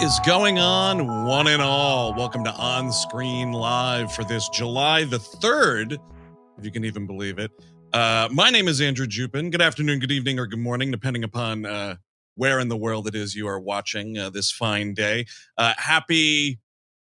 Is 0.00 0.20
going 0.20 0.60
on, 0.60 1.26
one 1.26 1.48
and 1.48 1.60
all? 1.60 2.14
Welcome 2.14 2.44
to 2.44 2.52
On 2.52 2.92
Screen 2.92 3.50
Live 3.50 4.12
for 4.12 4.22
this 4.22 4.48
July 4.48 5.02
the 5.02 5.18
3rd, 5.18 5.98
if 6.56 6.64
you 6.64 6.70
can 6.70 6.84
even 6.84 7.04
believe 7.04 7.40
it. 7.40 7.50
Uh, 7.92 8.28
my 8.30 8.48
name 8.48 8.68
is 8.68 8.80
Andrew 8.80 9.08
Jupin. 9.08 9.50
Good 9.50 9.60
afternoon, 9.60 9.98
good 9.98 10.12
evening, 10.12 10.38
or 10.38 10.46
good 10.46 10.60
morning, 10.60 10.92
depending 10.92 11.24
upon 11.24 11.66
uh, 11.66 11.96
where 12.36 12.60
in 12.60 12.68
the 12.68 12.76
world 12.76 13.08
it 13.08 13.16
is 13.16 13.34
you 13.34 13.48
are 13.48 13.58
watching 13.58 14.16
uh, 14.16 14.30
this 14.30 14.52
fine 14.52 14.94
day. 14.94 15.26
Uh, 15.56 15.74
happy, 15.76 16.60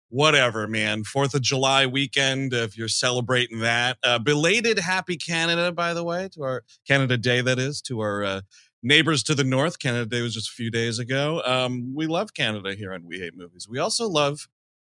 whatever, 0.07 0.66
man, 0.66 1.04
4th 1.04 1.34
of 1.34 1.41
July 1.41 1.85
weekend, 1.85 2.54
if 2.54 2.77
you're 2.77 2.88
celebrating 2.88 3.59
that. 3.59 3.98
Uh, 4.04 4.20
belated 4.20 4.80
Happy 4.80 5.18
Canada, 5.18 5.73
by 5.73 5.93
the 5.93 6.04
way, 6.05 6.30
to 6.32 6.43
our 6.43 6.63
Canada 6.88 7.18
Day, 7.18 7.41
that 7.41 7.60
is, 7.60 7.82
to 7.82 7.99
our 7.99 8.23
uh, 8.23 8.41
neighbors 8.86 9.24
to 9.24 9.36
the 9.36 9.44
north. 9.44 9.80
Canada 9.80 10.05
Day 10.05 10.22
was 10.22 10.36
just 10.36 10.50
a 10.50 10.54
few 10.54 10.70
days 10.70 11.00
ago. 11.00 11.41
Um, 11.44 11.94
we 11.96 12.05
love 12.05 12.34
Canada 12.34 12.76
here 12.76 12.94
on 12.94 13.04
We 13.05 13.20
Hate 13.20 13.36
Movies. 13.36 13.68
We 13.68 13.80
also 13.80 14.08
love 14.08 14.48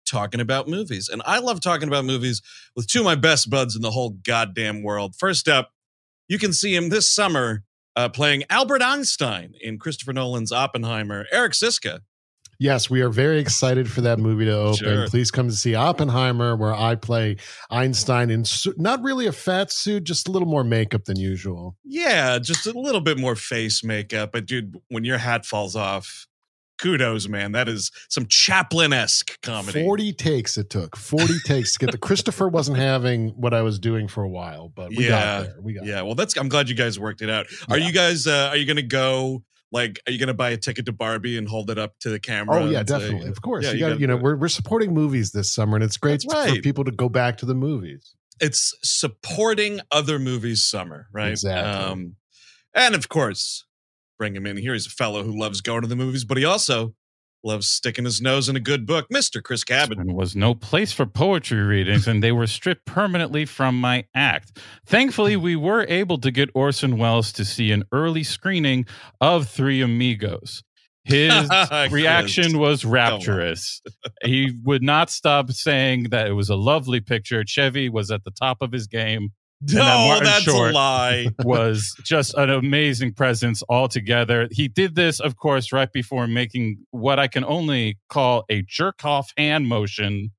talking 0.06 0.40
about 0.40 0.68
movies. 0.68 1.10
And 1.10 1.22
I 1.26 1.40
love 1.40 1.60
talking 1.60 1.88
about 1.88 2.06
movies 2.06 2.42
with 2.76 2.88
two 2.88 3.00
of 3.00 3.06
my 3.06 3.16
best 3.16 3.50
buds 3.50 3.76
in 3.76 3.82
the 3.82 3.92
whole 3.92 4.12
goddamn 4.12 4.82
world. 4.82 5.16
First 5.16 5.48
up, 5.48 5.72
you 6.28 6.40
can 6.40 6.54
see 6.54 6.74
him 6.74 6.90
this 6.90 7.12
summer 7.12 7.64
uh, 7.96 8.08
playing 8.08 8.44
Albert 8.50 8.82
Einstein 8.82 9.54
in 9.60 9.78
Christopher 9.78 10.14
Nolan's 10.14 10.54
Oppenheimer. 10.54 11.26
Eric 11.32 11.52
Szyszka. 11.52 12.00
Yes, 12.62 12.92
we 12.92 13.02
are 13.02 13.10
very 13.10 13.40
excited 13.40 13.90
for 13.92 14.02
that 14.02 14.20
movie 14.20 14.46
to 14.46 14.52
open. 14.56 14.76
Sure. 14.78 15.08
Please 15.08 15.32
come 15.32 15.48
to 15.48 15.56
see 15.56 15.74
Oppenheimer, 15.74 16.56
where 16.56 16.76
I 16.76 16.94
play 16.94 17.38
Einstein 17.72 18.30
in 18.30 18.46
su- 18.46 18.76
not 18.78 19.02
really 19.02 19.26
a 19.26 19.32
fat 19.32 19.72
suit, 19.72 20.04
just 20.04 20.28
a 20.28 20.32
little 20.32 20.48
more 20.48 20.64
makeup 20.64 21.06
than 21.06 21.18
usual. 21.18 21.76
Yeah, 21.84 22.38
just 22.38 22.68
a 22.68 22.80
little 22.80 23.02
bit 23.02 23.18
more 23.18 23.36
face 23.36 23.84
makeup. 23.84 24.32
But 24.32 24.46
dude, 24.46 24.76
when 24.90 25.04
your 25.04 25.18
hat 25.18 25.44
falls 25.48 25.76
off, 25.76 26.28
kudos, 26.78 27.28
man. 27.28 27.52
That 27.54 27.68
is 27.68 27.90
some 28.10 28.28
Chaplin 28.28 28.94
esque 28.94 29.42
comedy. 29.42 29.84
40 29.84 30.14
takes 30.14 30.56
it 30.56 30.70
took. 30.70 30.96
40 30.96 31.40
takes 31.46 31.74
to 31.74 31.80
get 31.80 31.92
the 31.92 31.98
Christopher 31.98 32.48
wasn't 32.48 32.78
having 32.78 33.30
what 33.30 33.56
I 33.56 33.64
was 33.64 33.80
doing 33.80 34.08
for 34.08 34.22
a 34.24 34.30
while, 34.30 34.70
but 34.76 34.90
we 34.90 35.06
Yeah, 35.06 35.10
got 35.10 35.44
there. 35.46 35.56
We 35.62 35.74
got 35.74 35.86
Yeah, 35.88 36.04
well, 36.04 36.14
that's. 36.14 36.38
I'm 36.38 36.48
glad 36.50 36.70
you 36.70 36.76
guys 36.76 37.00
worked 37.00 37.24
it 37.24 37.30
out. 37.32 37.48
Are 37.70 37.80
Yeah. 37.80 37.88
you 37.88 37.92
guys? 37.92 38.28
Uh, 38.28 38.50
are 38.52 38.58
you 38.58 38.66
gonna 38.68 38.84
go? 38.84 39.44
Like, 39.72 40.02
are 40.06 40.12
you 40.12 40.20
gonna 40.20 40.34
buy 40.34 40.50
a 40.50 40.58
ticket 40.58 40.86
to 40.88 40.92
Barbie 40.92 41.38
and 41.38 41.48
hold 41.48 41.70
it 41.72 41.78
up 41.78 41.98
to 42.00 42.10
the 42.10 42.20
camera? 42.20 42.64
Oh 42.64 42.70
yeah, 42.70 42.80
and 42.80 42.90
say- 42.90 43.00
definitely. 43.00 43.30
Of 43.30 43.42
course. 43.42 43.64
Yeah, 43.66 43.72
you 43.72 43.76
you 43.78 43.80
got 43.82 43.90
gotta 43.90 44.02
you 44.02 44.08
know, 44.08 44.18
we're 44.18 44.36
we're 44.36 44.48
supporting 44.50 44.94
movies 44.94 45.32
this 45.32 45.54
summer 45.54 45.76
and 45.76 45.84
it's 45.84 45.98
great 45.98 46.24
That's 46.28 46.56
for 46.56 46.62
people 46.62 46.84
to 46.84 46.92
go 46.92 47.08
back 47.10 47.38
to 47.38 47.46
the 47.46 47.56
movies. 47.56 48.14
it's 48.40 48.74
supporting 48.84 49.80
other 49.92 50.20
movies 50.20 50.66
summer, 50.66 51.08
right? 51.14 51.32
Exactly. 51.32 51.72
Um, 51.72 52.16
and 52.74 52.96
of 52.96 53.08
course, 53.10 53.66
bring 54.18 54.36
him 54.36 54.46
in 54.46 54.58
here. 54.58 54.74
He's 54.74 54.88
a 54.88 54.90
fellow 54.90 55.24
who 55.24 55.38
loves 55.38 55.62
going 55.62 55.82
to 55.82 55.88
the 55.88 55.96
movies, 55.96 56.26
but 56.26 56.38
he 56.38 56.46
also 56.46 56.94
loves 57.44 57.68
sticking 57.68 58.06
his 58.06 58.22
nose 58.22 58.50
in 58.50 58.56
a 58.56 58.60
good 58.60 58.86
book. 58.86 59.08
Mr. 59.14 59.42
Chris 59.44 59.64
Cabin. 59.64 60.06
There 60.06 60.16
was 60.16 60.36
no 60.36 60.54
place 60.54 60.92
for 60.92 61.06
poetry 61.06 61.62
readings, 61.62 62.08
and 62.08 62.24
they 62.24 62.32
were 62.32 62.48
stripped 62.48 62.86
permanently 62.86 63.46
from 63.46 63.80
my 63.80 64.06
act. 64.16 64.60
Thankfully, 64.86 65.36
we 65.36 65.56
were 65.56 65.86
able 65.90 66.18
to 66.20 66.32
get 66.32 66.50
Orson 66.54 66.98
Welles 66.98 67.32
to 67.34 67.46
see 67.46 67.72
an 67.72 67.84
early 67.92 68.24
screening 68.24 68.86
of 69.20 69.50
Three 69.50 69.82
Amigos. 69.82 70.64
His 71.04 71.50
reaction 71.92 72.60
was 72.60 72.86
rapturous. 72.86 73.82
he 74.24 74.52
would 74.64 74.84
not 74.84 75.10
stop 75.10 75.52
saying 75.52 76.08
that 76.12 76.28
it 76.28 76.34
was 76.34 76.50
a 76.50 76.56
lovely 76.56 77.00
picture. 77.00 77.44
Chevy 77.46 77.90
was 77.90 78.12
at 78.12 78.24
the 78.24 78.32
top 78.32 78.58
of 78.62 78.72
his 78.72 78.88
game. 78.88 79.30
No, 79.62 79.84
that 79.84 80.24
that's 80.24 80.44
Short 80.44 80.72
a 80.72 80.74
lie. 80.74 81.28
was 81.44 81.96
just 82.04 82.34
an 82.34 82.50
amazing 82.50 83.14
presence 83.14 83.62
altogether. 83.70 84.48
He 84.52 84.68
did 84.68 84.96
this, 84.96 85.20
of 85.20 85.38
course, 85.38 85.72
right 85.72 85.92
before 85.92 86.26
making 86.28 86.80
what 86.92 87.20
I 87.20 87.28
can 87.28 87.46
only 87.46 88.00
call 88.10 88.44
a 88.50 88.64
jerk 88.64 89.06
off 89.06 89.32
hand 89.38 89.68
motion 89.68 90.32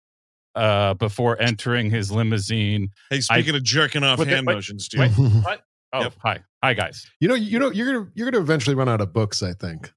uh, 0.56 0.94
before 0.94 1.40
entering 1.40 1.90
his 1.90 2.10
limousine. 2.10 2.88
Hey, 3.10 3.20
speaking 3.20 3.54
of 3.54 3.62
jerking 3.62 4.02
off 4.02 4.18
Wait, 4.18 4.28
hand 4.28 4.46
wait, 4.46 4.54
motions, 4.54 4.88
dude. 4.88 5.00
wait. 5.00 5.12
What? 5.44 5.62
Oh, 5.94 6.00
Yep. 6.02 6.14
hi. 6.22 6.38
Hi, 6.64 6.74
guys. 6.74 7.06
You 7.20 7.28
know, 7.28 7.34
you 7.34 7.58
know, 7.58 7.70
you're 7.70 7.92
gonna 7.92 8.08
you're 8.14 8.30
gonna 8.30 8.42
eventually 8.42 8.74
run 8.74 8.88
out 8.88 9.00
of 9.00 9.12
books, 9.12 9.42
I 9.42 9.52
think. 9.52 9.92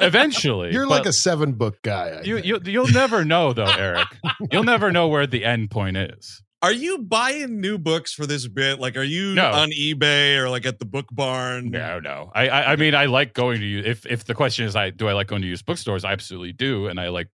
Eventually. 0.00 0.72
You're 0.72 0.86
like 0.86 1.06
a 1.06 1.12
seven 1.12 1.52
book 1.52 1.80
guy. 1.82 2.08
I 2.08 2.22
You, 2.22 2.34
think. 2.40 2.46
you, 2.46 2.60
you'll 2.72 2.88
never 2.92 3.24
know, 3.24 3.52
though, 3.52 3.64
Eric. 3.64 4.06
You'll 4.50 4.64
never 4.64 4.90
know 4.92 5.08
where 5.08 5.26
the 5.26 5.44
end 5.44 5.70
point 5.70 5.96
is. 5.96 6.42
Are 6.62 6.72
you 6.72 6.98
buying 6.98 7.60
new 7.60 7.76
books 7.76 8.12
for 8.12 8.24
this 8.24 8.46
bit? 8.46 8.78
Like, 8.78 8.96
are 8.96 9.02
you 9.02 9.34
No. 9.34 9.50
on 9.50 9.70
eBay 9.72 10.36
or 10.38 10.48
like 10.48 10.64
at 10.64 10.78
the 10.78 10.84
book 10.84 11.06
barn? 11.10 11.70
No, 11.72 11.98
no. 11.98 12.30
I, 12.34 12.48
I, 12.48 12.72
I 12.72 12.76
mean, 12.76 12.94
I 12.94 13.06
like 13.06 13.34
going 13.34 13.58
to 13.60 13.66
use. 13.66 13.84
If, 13.84 14.06
if 14.06 14.24
the 14.24 14.34
question 14.34 14.64
is, 14.64 14.76
I 14.76 14.90
do 14.90 15.08
I 15.08 15.12
like 15.12 15.26
going 15.26 15.42
to 15.42 15.48
use 15.48 15.60
bookstores? 15.60 16.04
I 16.04 16.12
absolutely 16.12 16.52
do, 16.52 16.86
and 16.86 17.00
I 17.00 17.08
like, 17.08 17.28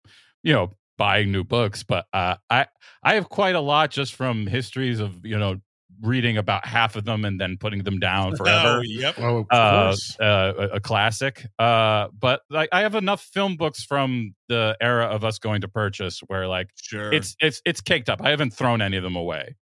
you 0.42 0.52
know, 0.52 0.72
buying 0.98 1.32
new 1.32 1.42
books. 1.42 1.82
But 1.82 2.06
uh, 2.12 2.36
I, 2.50 2.66
I 3.02 3.14
have 3.14 3.30
quite 3.30 3.54
a 3.54 3.60
lot 3.60 3.90
just 3.90 4.14
from 4.14 4.46
histories 4.46 5.00
of 5.00 5.24
you 5.24 5.38
know 5.38 5.56
reading 6.02 6.36
about 6.36 6.66
half 6.66 6.96
of 6.96 7.04
them 7.04 7.24
and 7.24 7.40
then 7.40 7.56
putting 7.58 7.82
them 7.82 7.98
down 7.98 8.36
forever. 8.36 8.78
Oh, 8.78 8.80
yep. 8.82 9.14
Oh, 9.18 9.38
of 9.38 9.46
uh, 9.50 9.84
course. 9.86 10.16
uh, 10.20 10.52
a, 10.58 10.62
a 10.76 10.80
classic. 10.80 11.44
Uh, 11.58 12.08
but 12.18 12.40
like, 12.50 12.68
I 12.72 12.80
have 12.82 12.94
enough 12.94 13.22
film 13.22 13.56
books 13.56 13.84
from 13.84 14.34
the 14.48 14.76
era 14.80 15.06
of 15.06 15.24
us 15.24 15.38
going 15.38 15.60
to 15.62 15.68
purchase 15.68 16.20
where 16.26 16.46
like 16.48 16.68
Sure. 16.80 17.12
it's 17.12 17.36
it's 17.40 17.60
it's 17.64 17.80
caked 17.80 18.08
up. 18.08 18.20
I 18.22 18.30
haven't 18.30 18.52
thrown 18.52 18.82
any 18.82 18.96
of 18.96 19.02
them 19.02 19.16
away. 19.16 19.56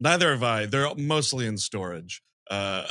Neither 0.00 0.30
have 0.30 0.42
I. 0.42 0.66
They're 0.66 0.94
mostly 0.96 1.46
in 1.46 1.56
storage. 1.58 2.22
Uh, 2.50 2.86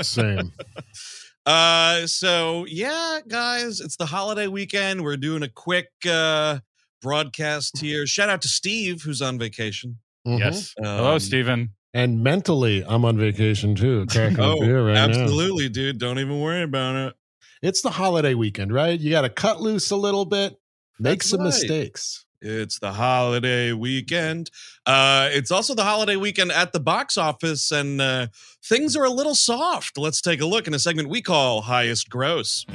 Same. 0.00 0.52
uh, 1.46 2.06
so 2.06 2.64
yeah, 2.68 3.20
guys, 3.28 3.80
it's 3.80 3.96
the 3.96 4.06
holiday 4.06 4.46
weekend. 4.46 5.02
We're 5.02 5.16
doing 5.16 5.42
a 5.42 5.48
quick 5.48 5.88
uh, 6.08 6.60
broadcast 7.02 7.78
here. 7.78 8.06
Shout 8.06 8.28
out 8.30 8.42
to 8.42 8.48
Steve, 8.48 9.02
who's 9.02 9.22
on 9.22 9.38
vacation. 9.38 9.98
Mhm. 10.26 10.38
Yes. 10.40 10.74
Hello, 10.78 11.12
Um, 11.14 11.20
Stephen. 11.20 11.70
And 11.96 12.22
mentally, 12.22 12.84
I'm 12.86 13.06
on 13.06 13.16
vacation 13.16 13.74
too. 13.74 14.06
Oh, 14.38 14.60
right 14.60 14.92
now. 14.92 15.04
absolutely, 15.04 15.70
dude. 15.70 15.98
Don't 15.98 16.18
even 16.18 16.40
worry 16.40 16.62
about 16.62 16.94
it. 16.94 17.14
It's 17.62 17.80
the 17.80 17.88
holiday 17.88 18.34
weekend, 18.34 18.70
right? 18.70 19.00
You 19.00 19.10
got 19.10 19.22
to 19.22 19.30
cut 19.30 19.62
loose 19.62 19.90
a 19.90 19.96
little 19.96 20.26
bit, 20.26 20.60
make 20.98 21.20
That's 21.20 21.30
some 21.30 21.40
right. 21.40 21.46
mistakes. 21.46 22.26
It's 22.42 22.78
the 22.80 22.92
holiday 22.92 23.72
weekend. 23.72 24.50
Uh, 24.84 25.30
it's 25.32 25.50
also 25.50 25.74
the 25.74 25.84
holiday 25.84 26.16
weekend 26.16 26.52
at 26.52 26.74
the 26.74 26.80
box 26.80 27.16
office, 27.16 27.70
and 27.72 27.98
uh, 27.98 28.26
things 28.62 28.94
are 28.94 29.04
a 29.04 29.10
little 29.10 29.34
soft. 29.34 29.96
Let's 29.96 30.20
take 30.20 30.42
a 30.42 30.46
look 30.46 30.66
in 30.66 30.74
a 30.74 30.78
segment 30.78 31.08
we 31.08 31.22
call 31.22 31.62
Highest 31.62 32.10
Gross. 32.10 32.66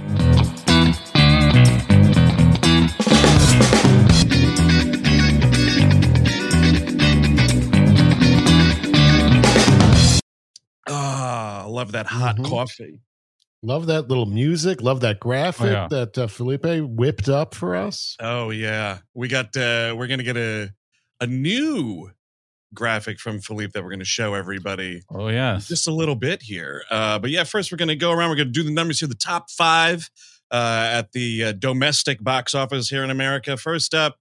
Love 11.82 11.92
that 11.94 12.06
hot 12.08 12.38
Mhm. 12.38 12.46
coffee. 12.46 13.00
Love 13.64 13.88
that 13.88 14.08
little 14.08 14.26
music. 14.26 14.82
Love 14.82 15.02
that 15.02 15.20
graphic 15.20 15.68
Oh, 15.68 15.72
yeah. 15.72 15.88
that 15.90 16.18
uh, 16.18 16.28
Felipe 16.28 16.66
whipped 16.66 17.28
up 17.30 17.54
for 17.56 17.76
us. 17.76 18.16
Oh 18.20 18.50
yeah, 18.52 19.00
we 19.14 19.28
got. 19.28 19.56
uh 19.58 19.94
We're 19.98 20.08
gonna 20.08 20.24
get 20.24 20.38
a 20.38 20.70
a 21.20 21.28
new 21.28 22.12
graphic 22.74 23.20
from 23.20 23.40
Philippe 23.42 23.72
that 23.74 23.84
we're 23.84 23.90
gonna 23.92 24.04
show 24.06 24.34
everybody 24.34 25.02
Oh 25.10 25.28
yeah, 25.28 25.60
just 25.62 25.88
a 25.88 25.92
little 25.94 26.16
bit 26.16 26.42
here. 26.44 26.84
Uh, 26.90 27.20
but 27.20 27.30
yeah, 27.30 27.44
first 27.44 27.72
we're 27.72 27.78
going 27.78 27.90
to 27.90 27.96
go 27.96 28.12
around. 28.12 28.30
We're 28.30 28.38
going 28.38 28.48
to 28.54 28.60
do 28.60 28.64
the 28.64 28.72
numbers 28.72 29.00
here, 29.00 29.10
the 29.10 29.16
top 29.16 29.50
five 29.52 30.10
uh, 30.52 30.90
at 31.00 31.12
the 31.12 31.44
uh, 31.44 31.52
domestic 31.52 32.24
box 32.24 32.56
office 32.56 32.90
here 32.90 33.04
in 33.04 33.10
America. 33.12 33.58
First 33.58 33.94
up, 33.94 34.16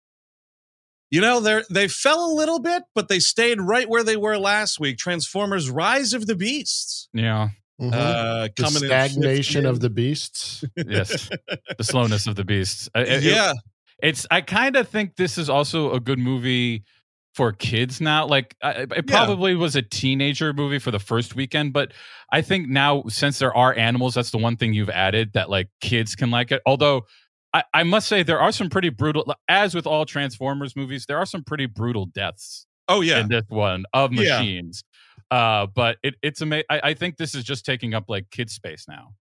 you 1.10 1.20
know 1.20 1.40
they 1.40 1.62
they 1.70 1.88
fell 1.88 2.30
a 2.30 2.32
little 2.34 2.58
bit, 2.60 2.82
but 2.94 3.08
they 3.08 3.18
stayed 3.18 3.60
right 3.60 3.88
where 3.88 4.04
they 4.04 4.16
were 4.16 4.38
last 4.38 4.78
week. 4.80 4.98
Transformers: 4.98 5.70
Rise 5.70 6.12
of 6.12 6.26
the 6.26 6.36
Beasts. 6.36 7.08
yeah. 7.12 7.48
Mhm. 7.80 7.94
Uh, 7.94 8.42
the 8.42 8.52
coming 8.62 8.84
stagnation 8.84 9.60
in 9.60 9.66
of 9.66 9.80
the 9.80 9.88
beasts. 9.88 10.62
Yes. 10.76 11.30
the 11.78 11.82
slowness 11.84 12.26
of 12.26 12.36
the 12.36 12.44
beasts. 12.44 12.90
It- 12.94 13.22
yeah, 13.22 13.54
it's 14.02 14.26
i 14.30 14.42
kind 14.42 14.76
of 14.76 14.86
think 14.88 15.16
this 15.16 15.38
is 15.38 15.48
also 15.48 15.92
a 15.94 16.00
good 16.00 16.18
movie 16.18 16.84
for 17.34 17.52
kids 17.52 18.00
now 18.00 18.26
like 18.26 18.54
I- 18.62 18.86
it 18.96 19.06
probably 19.06 19.54
was 19.54 19.76
a 19.76 19.82
teenager 19.82 20.52
movie 20.52 20.78
for 20.78 20.90
the 20.90 20.98
first 20.98 21.34
weekend 21.36 21.72
but 21.72 21.92
i 22.30 22.42
think 22.42 22.68
now 22.68 23.04
since 23.08 23.38
there 23.38 23.54
are 23.56 23.74
animals 23.74 24.14
that's 24.14 24.30
the 24.30 24.38
one 24.38 24.56
thing 24.56 24.74
you've 24.74 24.90
added 24.90 25.32
that 25.34 25.48
like 25.48 25.68
kids 25.80 26.14
can 26.16 26.30
like 26.30 26.50
it 26.50 26.60
although 26.66 27.06
I, 27.52 27.64
I 27.74 27.82
must 27.82 28.06
say 28.08 28.22
there 28.22 28.40
are 28.40 28.52
some 28.52 28.70
pretty 28.70 28.90
brutal 28.90 29.34
as 29.48 29.74
with 29.74 29.86
all 29.86 30.04
transformers 30.04 30.76
movies 30.76 31.06
there 31.06 31.18
are 31.18 31.26
some 31.26 31.42
pretty 31.42 31.66
brutal 31.66 32.06
deaths 32.06 32.66
oh 32.88 33.00
yeah, 33.00 33.20
in 33.20 33.28
this 33.28 33.44
one 33.48 33.84
of 33.92 34.12
Yeah. 34.12 34.38
machines 34.38 34.84
uh 35.30 35.66
but 35.66 35.98
it, 36.02 36.14
it's 36.22 36.40
amazing 36.40 36.64
I, 36.70 36.80
I 36.84 36.94
think 36.94 37.16
this 37.16 37.34
is 37.34 37.44
just 37.44 37.64
taking 37.64 37.94
up 37.94 38.04
like 38.08 38.30
kid 38.30 38.50
space 38.50 38.86
now 38.88 39.14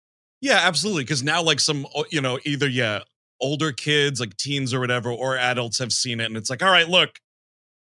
yeah, 0.41 0.59
absolutely. 0.63 1.03
Because 1.03 1.23
now, 1.23 1.41
like 1.41 1.59
some, 1.59 1.87
you 2.11 2.21
know, 2.21 2.39
either 2.45 2.67
yeah, 2.67 2.99
older 3.41 3.71
kids, 3.71 4.19
like 4.19 4.37
teens 4.37 4.73
or 4.73 4.79
whatever, 4.79 5.11
or 5.11 5.35
adults 5.35 5.79
have 5.79 5.91
seen 5.91 6.19
it, 6.19 6.25
and 6.25 6.37
it's 6.37 6.49
like, 6.49 6.61
all 6.63 6.71
right, 6.71 6.87
look. 6.87 7.19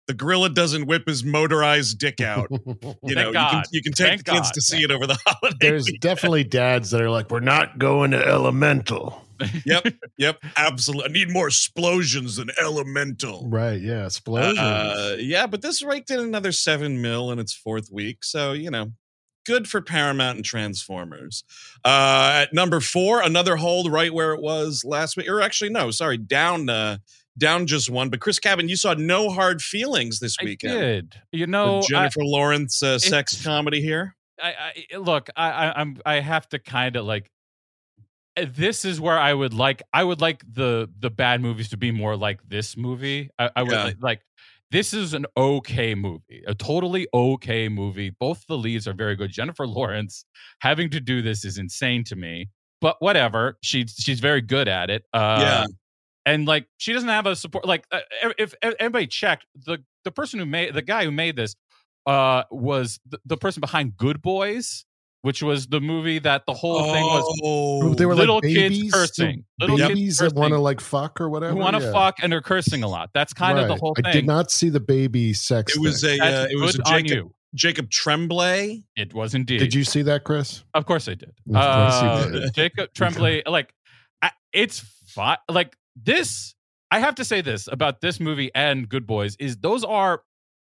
The 0.06 0.14
gorilla 0.14 0.50
doesn't 0.50 0.86
whip 0.86 1.08
his 1.08 1.24
motorized 1.24 1.98
dick 1.98 2.20
out. 2.20 2.50
You 3.04 3.16
know, 3.16 3.28
you 3.28 3.34
can, 3.34 3.64
you 3.72 3.82
can 3.82 3.94
take 3.94 4.08
Thank 4.08 4.26
the 4.26 4.32
kids 4.34 4.50
God. 4.50 4.54
to 4.54 4.62
see 4.62 4.84
it 4.84 4.92
over 4.92 5.08
the 5.08 5.18
holidays. 5.26 5.58
There's 5.62 5.92
definitely 6.00 6.44
dads 6.44 6.92
that 6.92 7.02
are 7.02 7.10
like, 7.10 7.32
we're 7.32 7.40
not 7.40 7.80
going 7.80 8.12
to 8.12 8.18
Elemental. 8.18 9.23
Yep, 9.66 9.86
yep, 10.18 10.38
absolutely. 10.58 11.10
I 11.10 11.14
need 11.14 11.30
more 11.32 11.48
explosions 11.48 12.36
than 12.38 12.50
Elemental. 12.62 13.48
Right? 13.50 13.80
Yeah, 13.80 14.06
explosions. 14.06 14.60
Uh, 14.60 15.18
yeah, 15.20 15.48
but 15.48 15.62
this 15.62 15.82
raked 15.82 16.12
in 16.12 16.20
another 16.20 16.52
seven 16.52 17.02
mil 17.02 17.32
in 17.32 17.40
its 17.40 17.54
fourth 17.54 17.90
week, 17.92 18.24
so 18.24 18.54
you 18.54 18.70
know, 18.72 18.92
good 19.46 19.68
for 19.68 19.82
Paramount 19.82 20.38
and 20.38 20.46
Transformers. 20.46 21.44
Uh, 21.84 22.44
at 22.44 22.54
number 22.54 22.80
four, 22.80 23.22
another 23.22 23.56
hold 23.56 23.92
right 23.92 24.14
where 24.14 24.34
it 24.34 24.42
was 24.42 24.84
last 24.86 25.18
week, 25.18 25.28
or 25.30 25.42
actually, 25.42 25.70
no, 25.70 25.92
sorry, 25.92 26.18
down. 26.18 26.70
Uh, 26.70 26.98
down 27.36 27.66
just 27.66 27.90
one, 27.90 28.10
but 28.10 28.20
Chris 28.20 28.38
Cabin, 28.38 28.70
you 28.70 28.76
saw 28.76 28.94
no 28.94 29.28
hard 29.32 29.60
feelings 29.60 30.20
this 30.20 30.38
I 30.40 30.44
weekend. 30.46 30.80
did. 30.80 31.16
You 31.32 31.48
know, 31.48 31.78
With 31.78 31.86
I- 31.86 31.88
Jennifer 31.88 32.24
Lawrence 32.24 32.84
uh, 32.84 33.00
sex 33.00 33.44
comedy 33.44 33.82
here. 33.82 34.16
I, 34.40 34.76
I 34.94 34.98
look, 34.98 35.30
I, 35.36 35.50
I 35.50 35.82
I'm 35.82 35.98
I 36.06 36.20
have 36.20 36.48
to 36.50 36.60
kind 36.60 36.96
of 36.96 37.06
like 37.06 37.32
this 38.36 38.86
is 38.86 39.00
where 39.00 39.18
I 39.18 39.34
would 39.34 39.54
like 39.54 39.84
I 39.94 40.04
would 40.04 40.22
like 40.22 40.44
the 40.52 40.90
the 41.00 41.10
bad 41.10 41.42
movies 41.42 41.70
to 41.70 41.78
be 41.78 41.92
more 41.92 42.16
like 42.16 42.42
this 42.48 42.76
movie. 42.78 43.30
I, 43.38 43.50
I 43.56 43.64
would 43.64 43.72
Yeah. 43.72 43.84
like, 43.86 43.98
like 44.02 44.22
this 44.72 44.94
is 44.94 45.14
an 45.14 45.26
okay 45.38 45.94
movie, 45.94 46.44
a 46.48 46.56
totally 46.56 47.08
okay 47.14 47.70
movie. 47.70 48.10
Both 48.10 48.46
the 48.48 48.58
leads 48.58 48.88
are 48.88 48.94
very 48.94 49.16
good. 49.16 49.32
Jennifer 49.32 49.68
Lawrence 49.68 50.26
having 50.60 50.90
to 50.92 51.00
do 51.00 51.22
this 51.22 51.46
is 51.46 51.58
insane 51.60 52.04
to 52.06 52.16
me, 52.16 52.50
but 52.82 52.96
whatever. 53.00 53.58
She's 53.62 53.94
she's 54.00 54.20
very 54.20 54.42
good 54.42 54.68
at 54.68 54.90
it. 54.90 55.04
Uh, 55.14 55.38
Yeah. 55.40 55.66
and 56.26 56.48
like 56.48 56.68
she 56.78 56.92
doesn't 56.94 57.10
have 57.10 57.28
a 57.28 57.36
support. 57.36 57.66
Like 57.66 57.86
uh, 57.92 58.00
if, 58.40 58.56
if 58.64 58.74
anybody 58.80 59.06
checked 59.08 59.46
the 59.56 59.80
the 60.06 60.12
person 60.12 60.40
who 60.40 60.46
made 60.48 60.74
the 60.74 60.82
guy 60.82 61.06
who 61.06 61.12
made 61.12 61.36
this 61.36 61.56
uh 62.08 62.44
was 62.50 63.00
the, 63.08 63.20
the 63.26 63.38
person 63.38 63.62
behind 63.62 63.96
Good 63.96 64.22
Boys, 64.24 64.86
which 65.24 65.42
was 65.42 65.68
the 65.68 65.82
movie 65.82 66.20
that 66.20 66.46
the 66.46 66.54
whole 66.54 66.94
thing 66.94 67.04
was 67.04 67.40
Oh, 67.44 67.94
they 67.96 68.06
were 68.06 68.14
little 68.16 68.36
like 68.36 68.44
kids 68.44 68.92
cursing. 68.94 69.44
the 69.58 69.66
Little 69.66 69.78
kids 69.78 69.88
babies 69.90 70.18
that 70.20 70.34
want 70.36 70.52
to 70.54 70.60
like 70.60 70.80
fuck 70.80 71.20
or 71.20 71.30
whatever. 71.30 71.54
who 71.54 71.60
want 71.60 71.76
to 71.78 71.82
yeah. 71.82 71.92
fuck 71.92 72.16
and 72.22 72.32
they're 72.32 72.42
cursing 72.42 72.84
a 72.84 72.88
lot. 72.88 73.10
That's 73.14 73.34
kind 73.34 73.58
of 73.58 73.68
the 73.68 73.76
whole 73.76 73.96
thing. 73.96 74.06
I 74.06 74.12
did 74.12 74.26
not 74.28 74.52
see 74.52 74.70
the 74.70 74.80
baby 74.80 75.34
sex. 75.34 75.76
it 75.76 75.80
was 75.82 76.02
thing. 76.02 76.22
a 76.22 76.24
uh, 76.26 76.48
it 76.52 76.58
was 76.62 76.76
a 76.76 76.84
Jacob. 76.84 77.32
Jacob 77.56 77.90
Tremblay. 77.90 78.84
It 78.96 79.14
was 79.14 79.34
indeed. 79.36 79.60
Did 79.60 79.74
you 79.74 79.84
see 79.84 80.02
that, 80.04 80.24
Chris? 80.24 80.64
Of 80.74 80.86
course 80.86 81.08
I 81.08 81.14
did. 81.16 81.30
Of 81.30 81.54
course 81.54 82.02
you 82.02 82.08
Uh, 82.08 82.30
did. 82.30 82.54
Jacob 82.54 82.90
Tremblay, 82.96 83.44
like, 83.46 83.74
I, 84.22 84.32
it's 84.52 84.80
fine. 85.08 85.38
Like 85.50 85.78
this, 85.96 86.56
I 86.92 87.00
have 87.00 87.16
to 87.16 87.24
say 87.26 87.42
this 87.42 87.68
about 87.72 88.02
this 88.02 88.20
movie 88.20 88.50
and 88.56 88.90
Good 88.90 89.06
Boys 89.08 89.36
is 89.40 89.58
those 89.58 89.84
are 89.84 90.22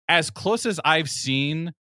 as 0.09 0.31
close 0.31 0.65
as 0.65 0.79
I've 0.85 1.09
seen 1.11 1.75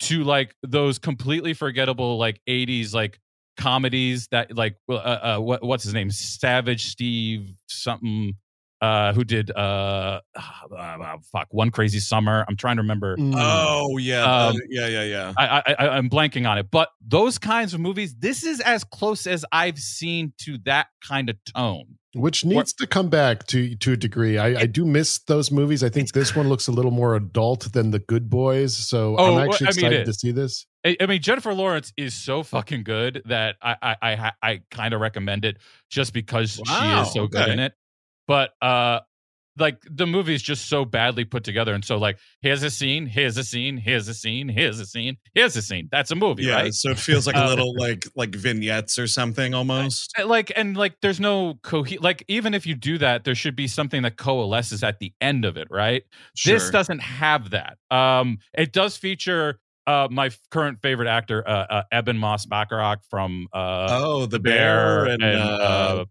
to 0.00 0.24
like 0.24 0.54
those 0.62 0.98
completely 0.98 1.54
forgettable 1.54 2.18
like 2.18 2.40
'80s 2.48 2.94
like 2.94 3.18
comedies 3.56 4.26
that 4.30 4.56
like 4.56 4.76
uh, 4.88 4.94
uh 4.94 5.38
what 5.38 5.62
what's 5.62 5.84
his 5.84 5.94
name 5.94 6.10
Savage 6.10 6.86
Steve 6.86 7.52
something 7.68 8.34
uh 8.80 9.12
who 9.12 9.24
did 9.24 9.50
uh, 9.50 10.20
uh, 10.34 10.40
uh, 10.78 11.16
fuck 11.30 11.48
one 11.50 11.70
crazy 11.70 12.00
summer 12.00 12.46
i'm 12.48 12.56
trying 12.56 12.76
to 12.76 12.82
remember 12.82 13.16
Mm. 13.18 13.34
Oh 13.36 13.98
yeah, 13.98 14.22
Um, 14.24 14.56
yeah, 14.68 14.86
yeah, 14.86 15.02
yeah. 15.02 15.32
I, 15.36 15.62
I, 15.66 15.74
I 15.78 15.88
I'm 15.96 16.08
blanking 16.08 16.48
on 16.48 16.58
it, 16.58 16.70
but 16.70 16.88
those 17.06 17.38
kinds 17.38 17.74
of 17.74 17.80
movies, 17.80 18.14
this 18.18 18.44
is 18.44 18.60
as 18.60 18.84
close 18.84 19.26
as 19.26 19.44
I've 19.52 19.78
seen 19.78 20.32
to 20.42 20.58
that 20.64 20.86
kind 21.06 21.28
of 21.28 21.36
tone. 21.44 21.98
Which 22.14 22.44
needs 22.44 22.72
to 22.74 22.86
come 22.86 23.08
back 23.08 23.46
to 23.48 23.74
to 23.76 23.92
a 23.92 23.96
degree. 23.96 24.38
I, 24.38 24.60
I 24.60 24.66
do 24.66 24.84
miss 24.84 25.18
those 25.20 25.50
movies. 25.50 25.84
I 25.84 25.88
think 25.88 26.12
this 26.12 26.34
one 26.34 26.48
looks 26.48 26.66
a 26.68 26.72
little 26.72 26.90
more 26.90 27.14
adult 27.14 27.72
than 27.72 27.90
the 27.90 27.98
Good 28.00 28.28
Boys, 28.28 28.76
so 28.76 29.16
Oh, 29.18 29.36
I'm 29.36 29.48
actually 29.48 29.68
I 29.68 29.70
mean, 29.70 29.78
excited 29.78 30.00
it- 30.00 30.04
to 30.06 30.12
see 30.12 30.32
this. 30.32 30.66
I, 30.84 30.96
I 30.98 31.06
mean, 31.06 31.20
Jennifer 31.20 31.52
Lawrence 31.52 31.92
is 31.96 32.14
so 32.14 32.42
fucking 32.42 32.84
good 32.84 33.22
that 33.26 33.56
I 33.62 33.76
I 33.82 33.96
I, 34.02 34.32
I 34.42 34.60
kind 34.70 34.94
of 34.94 35.00
recommend 35.00 35.44
it 35.44 35.58
just 35.90 36.12
because 36.12 36.52
she 36.54 36.84
is 37.00 37.12
so 37.12 37.26
good 37.26 37.42
okay. 37.42 37.52
in 37.52 37.58
it. 37.58 37.74
But 38.26 38.50
uh, 38.62 39.00
like 39.58 39.78
the 39.90 40.06
movie 40.06 40.34
is 40.34 40.42
just 40.42 40.68
so 40.68 40.84
badly 40.84 41.24
put 41.24 41.44
together, 41.44 41.74
and 41.74 41.84
so 41.84 41.96
like 41.98 42.18
here's 42.40 42.62
a 42.62 42.70
scene, 42.70 43.06
here's 43.06 43.36
a 43.36 43.44
scene, 43.44 43.76
here's 43.76 44.08
a 44.08 44.14
scene, 44.14 44.48
here's 44.48 44.78
a 44.78 44.86
scene, 44.86 45.16
here's 45.34 45.56
a 45.56 45.62
scene. 45.62 45.88
That's 45.90 46.10
a 46.10 46.14
movie, 46.14 46.44
yeah, 46.44 46.54
right? 46.54 46.72
so 46.74 46.90
it 46.90 46.98
feels 46.98 47.26
like 47.26 47.36
a 47.36 47.44
Uh, 47.44 47.48
little 47.48 47.74
like 47.76 48.06
like 48.14 48.34
vignettes 48.34 48.98
or 48.98 49.06
something 49.06 49.52
almost. 49.54 50.12
Uh, 50.18 50.26
like 50.26 50.52
and 50.56 50.76
like 50.76 50.94
there's 51.02 51.20
no 51.20 51.54
cohe 51.62 52.00
like 52.00 52.24
even 52.28 52.54
if 52.54 52.66
you 52.66 52.74
do 52.74 52.96
that 52.98 53.24
there 53.24 53.34
should 53.34 53.56
be 53.56 53.66
something 53.66 54.02
that 54.02 54.16
coalesces 54.16 54.82
at 54.82 54.98
the 55.00 55.12
end 55.20 55.44
of 55.44 55.56
it 55.56 55.68
right 55.70 56.04
this 56.44 56.70
doesn't 56.70 57.00
have 57.00 57.50
that 57.50 57.76
um 57.90 58.38
it 58.56 58.72
does 58.72 58.96
feature 58.96 59.58
uh 59.86 60.06
my 60.10 60.26
f- 60.26 60.38
current 60.50 60.78
favorite 60.80 61.08
actor 61.08 61.46
uh, 61.48 61.66
uh 61.70 61.82
Ebon 61.92 62.18
Moss-Bachrach 62.18 62.98
from 63.10 63.48
uh 63.52 63.88
oh, 63.90 64.26
the 64.26 64.38
bear 64.38 65.04
bear 65.04 65.14
and, 65.14 65.22
and, 65.22 65.38
uh, 65.40 65.44
uh, 65.44 66.04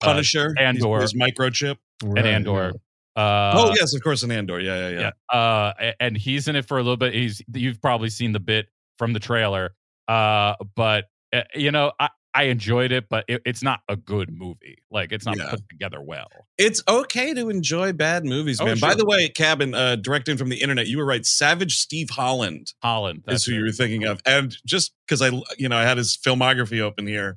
Punisher, 0.00 0.54
He's- 0.58 0.66
Andor. 0.66 1.00
his 1.00 1.14
microchip. 1.14 1.76
And 2.02 2.18
andor 2.26 2.72
uh 3.14 3.52
oh 3.54 3.74
yes, 3.78 3.94
of 3.94 4.02
course, 4.02 4.22
an 4.22 4.30
Andor. 4.30 4.58
Yeah, 4.58 4.88
yeah, 4.88 4.98
yeah. 4.98 5.10
yeah 5.30 5.38
uh 5.38 5.92
and 6.00 6.16
he's 6.16 6.48
in 6.48 6.56
it 6.56 6.66
for 6.66 6.78
a 6.78 6.82
little 6.82 6.96
bit 6.96 7.12
he's 7.12 7.42
you've 7.52 7.80
probably 7.82 8.08
seen 8.08 8.32
the 8.32 8.40
bit 8.40 8.68
from 8.96 9.12
the 9.12 9.20
trailer 9.20 9.74
uh 10.08 10.54
but 10.74 11.04
uh, 11.34 11.42
you 11.54 11.70
know 11.70 11.92
i 12.00 12.08
I 12.34 12.44
enjoyed 12.44 12.92
it, 12.92 13.10
but 13.10 13.26
it, 13.28 13.42
it's 13.44 13.62
not 13.62 13.80
a 13.90 13.94
good 13.96 14.32
movie. 14.32 14.78
Like 14.90 15.12
it's 15.12 15.26
not 15.26 15.36
Yeah. 15.36 15.50
put 15.50 15.68
together 15.68 16.00
well. 16.00 16.28
It's 16.56 16.82
okay 16.88 17.34
to 17.34 17.50
enjoy 17.50 17.92
bad 17.92 18.24
movies, 18.24 18.58
Oh, 18.58 18.64
man. 18.64 18.78
By 18.78 18.94
the 18.94 19.04
way, 19.04 19.28
Cabin, 19.28 19.74
uh, 19.74 19.96
directing 19.96 20.38
from 20.38 20.48
the 20.48 20.62
internet, 20.62 20.86
you 20.86 20.96
were 20.96 21.04
right. 21.04 21.26
Savage 21.26 21.76
Steve 21.76 22.08
Holland 22.08 22.72
Holland. 22.82 23.24
is 23.28 23.44
who 23.44 23.52
it. 23.52 23.56
you 23.58 23.64
were 23.64 23.70
thinking 23.72 24.04
of. 24.04 24.22
And 24.24 24.56
just 24.64 24.94
because 25.06 25.20
I, 25.20 25.30
you 25.58 25.68
know, 25.68 25.76
I 25.76 25.82
had 25.82 25.98
his 25.98 26.16
filmography 26.16 26.80
open 26.80 27.06
here, 27.06 27.36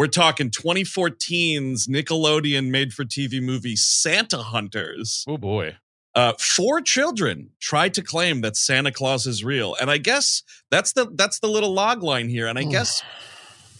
we're 0.00 0.06
talking 0.06 0.48
2014's 0.48 1.86
Nickelodeon 1.86 2.70
made-for-TV 2.70 3.42
movie 3.42 3.76
Santa 3.76 4.38
Hunters. 4.38 5.26
Oh 5.28 5.36
boy. 5.36 5.76
Uh, 6.14 6.32
four 6.38 6.80
children 6.80 7.50
tried 7.60 7.92
to 7.92 8.02
claim 8.02 8.40
that 8.40 8.56
Santa 8.56 8.92
Claus 8.92 9.26
is 9.26 9.44
real, 9.44 9.76
and 9.78 9.90
I 9.90 9.98
guess 9.98 10.42
that's 10.70 10.94
the 10.94 11.06
that's 11.16 11.40
the 11.40 11.48
little 11.48 11.74
log 11.74 12.02
line 12.02 12.30
here. 12.30 12.46
And 12.46 12.58
I 12.58 12.64
guess 12.64 13.02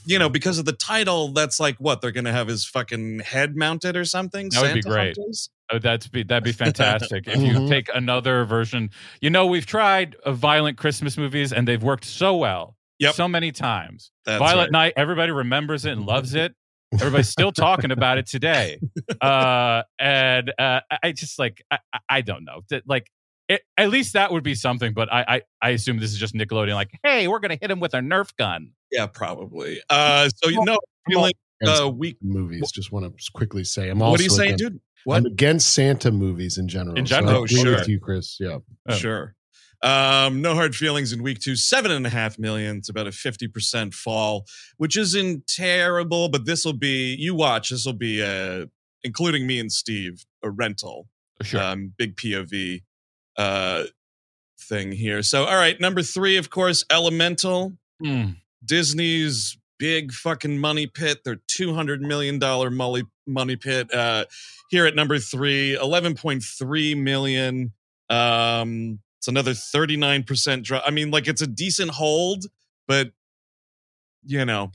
you 0.05 0.19
know 0.19 0.29
because 0.29 0.59
of 0.59 0.67
the 0.67 0.75
title, 0.75 1.29
that's 1.33 1.59
like 1.59 1.77
what 1.79 2.03
they're 2.03 2.13
gonna 2.13 2.33
have 2.33 2.49
his 2.49 2.67
fucking 2.67 3.21
head 3.21 3.57
mounted 3.57 3.97
or 3.97 4.05
something. 4.05 4.51
That 4.51 4.61
would 4.61 4.75
be 4.75 4.83
great. 4.83 5.17
Hunters? 5.17 5.49
Oh, 5.73 5.79
that'd 5.79 6.13
be 6.13 6.23
that'd 6.23 6.45
be 6.45 6.53
fantastic 6.53 7.27
if 7.29 7.41
you 7.41 7.55
Mhm. 7.55 7.69
take 7.71 7.89
another 7.95 8.45
version. 8.45 8.91
You 9.23 9.31
know, 9.31 9.47
we've 9.47 9.67
tried 9.67 10.17
uh, 10.27 10.33
violent 10.33 10.77
Christmas 10.77 11.17
movies 11.17 11.51
and 11.51 11.67
they've 11.67 11.83
worked 11.83 12.05
so 12.05 12.37
well, 12.37 12.77
Yep. 13.01 13.15
so 13.15 13.27
many 13.29 13.51
times. 13.53 14.13
That's 14.25 14.39
Violent 14.39 14.69
right. 14.69 14.73
Night, 14.73 14.93
everybody 14.97 15.33
remembers 15.33 15.85
it 15.85 15.93
and 15.93 16.07
loves 16.07 16.35
it. 16.35 16.55
Everybody's 16.95 17.29
still 17.29 17.53
talking 17.53 17.91
about 17.93 18.19
it 18.19 18.27
today. 18.27 18.79
Uh, 19.21 19.83
and 19.99 20.51
uh, 20.59 20.81
I- 20.91 20.99
I 21.05 21.13
just 21.13 21.39
like 21.39 21.63
I, 21.71 21.79
I- 21.93 21.99
I 22.09 22.21
don't 22.21 22.45
know 22.45 22.63
like. 22.87 23.11
It, 23.49 23.63
at 23.77 23.91
least 23.91 24.13
that 24.13 24.31
would 24.31 24.45
be 24.45 24.55
something, 24.55 24.93
but 24.95 25.13
I, 25.13 25.25
I 25.27 25.43
I 25.61 25.71
assume 25.71 25.99
this 25.99 26.13
is 26.13 26.19
just 26.19 26.35
Nickelodeon. 26.35 26.75
Like, 26.75 26.93
hey, 27.03 27.27
we're 27.27 27.41
gonna 27.41 27.59
hit 27.61 27.69
him 27.69 27.81
with 27.81 27.95
a 27.95 27.99
Nerf 27.99 28.31
gun. 28.37 28.75
Yeah, 28.93 29.07
probably. 29.09 29.81
Uh, 29.91 30.29
so 30.37 30.49
you 30.51 30.65
know, 30.65 30.79
feeling 31.09 31.33
Against 31.63 31.83
uh, 31.83 31.89
week. 31.91 32.17
movies. 32.23 32.71
Just 32.73 32.93
want 32.93 33.07
to 33.19 33.31
quickly 33.35 33.65
say, 33.65 33.89
I'm 33.89 34.01
also 34.03 34.13
What 34.13 34.21
are 34.21 34.23
you 34.23 34.31
saying, 34.31 34.55
against, 34.55 34.73
dude? 34.75 34.81
What? 35.05 35.17
I'm 35.17 35.27
against 35.27 35.75
Santa 35.75 36.13
movies 36.13 36.59
in 36.59 36.69
general. 36.69 36.97
In 36.97 37.07
so 37.07 37.17
general? 37.17 37.43
Oh, 37.43 37.47
sure. 37.47 37.73
with 37.77 37.89
you, 37.89 37.99
Chris. 37.99 38.37
Yeah. 38.39 38.59
Oh. 38.89 38.95
Sure. 38.95 39.35
Um, 39.83 40.43
no 40.43 40.55
hard 40.55 40.75
feelings 40.77 41.13
in 41.13 41.23
week 41.23 41.39
two, 41.41 41.57
seven 41.57 41.91
and 41.91 42.07
a 42.07 42.11
half 42.11 42.39
million. 42.39 42.77
It's 42.79 42.89
about 42.91 43.07
a 43.07 43.11
50% 43.11 43.95
fall, 43.95 44.47
which 44.77 44.97
isn't 44.97 45.47
terrible, 45.47 46.29
but 46.29 46.45
this 46.45 46.65
will 46.65 46.75
be, 46.75 47.15
you 47.19 47.35
watch, 47.35 47.71
this 47.71 47.87
will 47.87 47.93
be, 47.95 48.23
uh, 48.23 48.67
including 49.05 49.47
me 49.47 49.59
and 49.59 49.73
Steve, 49.73 50.25
a 50.43 50.51
rental, 50.51 51.09
Sure. 51.43 51.63
um, 51.63 51.95
big 51.97 52.17
POV, 52.17 52.83
uh, 53.39 53.85
thing 54.61 54.93
here. 54.93 55.23
So, 55.23 55.45
all 55.47 55.57
right, 55.57 55.81
number 55.81 56.03
three, 56.03 56.37
of 56.37 56.51
course, 56.51 56.85
Elemental, 56.91 57.73
Mm. 58.03 58.37
Disney's 58.65 59.57
big 59.79 60.13
fucking 60.13 60.59
money 60.59 60.87
pit, 60.87 61.25
their 61.25 61.37
$200 61.49 62.01
million 62.01 62.39
money, 62.75 63.03
money 63.27 63.57
pit. 63.57 63.93
Uh, 63.95 64.25
here 64.71 64.85
at 64.87 64.95
number 64.95 65.19
three, 65.19 65.75
11.3 65.77 66.95
million. 67.03 67.73
Um, 68.11 69.01
it's 69.21 69.29
another 69.29 69.51
39% 69.53 70.63
drop. 70.63 70.83
I 70.87 70.91
mean, 70.91 71.11
like 71.11 71.29
it's 71.29 71.43
a 71.43 71.47
decent 71.47 71.91
hold, 71.91 72.47
but 72.89 73.13
you 74.25 74.47
know, 74.47 74.73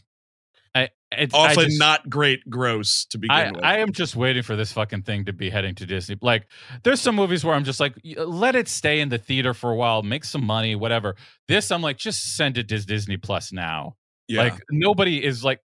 I, 0.76 0.90
it's, 1.12 1.34
often 1.34 1.66
just- 1.66 1.80
not 1.80 2.08
great 2.10 2.48
gross 2.48 3.06
to 3.06 3.18
begin 3.18 3.36
I, 3.36 3.52
with. 3.52 3.64
I 3.64 3.80
am 3.80 3.92
just 3.92 4.16
waiting 4.16 4.44
for 4.44 4.56
this 4.56 4.72
fucking 4.72 5.02
thing 5.02 5.26
to 5.26 5.34
be 5.34 5.50
heading 5.50 5.74
to 5.76 5.86
Disney. 5.88 6.18
Like, 6.22 6.48
there's 6.84 7.02
some 7.02 7.16
movies 7.16 7.44
where 7.44 7.56
I'm 7.56 7.64
just 7.64 7.80
like, 7.80 7.96
let 8.18 8.56
it 8.56 8.68
stay 8.68 9.00
in 9.00 9.10
the 9.10 9.18
theater 9.18 9.54
for 9.56 9.72
a 9.72 9.76
while, 9.76 10.04
make 10.04 10.26
some 10.26 10.46
money, 10.46 10.76
whatever. 10.76 11.16
This, 11.48 11.72
I'm 11.72 11.82
like, 11.82 11.98
just 11.98 12.36
send 12.36 12.58
it 12.58 12.68
to 12.70 12.86
Disney 12.86 13.18
Plus 13.18 13.52
now. 13.52 13.96
yeah. 14.28 14.44
Like, 14.44 14.60
nobody 14.70 15.24
is 15.24 15.44
like, 15.44 15.62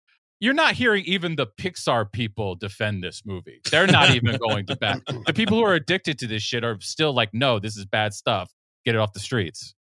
you're 0.41 0.55
not 0.55 0.75
hearing 0.75 1.05
even 1.05 1.37
the 1.37 1.47
Pixar 1.47 2.11
people 2.11 2.55
defend 2.55 3.03
this 3.03 3.23
movie. 3.25 3.61
They're 3.71 3.87
not 3.87 4.15
even 4.15 4.37
going 4.49 4.67
to 4.67 4.77
back. 4.77 5.01
The 5.27 5.33
people 5.33 5.59
who 5.59 5.65
are 5.65 5.75
addicted 5.75 6.19
to 6.19 6.27
this 6.27 6.43
shit 6.43 6.65
are 6.65 6.79
still 6.81 7.13
like, 7.15 7.31
no, 7.33 7.59
this 7.59 7.77
is 7.77 7.85
bad 7.87 8.15
stuff. 8.15 8.51
Get 8.85 8.95
it 8.95 8.99
off 8.99 9.13
the 9.13 9.21
streets. 9.21 9.75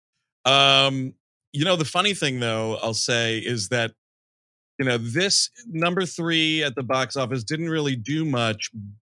Um, 0.45 1.15
you 1.53 1.65
know, 1.65 1.77
the 1.77 1.85
funny 1.85 2.15
thing 2.15 2.41
though, 2.41 2.77
I'll 2.83 2.95
say 2.95 3.39
is 3.39 3.69
that 3.69 3.93
you 4.79 4.87
know, 4.87 4.97
this 4.97 5.51
number 5.67 6.07
three 6.07 6.63
at 6.63 6.75
the 6.75 6.83
box 6.83 7.15
office 7.15 7.45
didn't 7.45 7.69
really 7.69 7.97
do 7.97 8.25
much, 8.25 8.71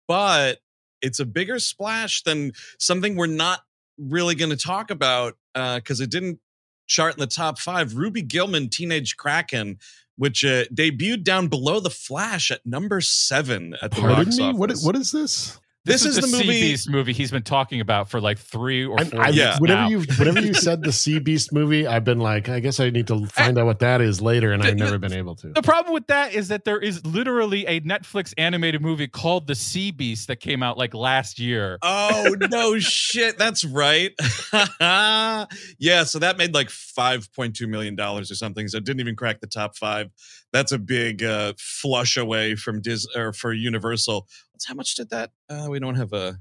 but 0.09 0.59
it's 1.03 1.21
a 1.21 1.27
bigger 1.27 1.59
splash 1.59 2.23
than 2.23 2.53
something 2.79 3.15
we're 3.15 3.27
not 3.27 3.61
really 3.99 4.35
going 4.35 4.51
to 4.51 4.57
talk 4.57 4.91
about 4.91 5.35
uh, 5.55 5.77
because 5.77 6.01
uh, 6.01 6.05
it 6.05 6.11
didn't 6.11 6.41
chart 6.87 7.13
in 7.13 7.21
the 7.21 7.27
top 7.27 7.59
five. 7.59 7.95
Ruby 7.95 8.23
Gillman, 8.23 8.71
Teenage 8.71 9.19
Kraken, 9.19 9.79
which 10.17 10.47
uh, 10.47 10.65
debuted 10.75 11.25
down 11.25 11.49
below 11.49 11.79
the 11.79 11.91
Flash 11.91 12.51
at 12.51 12.65
number 12.65 13.03
seven 13.03 13.77
at 13.83 13.91
the 13.91 14.01
Pardon 14.01 14.25
box 14.25 14.39
me? 14.39 14.45
office. 14.45 14.59
What, 14.59 14.95
what 14.95 14.97
is 14.97 15.13
this? 15.13 15.61
This, 15.91 16.03
this 16.03 16.17
is, 16.17 16.25
is, 16.25 16.31
the, 16.31 16.37
the 16.37 16.45
movie 16.45 16.61
Beast 16.61 16.89
movie 16.89 17.13
he's 17.13 17.31
been 17.31 17.43
talking 17.43 17.81
about 17.81 18.09
for 18.09 18.21
like 18.21 18.39
three 18.39 18.85
or 18.85 18.99
four 19.05 19.21
I, 19.21 19.29
yeah. 19.31 19.59
Whenever 19.59 19.91
you 19.91 20.01
whenever 20.19 20.41
you 20.41 20.55
said 20.55 20.83
the 20.83 20.93
Sea 20.93 21.19
Beast 21.19 21.53
movie, 21.53 21.87
I've 21.87 22.05
been 22.05 22.21
like, 22.21 22.49
I 22.49 22.61
guess 22.61 22.79
I 22.79 22.91
need 22.91 23.07
to 23.09 23.27
find 23.27 23.59
out 23.59 23.67
what 23.67 23.81
that 23.81 24.01
is 24.01 24.21
later, 24.23 24.53
and 24.53 24.63
the, 24.63 24.69
I've 24.69 24.77
never 24.77 24.99
been 24.99 25.13
able 25.13 25.35
to. 25.37 25.49
The 25.49 25.63
problem 25.63 25.93
with 25.93 26.07
that 26.07 26.33
is 26.35 26.49
that 26.49 26.65
there 26.65 26.79
is 26.79 27.05
literally 27.05 27.67
a 27.67 27.81
Netflix 27.81 28.33
animated 28.39 28.83
movie 28.83 29.09
called 29.09 29.47
The 29.47 29.55
Sea 29.55 29.91
Beast 29.91 30.29
that 30.29 30.37
came 30.37 30.63
out 30.63 30.79
like 30.79 30.95
last 30.95 31.39
year. 31.39 31.79
Oh 31.83 32.37
no 32.51 32.79
shit, 32.79 33.37
that's 33.37 33.65
right. 33.65 34.13
yeah, 34.81 36.05
so 36.05 36.19
that 36.21 36.37
made 36.39 36.55
like 36.55 36.71
five 36.71 37.33
point 37.33 37.57
two 37.57 37.67
million 37.67 37.97
dollars 37.97 38.31
or 38.31 38.35
something. 38.35 38.69
So 38.69 38.79
it 38.79 38.85
didn't 38.85 39.01
even 39.01 39.17
crack 39.17 39.41
the 39.41 39.47
top 39.47 39.77
five. 39.77 40.11
That's 40.53 40.73
a 40.73 40.79
big 40.79 41.23
uh, 41.23 41.55
flush 41.59 42.17
away 42.17 42.55
from 42.57 42.81
Dis 42.81 43.07
or 43.15 43.33
for 43.33 43.53
Universal 43.53 44.29
how 44.67 44.75
much 44.75 44.95
did 44.95 45.11
that? 45.11 45.31
Uh, 45.49 45.67
we 45.69 45.79
don't 45.79 45.97
have 45.97 46.13
a. 46.13 46.39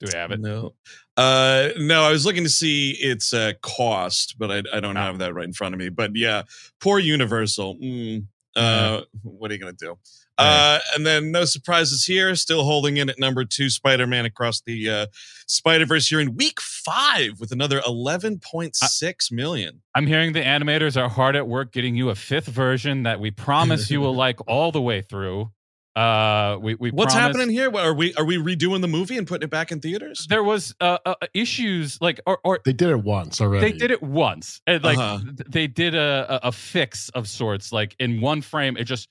Do 0.00 0.06
we 0.12 0.16
have 0.16 0.30
it? 0.30 0.40
No. 0.40 0.74
Uh, 1.16 1.70
no, 1.76 2.02
I 2.04 2.12
was 2.12 2.24
looking 2.24 2.44
to 2.44 2.50
see 2.50 2.92
its 2.92 3.34
uh, 3.34 3.54
cost, 3.62 4.36
but 4.38 4.50
I, 4.50 4.62
I 4.76 4.80
don't 4.80 4.96
oh. 4.96 5.00
have 5.00 5.18
that 5.18 5.34
right 5.34 5.44
in 5.44 5.52
front 5.52 5.74
of 5.74 5.80
me. 5.80 5.88
But 5.88 6.12
yeah, 6.14 6.42
poor 6.80 7.00
Universal. 7.00 7.76
Mm, 7.76 8.26
uh, 8.54 9.02
what 9.22 9.50
are 9.50 9.54
you 9.54 9.60
going 9.60 9.76
to 9.76 9.84
do? 9.86 9.98
Uh, 10.38 10.78
and 10.94 11.04
then 11.04 11.32
no 11.32 11.44
surprises 11.44 12.04
here. 12.04 12.34
Still 12.36 12.62
holding 12.62 12.96
in 12.96 13.10
at 13.10 13.18
number 13.18 13.44
two, 13.44 13.68
Spider 13.68 14.06
Man 14.06 14.24
across 14.24 14.60
the 14.60 14.88
uh, 14.88 15.06
Spider 15.48 15.84
Verse 15.84 16.06
here 16.06 16.20
in 16.20 16.36
week 16.36 16.60
five 16.60 17.40
with 17.40 17.50
another 17.50 17.82
eleven 17.84 18.38
point 18.38 18.76
six 18.76 19.32
million. 19.32 19.82
I'm 19.96 20.06
hearing 20.06 20.32
the 20.32 20.42
animators 20.42 21.00
are 21.00 21.08
hard 21.08 21.34
at 21.34 21.48
work 21.48 21.72
getting 21.72 21.96
you 21.96 22.10
a 22.10 22.14
fifth 22.14 22.46
version 22.46 23.02
that 23.02 23.18
we 23.18 23.30
promise 23.32 23.90
you 23.90 24.00
will 24.00 24.14
like 24.14 24.38
all 24.46 24.70
the 24.70 24.80
way 24.80 25.02
through. 25.02 25.50
Uh, 25.98 26.56
we, 26.60 26.76
we 26.76 26.90
what's 26.92 27.12
promised, 27.12 27.38
happening 27.38 27.52
here? 27.52 27.70
What, 27.70 27.84
are 27.84 27.92
we 27.92 28.14
are 28.14 28.24
we 28.24 28.36
redoing 28.36 28.82
the 28.82 28.88
movie 28.88 29.18
and 29.18 29.26
putting 29.26 29.44
it 29.44 29.50
back 29.50 29.72
in 29.72 29.80
theaters? 29.80 30.28
There 30.28 30.44
was 30.44 30.72
uh, 30.80 30.98
uh, 31.04 31.14
issues 31.34 32.00
like 32.00 32.20
or, 32.24 32.38
or 32.44 32.60
they 32.64 32.72
did 32.72 32.90
it 32.90 33.02
once 33.02 33.40
already. 33.40 33.72
They 33.72 33.76
did 33.76 33.90
it 33.90 34.00
once, 34.00 34.60
and 34.68 34.84
like 34.84 34.96
uh-huh. 34.96 35.24
they 35.48 35.66
did 35.66 35.96
a, 35.96 36.38
a 36.44 36.52
fix 36.52 37.08
of 37.08 37.28
sorts. 37.28 37.72
Like 37.72 37.96
in 37.98 38.20
one 38.20 38.42
frame, 38.42 38.76
it 38.76 38.84
just 38.84 39.08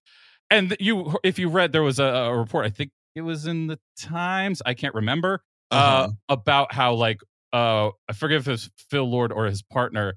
and 0.50 0.78
you 0.80 1.14
if 1.26 1.38
you 1.38 1.50
read 1.50 1.74
there 1.74 1.84
was 1.84 2.00
a, 2.00 2.06
a 2.06 2.38
report. 2.38 2.66
I 2.66 2.70
think 2.70 2.92
it 3.16 3.22
was 3.22 3.48
in 3.48 3.68
the 3.68 3.80
Times. 4.00 4.62
I 4.66 4.74
can't 4.74 4.96
remember 4.96 5.44
uh, 5.72 5.76
uh-huh. 5.76 6.10
uh, 6.30 6.34
about 6.34 6.72
how 6.72 6.94
like 6.94 7.20
uh 7.52 7.90
I 8.08 8.14
forget 8.14 8.38
if 8.38 8.48
it 8.48 8.52
was 8.52 8.70
Phil 8.90 9.04
Lord 9.04 9.34
or 9.34 9.48
his 9.48 9.62
partner 9.62 10.14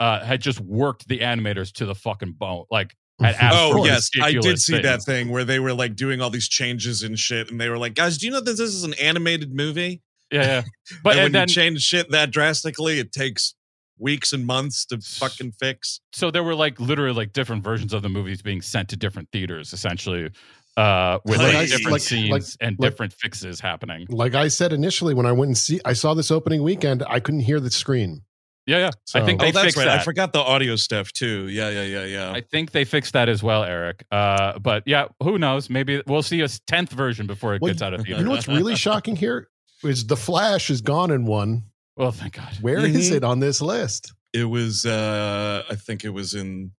uh 0.00 0.24
had 0.24 0.40
just 0.40 0.58
worked 0.58 1.06
the 1.06 1.20
animators 1.20 1.70
to 1.74 1.86
the 1.86 1.94
fucking 1.94 2.32
bone. 2.32 2.64
Like 2.72 2.96
oh 3.52 3.84
yes, 3.84 4.10
I 4.22 4.32
did 4.32 4.60
see 4.60 4.74
things. 4.74 4.84
that 4.84 5.02
thing 5.02 5.30
where 5.30 5.44
they 5.44 5.58
were 5.58 5.74
like 5.74 5.96
doing 5.96 6.20
all 6.20 6.30
these 6.30 6.48
changes 6.48 7.02
and 7.02 7.18
shit, 7.18 7.50
and 7.50 7.60
they 7.60 7.68
were 7.68 7.78
like, 7.78 7.94
"Guys, 7.94 8.18
do 8.18 8.26
you 8.26 8.32
know 8.32 8.40
that 8.40 8.56
this 8.56 8.60
is 8.60 8.84
an 8.84 8.94
animated 8.94 9.54
movie?" 9.54 10.02
Yeah, 10.30 10.42
yeah. 10.42 10.62
But 11.02 11.16
and 11.16 11.24
when 11.24 11.32
then, 11.32 11.48
you 11.48 11.54
change 11.54 11.82
shit 11.82 12.10
that 12.10 12.30
drastically, 12.30 12.98
it 12.98 13.12
takes 13.12 13.54
weeks 13.98 14.32
and 14.32 14.46
months 14.46 14.84
to 14.86 15.00
fucking 15.00 15.52
fix. 15.52 16.00
So 16.12 16.30
there 16.30 16.44
were 16.44 16.54
like 16.54 16.78
literally 16.78 17.14
like 17.14 17.32
different 17.32 17.64
versions 17.64 17.92
of 17.92 18.02
the 18.02 18.08
movies 18.08 18.42
being 18.42 18.62
sent 18.62 18.88
to 18.90 18.96
different 18.96 19.28
theaters, 19.32 19.72
essentially, 19.72 20.30
uh, 20.76 21.18
with 21.24 21.38
like, 21.38 21.68
different 21.68 21.92
like, 21.92 22.00
scenes 22.00 22.30
like, 22.30 22.42
and 22.60 22.78
different 22.78 23.12
fixes 23.12 23.58
happening. 23.58 24.06
Like 24.08 24.34
I 24.34 24.48
said 24.48 24.72
initially, 24.72 25.14
when 25.14 25.26
I 25.26 25.32
went 25.32 25.48
and 25.48 25.58
see, 25.58 25.80
I 25.84 25.92
saw 25.92 26.14
this 26.14 26.30
opening 26.30 26.62
weekend, 26.62 27.02
I 27.08 27.18
couldn't 27.18 27.40
hear 27.40 27.58
the 27.58 27.70
screen. 27.70 28.22
Yeah, 28.68 28.78
yeah. 28.78 28.90
So, 29.06 29.18
I 29.18 29.24
think 29.24 29.40
they 29.40 29.48
oh, 29.48 29.62
fixed 29.62 29.78
right. 29.78 29.86
that. 29.86 30.00
I 30.00 30.04
forgot 30.04 30.34
the 30.34 30.40
audio 30.40 30.76
stuff 30.76 31.10
too. 31.10 31.48
Yeah, 31.48 31.70
yeah, 31.70 31.84
yeah, 31.84 32.04
yeah. 32.04 32.32
I 32.32 32.42
think 32.42 32.72
they 32.72 32.84
fixed 32.84 33.14
that 33.14 33.26
as 33.30 33.42
well, 33.42 33.64
Eric. 33.64 34.04
Uh, 34.10 34.58
but 34.58 34.82
yeah, 34.84 35.06
who 35.22 35.38
knows? 35.38 35.70
Maybe 35.70 36.02
we'll 36.06 36.22
see 36.22 36.42
a 36.42 36.48
tenth 36.48 36.92
version 36.92 37.26
before 37.26 37.54
it 37.54 37.62
well, 37.62 37.72
gets 37.72 37.80
out 37.80 37.94
of 37.94 38.02
theater. 38.02 38.18
You 38.20 38.26
know 38.26 38.32
what's 38.32 38.46
really 38.46 38.76
shocking 38.86 39.16
here 39.16 39.48
is 39.82 40.06
the 40.06 40.18
Flash 40.18 40.68
is 40.68 40.82
gone 40.82 41.10
in 41.10 41.24
one. 41.24 41.62
Well, 41.96 42.12
thank 42.12 42.34
God. 42.34 42.58
Where 42.60 42.76
mm-hmm. 42.76 42.94
is 42.94 43.10
it 43.10 43.24
on 43.24 43.40
this 43.40 43.62
list? 43.62 44.12
It 44.34 44.44
was. 44.44 44.84
uh 44.84 45.62
I 45.70 45.74
think 45.74 46.04
it 46.04 46.10
was 46.10 46.34
in. 46.34 46.72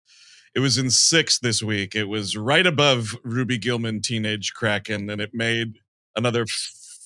It 0.54 0.60
was 0.60 0.78
in 0.78 0.92
six 0.92 1.40
this 1.40 1.64
week. 1.64 1.96
It 1.96 2.06
was 2.06 2.38
right 2.38 2.68
above 2.68 3.16
Ruby 3.24 3.58
Gillman, 3.58 4.02
Teenage 4.02 4.54
Kraken, 4.54 5.10
and 5.10 5.20
it 5.20 5.32
made 5.34 5.80
another 6.16 6.46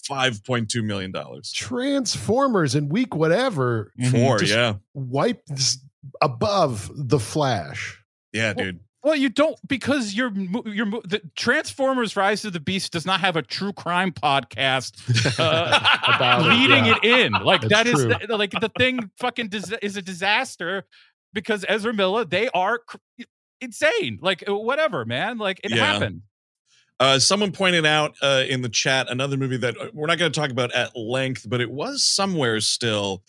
five 0.05 0.43
point 0.43 0.69
two 0.69 0.83
million 0.83 1.11
dollars. 1.11 1.51
Transformers 1.51 2.75
in 2.75 2.89
week 2.89 3.15
whatever 3.15 3.91
four, 4.11 4.41
yeah, 4.43 4.75
wiped 4.93 5.77
above 6.21 6.91
the 6.93 7.19
Flash. 7.19 8.01
Yeah, 8.31 8.53
dude. 8.53 8.79
Well, 9.03 9.17
you 9.17 9.27
don't 9.27 9.57
because 9.67 10.13
your 10.13 10.31
your 10.65 10.85
the 11.03 11.21
Transformers: 11.35 12.15
Rise 12.15 12.45
of 12.45 12.53
the 12.53 12.61
Beast 12.61 12.93
does 12.93 13.05
not 13.05 13.19
have 13.19 13.35
a 13.35 13.41
true 13.41 13.73
crime 13.73 14.13
podcast 14.13 14.93
uh, 15.39 15.97
about 16.07 16.43
leading 16.45 16.85
it, 16.85 16.99
yeah. 17.03 17.17
it 17.17 17.25
in. 17.25 17.33
Like 17.33 17.61
that 17.63 17.85
is 17.85 18.01
the, 18.01 18.27
like 18.29 18.51
the 18.51 18.71
thing. 18.77 19.11
Fucking 19.19 19.49
dis- 19.49 19.73
is 19.81 19.97
a 19.97 20.01
disaster 20.01 20.85
because 21.33 21.65
Ezra 21.67 21.93
Miller. 21.93 22.23
They 22.23 22.47
are 22.53 22.79
cr- 22.79 22.97
insane. 23.59 24.19
Like 24.21 24.45
whatever, 24.47 25.03
man. 25.03 25.37
Like 25.37 25.59
it 25.65 25.71
yeah. 25.71 25.85
happened. 25.85 26.21
Uh, 27.03 27.19
someone 27.19 27.51
pointed 27.51 27.85
out 27.85 28.15
uh, 28.21 28.45
in 28.47 28.61
the 28.61 28.69
chat 28.69 29.11
another 29.11 29.35
movie 29.35 29.57
that 29.57 29.77
uh, 29.77 29.87
we're 29.91 30.07
not 30.07 30.17
going 30.17 30.31
to 30.31 30.39
talk 30.39 30.51
about 30.51 30.71
at 30.71 30.95
length, 30.95 31.45
but 31.49 31.59
it 31.59 31.69
was 31.69 32.01
somewhere 32.01 32.61
still 32.61 33.23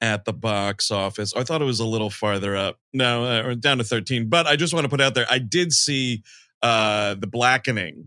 at 0.00 0.24
the 0.24 0.32
box 0.32 0.90
office. 0.90 1.34
I 1.36 1.44
thought 1.44 1.60
it 1.60 1.66
was 1.66 1.78
a 1.78 1.84
little 1.84 2.08
farther 2.08 2.56
up. 2.56 2.78
No, 2.94 3.24
uh, 3.26 3.42
or 3.42 3.54
down 3.54 3.76
to 3.76 3.84
13. 3.84 4.30
But 4.30 4.46
I 4.46 4.56
just 4.56 4.72
want 4.72 4.84
to 4.84 4.88
put 4.88 5.02
out 5.02 5.14
there 5.14 5.26
I 5.28 5.40
did 5.40 5.74
see 5.74 6.22
uh, 6.62 7.12
The 7.16 7.26
Blackening 7.26 8.06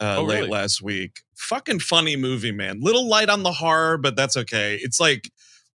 uh, 0.00 0.16
oh, 0.16 0.24
late 0.24 0.36
really? 0.36 0.48
last 0.48 0.80
week. 0.80 1.20
Fucking 1.34 1.80
funny 1.80 2.16
movie, 2.16 2.50
man. 2.50 2.80
Little 2.80 3.06
light 3.06 3.28
on 3.28 3.42
the 3.42 3.52
horror, 3.52 3.98
but 3.98 4.16
that's 4.16 4.38
okay. 4.38 4.78
It's 4.80 4.98
like 4.98 5.30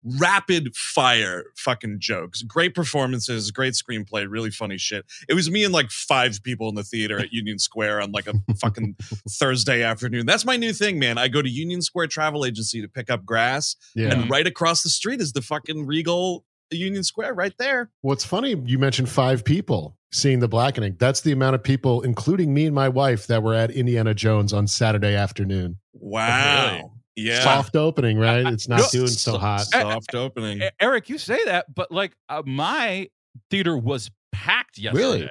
rapid 0.04 0.76
fire 0.76 1.46
fucking 1.58 1.98
jokes. 2.00 2.42
Great 2.44 2.74
performances, 2.74 3.52
great 3.52 3.74
screenplay, 3.74 4.26
really 4.30 4.52
funny 4.52 4.78
shit. 4.78 5.06
It 5.28 5.34
was 5.34 5.50
me 5.50 5.64
and 5.64 5.74
like 5.74 5.90
five 5.92 6.42
people 6.44 6.70
in 6.70 6.76
the 6.76 6.84
theater 6.84 7.20
at 7.20 7.32
Union 7.34 7.60
Square 7.60 8.02
on 8.02 8.12
like 8.12 8.28
a 8.28 8.34
fucking 8.56 8.96
Thursday 9.30 9.84
afternoon. 9.84 10.26
That's 10.26 10.46
my 10.46 10.58
new 10.58 10.74
thing, 10.74 11.00
man. 11.00 11.18
I 11.18 11.28
go 11.28 11.42
to 11.42 11.50
Union 11.50 11.82
Square 11.82 12.08
Travel 12.08 12.46
Agency 12.46 12.82
to 12.82 12.88
pick 12.88 13.10
up 13.10 13.26
grass, 13.26 13.76
yeah. 13.96 14.12
and 14.12 14.30
right 14.30 14.48
across 14.48 14.84
the 14.84 14.90
street 14.90 15.22
is 15.22 15.34
the 15.34 15.42
fucking 15.42 15.86
Regal 15.86 16.46
Union 16.72 17.04
Square 17.04 17.34
right 17.34 17.54
there. 17.58 17.90
What's 18.02 18.26
funny, 18.26 18.56
you 18.66 18.80
mentioned 18.80 19.10
five 19.10 19.44
people 19.44 19.98
seeing 20.12 20.40
the 20.40 20.48
blackening. 20.48 20.96
That's 21.00 21.22
the 21.22 21.32
amount 21.32 21.56
of 21.56 21.64
people, 21.64 22.02
including 22.02 22.54
me 22.54 22.66
and 22.66 22.76
my 22.76 22.90
wife, 22.90 23.28
that 23.28 23.44
were 23.44 23.54
at 23.54 23.72
Indiana 23.72 24.14
Jones 24.14 24.54
on 24.54 24.68
Saturday 24.68 25.16
afternoon. 25.16 25.78
Wow. 25.94 26.94
Yeah. 27.20 27.44
Soft 27.44 27.76
opening, 27.76 28.18
right? 28.18 28.46
It's 28.48 28.68
not 28.68 28.80
no, 28.80 28.88
doing 28.92 29.08
so 29.08 29.38
hot. 29.38 29.62
Soft 29.62 30.16
opening. 30.16 30.62
Eric, 30.80 31.10
you 31.10 31.18
say 31.18 31.44
that, 31.46 31.74
but 31.74 31.92
like 31.92 32.14
uh, 32.30 32.44
my 32.46 33.10
theater 33.50 33.78
was 33.78 34.10
packed 34.32 34.78
yesterday. 34.78 35.04
Really? 35.04 35.30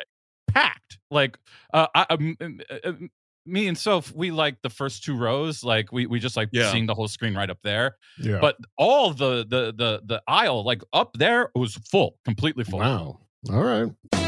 Packed. 0.49 0.99
Like 1.11 1.39
uh, 1.73 1.87
I, 1.95 2.07
um, 2.11 2.37
um, 2.41 2.61
uh, 2.71 2.77
um, 2.85 3.11
me 3.47 3.67
and 3.67 3.77
Soph, 3.77 4.13
we 4.15 4.31
like 4.31 4.61
the 4.63 4.71
first 4.71 5.05
two 5.05 5.17
rows. 5.17 5.65
Like 5.65 5.91
we 5.93 6.07
we 6.07 6.21
just 6.21 6.37
like 6.37 6.51
yeah. 6.53 6.71
seeing 6.71 6.87
the 6.87 6.95
whole 6.95 7.09
screen 7.09 7.35
right 7.35 7.51
up 7.51 7.59
there. 7.63 7.97
Yeah. 8.19 8.39
But 8.41 8.57
all 8.77 9.13
the 9.13 9.47
the 9.49 9.73
the 9.77 10.03
the 10.05 10.23
aisle, 10.29 10.65
like 10.65 10.83
up 10.93 11.13
there, 11.15 11.51
was 11.55 11.75
full, 11.91 12.19
completely 12.25 12.65
full. 12.65 12.81
Wow. 12.81 13.21
All 13.51 13.63
right. 13.63 14.28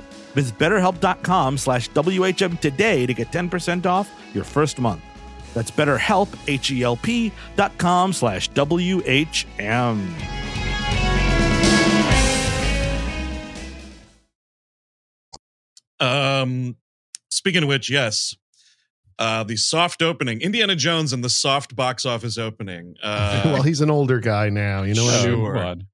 Visit 0.33 0.57
betterhelp.com 0.57 1.57
slash 1.57 1.89
WHM 1.91 2.59
today 2.59 3.05
to 3.05 3.13
get 3.13 3.31
10% 3.31 3.85
off 3.85 4.09
your 4.33 4.43
first 4.43 4.79
month. 4.79 5.01
That's 5.53 5.71
betterhelp, 5.71 6.29
H-E-L-P 6.47 7.31
dot 7.55 7.77
com 7.77 8.13
slash 8.13 8.47
W-H-M. 8.49 10.15
Um, 15.99 16.75
speaking 17.29 17.63
of 17.63 17.69
which, 17.69 17.89
yes, 17.89 18.35
uh, 19.19 19.43
the 19.43 19.55
soft 19.55 20.01
opening, 20.01 20.41
Indiana 20.41 20.75
Jones 20.75 21.13
and 21.13 21.23
the 21.23 21.29
soft 21.29 21.75
box 21.75 22.05
office 22.05 22.37
opening. 22.37 22.95
Uh, 23.03 23.41
well, 23.45 23.61
he's 23.61 23.81
an 23.81 23.91
older 23.91 24.19
guy 24.19 24.49
now. 24.49 24.83
You 24.83 24.95
know 24.95 25.05
what 25.05 25.13
I 25.25 25.27
mean? 25.75 25.87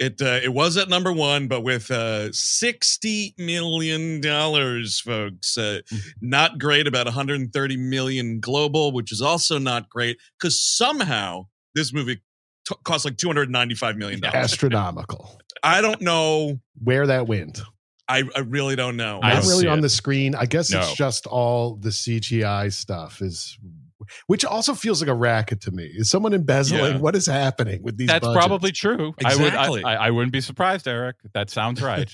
Sure. 0.00 0.06
It 0.06 0.22
uh, 0.22 0.40
it 0.44 0.52
was 0.52 0.76
at 0.76 0.88
number 0.88 1.12
one, 1.12 1.48
but 1.48 1.62
with 1.62 1.90
uh, 1.90 2.30
sixty 2.32 3.34
million 3.38 4.20
dollars, 4.20 5.00
folks. 5.00 5.56
Uh, 5.58 5.80
not 6.20 6.58
great. 6.58 6.86
About 6.86 7.06
one 7.06 7.14
hundred 7.14 7.40
and 7.40 7.52
thirty 7.52 7.76
million 7.76 8.40
global, 8.40 8.92
which 8.92 9.12
is 9.12 9.20
also 9.20 9.58
not 9.58 9.88
great 9.88 10.18
because 10.38 10.60
somehow 10.60 11.46
this 11.74 11.92
movie 11.92 12.16
t- 12.66 12.74
cost 12.84 13.04
like 13.04 13.16
two 13.16 13.26
hundred 13.28 13.50
ninety 13.50 13.74
five 13.74 13.96
million 13.96 14.20
dollars. 14.20 14.34
Astronomical. 14.36 15.40
I 15.62 15.80
don't 15.80 16.00
know 16.00 16.60
where 16.82 17.06
that 17.08 17.26
went. 17.26 17.60
I, 18.10 18.22
I 18.34 18.40
really 18.40 18.74
don't 18.76 18.96
know. 18.96 19.18
Not 19.20 19.34
don't 19.42 19.48
really 19.48 19.66
on 19.66 19.80
it. 19.80 19.82
the 19.82 19.88
screen. 19.90 20.34
I 20.34 20.46
guess 20.46 20.70
No. 20.70 20.78
it's 20.78 20.94
just 20.94 21.26
all 21.26 21.74
the 21.74 21.90
CGI 21.90 22.72
stuff 22.72 23.20
is 23.20 23.58
which 24.26 24.44
also 24.44 24.74
feels 24.74 25.00
like 25.00 25.08
a 25.08 25.14
racket 25.14 25.60
to 25.62 25.70
me. 25.70 25.84
Is 25.84 26.10
someone 26.10 26.34
embezzling? 26.34 26.94
Yeah. 26.94 26.98
What 27.00 27.16
is 27.16 27.26
happening 27.26 27.82
with 27.82 27.96
these 27.96 28.08
That's 28.08 28.24
budgets? 28.24 28.46
probably 28.46 28.72
true. 28.72 29.14
Exactly. 29.18 29.50
I 29.50 29.68
would. 29.68 29.84
I, 29.84 29.90
I, 29.92 30.06
I 30.06 30.10
wouldn't 30.10 30.32
be 30.32 30.40
surprised, 30.40 30.86
Eric. 30.86 31.16
That 31.34 31.50
sounds 31.50 31.82
right. 31.82 32.12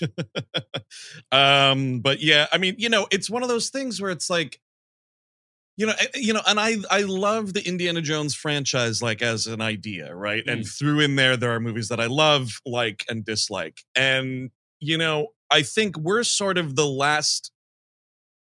um, 1.32 2.00
but 2.00 2.20
yeah, 2.20 2.46
I 2.52 2.58
mean, 2.58 2.76
you 2.78 2.88
know, 2.88 3.06
it's 3.10 3.30
one 3.30 3.42
of 3.42 3.48
those 3.48 3.70
things 3.70 4.00
where 4.00 4.10
it's 4.10 4.30
like, 4.30 4.60
you 5.76 5.86
know, 5.86 5.94
eh, 5.98 6.06
you 6.14 6.32
know, 6.32 6.42
and 6.46 6.60
I 6.60 6.76
I 6.90 7.00
love 7.02 7.52
the 7.52 7.66
Indiana 7.66 8.00
Jones 8.00 8.34
franchise 8.34 9.02
like 9.02 9.22
as 9.22 9.46
an 9.46 9.60
idea, 9.60 10.14
right? 10.14 10.44
And 10.46 10.66
through 10.66 11.00
in 11.00 11.16
there, 11.16 11.36
there 11.36 11.52
are 11.52 11.60
movies 11.60 11.88
that 11.88 12.00
I 12.00 12.06
love, 12.06 12.60
like, 12.64 13.04
and 13.08 13.24
dislike, 13.24 13.78
and 13.96 14.50
you 14.80 14.98
know, 14.98 15.28
I 15.50 15.62
think 15.62 15.96
we're 15.96 16.22
sort 16.24 16.58
of 16.58 16.76
the 16.76 16.86
last. 16.86 17.50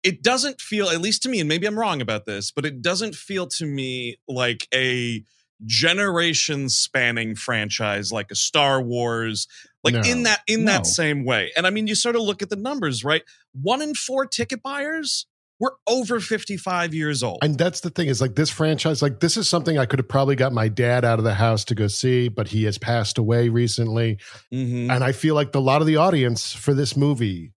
It 0.07 0.23
doesn't 0.23 0.61
feel, 0.61 0.89
at 0.89 1.01
least 1.01 1.23
to 1.25 1.29
me, 1.29 1.41
and 1.41 1.49
maybe 1.49 1.67
I'm 1.67 1.79
wrong 1.79 2.01
about 2.01 2.25
this, 2.27 2.51
but 2.53 2.65
it 2.65 2.81
doesn't 2.81 3.15
feel 3.15 3.47
to 3.49 3.67
me 3.67 4.17
like 4.29 4.69
a 4.73 5.25
generation 5.65 6.69
spanning 6.69 7.35
franchise 7.35 8.13
like 8.13 8.31
a 8.31 8.35
Star 8.35 8.81
Wars, 8.83 9.49
like 9.83 9.95
No. 9.95 10.01
in 10.03 10.23
that 10.25 10.41
in 10.47 10.65
No. 10.65 10.73
that 10.73 10.87
same 10.87 11.25
way. 11.25 11.51
And 11.57 11.67
I 11.67 11.71
mean, 11.71 11.87
you 11.87 11.95
sort 11.95 12.15
of 12.17 12.23
look 12.23 12.41
at 12.43 12.51
the 12.51 12.57
numbers, 12.57 13.05
right? 13.05 13.23
One 13.53 13.83
in 13.83 13.95
four 13.95 14.27
ticket 14.27 14.63
buyers 14.63 15.27
were 15.59 15.75
over 15.87 16.21
55 16.21 16.93
years 16.93 17.23
old. 17.23 17.39
And 17.43 17.57
that's 17.57 17.81
the 17.81 17.89
thing 17.91 18.09
is 18.09 18.21
like 18.21 18.35
this 18.35 18.51
franchise, 18.51 19.01
like 19.01 19.21
this 19.21 19.37
is 19.39 19.49
something 19.49 19.79
I 19.79 19.87
could 19.87 19.99
have 19.99 20.09
probably 20.09 20.37
got 20.37 20.53
my 20.53 20.69
dad 20.69 21.05
out 21.05 21.19
of 21.19 21.25
the 21.25 21.35
house 21.35 21.65
to 21.67 21.75
go 21.75 21.87
see, 21.87 22.29
but 22.29 22.49
he 22.49 22.65
has 22.65 22.77
passed 22.77 23.17
away 23.17 23.49
recently. 23.49 24.19
Mhm. 24.53 24.91
And 24.95 25.03
I 25.03 25.13
feel 25.13 25.35
like 25.35 25.53
the, 25.53 25.59
a 25.59 25.61
lot 25.61 25.81
of 25.81 25.87
the 25.87 25.97
audience 25.97 26.53
for 26.53 26.75
this 26.75 26.97
movie 26.97 27.53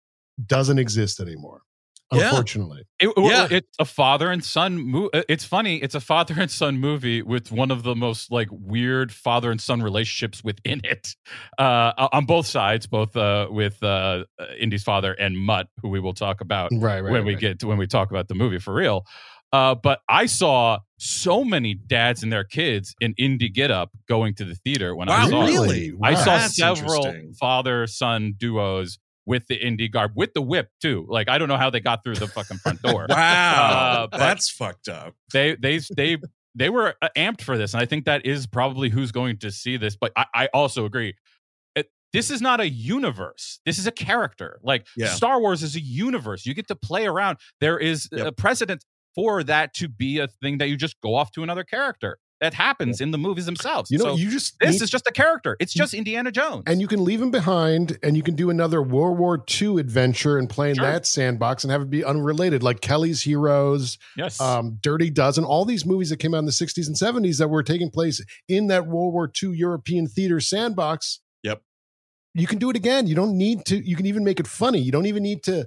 doesn't 0.45 0.77
exist 0.77 1.19
anymore. 1.19 1.61
Yeah. 2.13 2.29
Unfortunately. 2.29 2.83
It, 2.99 3.11
Yeah. 3.17 3.47
It's 3.51 3.67
a 3.79 3.85
father 3.85 4.31
and 4.31 4.43
son. 4.43 4.77
Mo- 4.91 5.09
uh, 5.13 5.23
it's 5.27 5.43
funny. 5.43 5.77
It's 5.77 5.93
a 5.95 5.99
father 5.99 6.35
and 6.39 6.49
son 6.49 6.77
movie 6.79 7.21
with 7.21 7.51
one 7.51 7.69
of 7.69 7.83
the 7.83 7.95
most 7.95 8.31
like 8.31 8.47
weird 8.51 9.11
father 9.11 9.51
and 9.51 9.59
son 9.59 9.81
relationships 9.81 10.43
within 10.43 10.79
it, 10.85 11.15
uh, 11.57 12.07
on 12.13 12.25
both 12.25 12.47
sides, 12.47 12.87
both 12.87 13.15
uh, 13.17 13.47
with 13.49 13.81
uh, 13.83 14.23
uh, 14.39 14.45
Indy's 14.59 14.83
father 14.83 15.13
and 15.13 15.37
Mutt, 15.37 15.67
who 15.81 15.89
we 15.89 15.99
will 15.99 16.13
talk 16.13 16.39
about 16.41 16.71
Right, 16.73 17.01
right. 17.01 17.11
when 17.11 17.25
we 17.25 17.35
get 17.35 17.59
to 17.59 17.67
when 17.67 17.77
we 17.77 17.87
talk 17.87 18.09
about 18.09 18.27
the 18.29 18.35
movie 18.35 18.59
for 18.59 18.73
real. 18.73 19.05
Uh, 19.53 19.75
but 19.75 19.99
I 20.09 20.25
saw 20.25 20.79
so 20.99 21.43
many 21.45 21.73
dads 21.73 22.21
and 22.21 22.31
their 22.33 22.43
kids 22.43 22.93
in 22.99 23.13
indie 23.15 23.53
get 23.53 23.71
up 23.71 23.91
going 24.09 24.33
to 24.35 24.43
the 24.45 24.55
theater 24.55 24.93
when 24.95 25.07
I 25.09 25.29
saw 25.29 25.43
it. 25.43 25.45
really? 25.47 25.93
I 26.03 26.15
saw 26.15 26.37
That's 26.37 26.55
several 26.55 27.13
father 27.39 27.87
son 27.87 28.33
duos 28.37 28.97
with 29.27 29.45
the 29.47 29.59
indie 29.59 29.91
garb 29.91 30.13
with 30.15 30.33
the 30.33 30.41
whip 30.41 30.69
too. 30.81 31.05
Like 31.07 31.29
I 31.29 31.37
don't 31.37 31.47
know 31.49 31.57
how 31.57 31.69
they 31.69 31.79
got 31.81 32.03
through 32.03 32.15
the 32.15 32.27
fucking 32.27 32.57
front 32.57 32.81
door. 32.81 33.05
Wow, 33.09 34.07
Uh, 34.11 34.17
that's 34.17 34.49
fucked 34.49 34.87
up. 34.87 35.13
they 35.33 35.55
they 35.55 35.79
they 35.95 36.17
they 36.55 36.69
were 36.71 36.95
uh, 37.03 37.09
amped 37.15 37.41
for 37.41 37.55
this, 37.57 37.73
and 37.75 37.83
I 37.83 37.85
think 37.85 38.05
that 38.05 38.25
is 38.25 38.47
probably 38.47 38.89
who's 38.89 39.11
going 39.11 39.37
to 39.39 39.51
see 39.51 39.77
this. 39.77 39.95
But 39.95 40.11
I, 40.15 40.25
I 40.33 40.45
also 40.53 40.85
agree. 40.85 41.13
It, 41.75 41.91
this 42.13 42.31
is 42.31 42.41
not 42.41 42.59
a 42.61 42.67
universe. 42.67 43.59
This 43.65 43.77
is 43.77 43.85
a 43.85 43.91
character. 43.91 44.59
Like 44.63 44.87
Yeah. 44.95 45.09
Star 45.09 45.39
Wars 45.39 45.61
is 45.61 45.75
a 45.75 45.81
universe. 45.81 46.45
You 46.47 46.55
get 46.55 46.67
to 46.69 46.75
play 46.75 47.05
around. 47.05 47.37
There 47.61 47.77
is 47.77 48.09
Yep. 48.11 48.25
a 48.27 48.31
precedent 48.31 48.83
for 49.13 49.43
that 49.43 49.73
to 49.75 49.87
be 49.87 50.19
a 50.19 50.27
thing 50.27 50.57
that 50.59 50.69
you 50.69 50.77
just 50.77 50.99
go 51.01 51.15
off 51.15 51.31
to 51.33 51.43
another 51.43 51.63
character. 51.63 52.17
That 52.39 52.53
happens 52.53 53.01
in 53.01 53.09
the 53.09 53.17
movies 53.17 53.47
themselves. 53.47 53.89
You 53.89 53.97
know, 53.97 54.03
so 54.03 54.15
you 54.15 54.29
just 54.29 54.59
this 54.59 54.73
need- 54.73 54.81
is 54.83 54.89
just 54.91 55.07
a 55.07 55.11
character. 55.11 55.57
It's 55.59 55.73
just 55.73 55.95
Indiana 55.95 56.31
Jones. 56.31 56.65
and 56.67 56.79
you 56.79 56.87
can 56.87 57.03
leave 57.03 57.19
him 57.19 57.31
behind 57.31 57.97
and 58.03 58.15
you 58.15 58.21
can 58.21 58.35
do 58.35 58.51
another 58.51 58.81
World 58.83 59.17
War 59.17 59.43
II 59.59 59.79
adventure 59.79 60.37
and 60.37 60.47
play 60.47 60.69
in 60.69 60.75
Sure. 60.75 60.85
that 60.85 61.07
sandbox 61.07 61.63
and 61.63 61.71
have 61.71 61.81
it 61.81 61.89
be 61.89 62.03
unrelated, 62.05 62.61
like 62.61 62.79
Kelly's 62.81 63.23
Heroes, 63.23 63.97
yes, 64.15 64.39
um, 64.39 64.77
Dirty 64.81 65.09
Dozen, 65.09 65.45
all 65.45 65.65
these 65.65 65.83
movies 65.83 66.09
that 66.11 66.17
came 66.17 66.35
out 66.35 66.39
in 66.39 66.45
the 66.45 66.51
60s 66.51 66.85
and 66.87 66.95
70s 66.95 67.39
that 67.39 67.47
were 67.47 67.63
taking 67.63 67.89
place 67.89 68.23
in 68.47 68.67
that 68.67 68.85
World 68.85 69.13
War 69.13 69.31
II 69.43 69.49
European 69.55 70.05
theater 70.07 70.39
sandbox. 70.39 71.21
Yep. 71.41 71.61
you 72.35 72.45
can 72.45 72.59
do 72.59 72.69
it 72.69 72.75
again. 72.75 73.07
You 73.07 73.15
don't 73.15 73.35
need 73.35 73.65
to. 73.65 73.77
You 73.83 73.95
can 73.95 74.05
even 74.05 74.23
make 74.23 74.39
it 74.39 74.45
funny. 74.47 74.77
You 74.79 74.91
don't 74.91 75.07
even 75.07 75.23
need 75.23 75.41
to. 75.45 75.65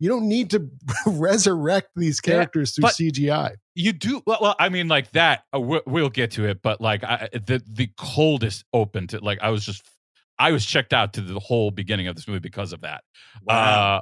You 0.00 0.08
don't 0.08 0.26
need 0.28 0.50
to 0.50 0.68
resurrect 1.06 1.90
these 1.94 2.20
Yeah, 2.24 2.32
characters 2.32 2.74
through 2.74 2.82
but- 2.82 2.94
CGI. 2.94 3.54
You 3.80 3.92
do 3.92 4.22
well. 4.26 4.38
well 4.40 4.56
I 4.58 4.68
mean, 4.68 4.88
like 4.88 5.10
that. 5.12 5.44
Uh, 5.54 5.60
we'll, 5.60 5.82
we'll 5.86 6.10
get 6.10 6.32
to 6.32 6.46
it, 6.46 6.62
but 6.62 6.80
like 6.80 7.04
I, 7.04 7.28
the 7.32 7.62
the 7.66 7.88
coldest 7.96 8.64
open 8.72 9.06
to 9.08 9.18
like 9.24 9.38
I 9.40 9.50
was 9.50 9.64
just 9.64 9.82
I 10.38 10.52
was 10.52 10.64
checked 10.64 10.92
out 10.92 11.14
to 11.14 11.20
the 11.20 11.38
whole 11.40 11.70
beginning 11.70 12.08
of 12.08 12.16
this 12.16 12.26
movie 12.26 12.40
because 12.40 12.72
of 12.72 12.80
that. 12.82 13.04
Wow. 13.42 13.96
Uh, 13.96 14.00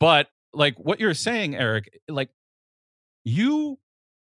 but 0.00 0.28
like 0.52 0.78
what 0.78 1.00
you're 1.00 1.14
saying, 1.14 1.54
Eric, 1.54 2.00
like 2.08 2.30
you 3.24 3.78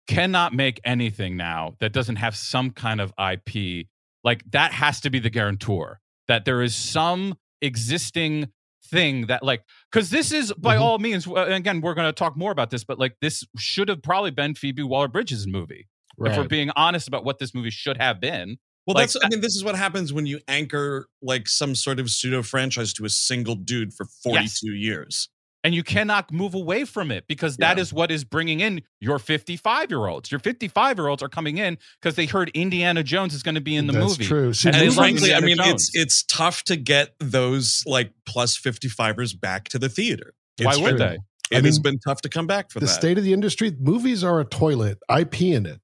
cannot 0.09 0.53
make 0.53 0.81
anything 0.85 1.37
now 1.37 1.77
that 1.81 1.93
doesn't 1.93 2.17
have 2.17 2.37
some 2.37 2.71
kind 2.71 3.01
of 3.01 3.13
IP. 3.19 3.87
Like 4.25 4.43
that 4.51 4.73
has 4.73 5.01
to 5.03 5.11
be 5.11 5.19
the 5.19 5.31
guarantor 5.31 6.01
that 6.29 6.45
there 6.45 6.63
is 6.63 6.75
some 6.75 7.37
existing 7.61 8.49
thing 8.93 9.27
that 9.27 9.43
like 9.43 9.63
because 9.91 10.11
this 10.11 10.31
is 10.31 10.53
by 10.59 10.77
Mhm. 10.77 10.81
all 10.83 10.99
means 10.99 11.27
again 11.27 11.81
we're 11.81 11.95
going 11.95 12.07
to 12.09 12.13
talk 12.13 12.37
more 12.37 12.53
about 12.53 12.71
this 12.71 12.85
but 12.85 12.99
like 12.99 13.17
this 13.23 13.43
should 13.59 13.89
have 13.89 14.03
probably 14.03 14.31
been 14.31 14.55
phoebe 14.55 14.83
Waller-Bridge's 14.83 15.47
movie 15.47 15.89
if 16.25 16.37
we're 16.37 16.47
being 16.49 16.71
honest 16.77 17.09
about 17.09 17.25
what 17.25 17.39
this 17.39 17.55
movie 17.55 17.71
should 17.71 17.97
have 17.97 18.21
been 18.21 18.59
Well, 18.87 18.95
Like, 18.95 19.05
that's. 19.11 19.17
I 19.25 19.29
mean, 19.31 19.41
this 19.41 19.55
is 19.57 19.65
what 19.65 19.77
happens 19.77 20.13
when 20.13 20.27
you 20.27 20.41
anchor 20.49 21.07
like 21.23 21.49
some 21.49 21.75
sort 21.75 21.99
of 22.01 22.11
pseudo 22.11 22.43
franchise 22.43 22.93
to 22.95 23.05
a 23.05 23.09
single 23.09 23.55
dude 23.55 23.95
for 23.95 24.07
forty-two 24.23 24.75
years. 24.75 25.29
And 25.65 25.75
you 25.75 25.83
cannot 25.83 26.33
move 26.33 26.55
away 26.55 26.85
from 26.85 27.11
it 27.11 27.25
because 27.29 27.57
that 27.59 27.77
Yeah. 27.77 27.83
is 27.83 27.93
what 27.93 28.11
is 28.11 28.25
bringing 28.25 28.61
in 28.61 28.83
your 29.01 29.19
55 29.19 29.91
year 29.91 30.07
olds. 30.07 30.31
Your 30.31 30.41
55 30.41 30.99
year 30.99 31.07
olds 31.09 31.23
are 31.23 31.29
coming 31.29 31.59
in 31.59 31.79
because 32.01 32.17
they 32.17 32.27
heard 32.27 32.51
Indiana 32.55 33.03
Jones 33.03 33.33
is 33.35 33.43
going 33.43 33.55
to 33.55 33.61
be 33.61 33.77
in 33.77 33.87
the 33.87 33.93
That's 33.93 34.05
movie. 34.19 34.25
true. 34.25 34.49
And 34.49 34.65
And 34.67 34.75
they 34.75 34.81
movies- 34.81 34.97
like 34.97 35.11
frankly, 35.19 35.35
I 35.35 35.41
mean, 35.41 35.59
it's 35.61 35.67
Jones. 35.69 35.91
it's 35.95 36.23
tough 36.25 36.65
to 36.65 36.77
get 36.77 37.15
those 37.21 37.83
like 37.87 38.13
plus 38.27 38.57
fifty-fivers 38.57 39.35
back 39.35 39.69
to 39.69 39.79
the 39.79 39.89
theater. 39.89 40.35
Why 40.61 40.77
would 40.77 40.99
they? 40.99 41.19
It 41.51 41.63
I 41.63 41.67
has 41.67 41.79
been 41.79 41.99
tough 41.99 42.23
to 42.23 42.29
come 42.29 42.47
back 42.47 42.71
for 42.71 42.81
the 42.81 42.87
that. 42.87 42.93
state 42.93 43.19
of 43.19 43.25
the 43.25 43.33
industry. 43.35 43.73
Movies 43.79 44.25
are 44.25 44.41
a 44.41 44.45
toilet. 44.45 44.99
I 45.09 45.25
pee 45.25 45.53
in 45.53 45.67
it. 45.67 45.81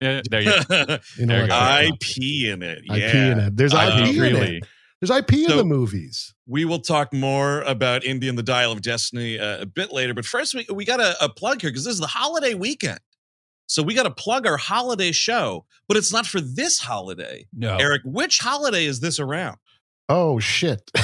Yeah, 0.00 0.20
there 0.30 0.40
you 0.40 0.50
go. 0.68 0.98
Intellectual 1.18 1.52
I 1.52 1.82
property. 1.88 1.96
pee 2.00 2.50
in 2.50 2.62
it. 2.62 2.82
Yeah. 2.86 3.12
pee 3.12 3.18
in 3.18 3.38
it. 3.40 3.56
There's 3.56 3.74
I 3.74 3.86
IP 4.00 4.04
pee 4.14 4.26
in 4.26 4.36
it. 4.36 4.64
There's 5.02 5.18
IP 5.18 5.32
in 5.32 5.56
the 5.56 5.64
movies. 5.64 6.32
We 6.46 6.64
will 6.64 6.78
talk 6.78 7.12
more 7.12 7.62
about 7.62 8.04
Indy 8.04 8.28
and 8.28 8.38
the 8.38 8.42
Dial 8.44 8.70
of 8.70 8.82
Destiny 8.82 9.36
uh, 9.36 9.62
a 9.62 9.66
bit 9.66 9.92
later. 9.92 10.14
But 10.14 10.24
first, 10.24 10.54
we, 10.54 10.64
we 10.72 10.84
got 10.84 11.00
a, 11.00 11.16
a 11.24 11.28
plug 11.28 11.60
here 11.60 11.70
because 11.70 11.84
this 11.84 11.94
is 11.94 12.00
the 12.00 12.06
holiday 12.06 12.54
weekend. 12.54 13.00
So 13.66 13.82
we 13.82 13.94
got 13.94 14.04
to 14.04 14.12
plug 14.12 14.46
our 14.46 14.56
holiday 14.56 15.10
show, 15.10 15.66
but 15.88 15.96
it's 15.96 16.12
not 16.12 16.24
for 16.24 16.40
this 16.40 16.78
holiday. 16.78 17.48
No. 17.52 17.78
Eric, 17.78 18.02
which 18.04 18.38
holiday 18.38 18.84
is 18.84 19.00
this 19.00 19.18
around? 19.18 19.56
Oh 20.08 20.38
shit. 20.38 20.88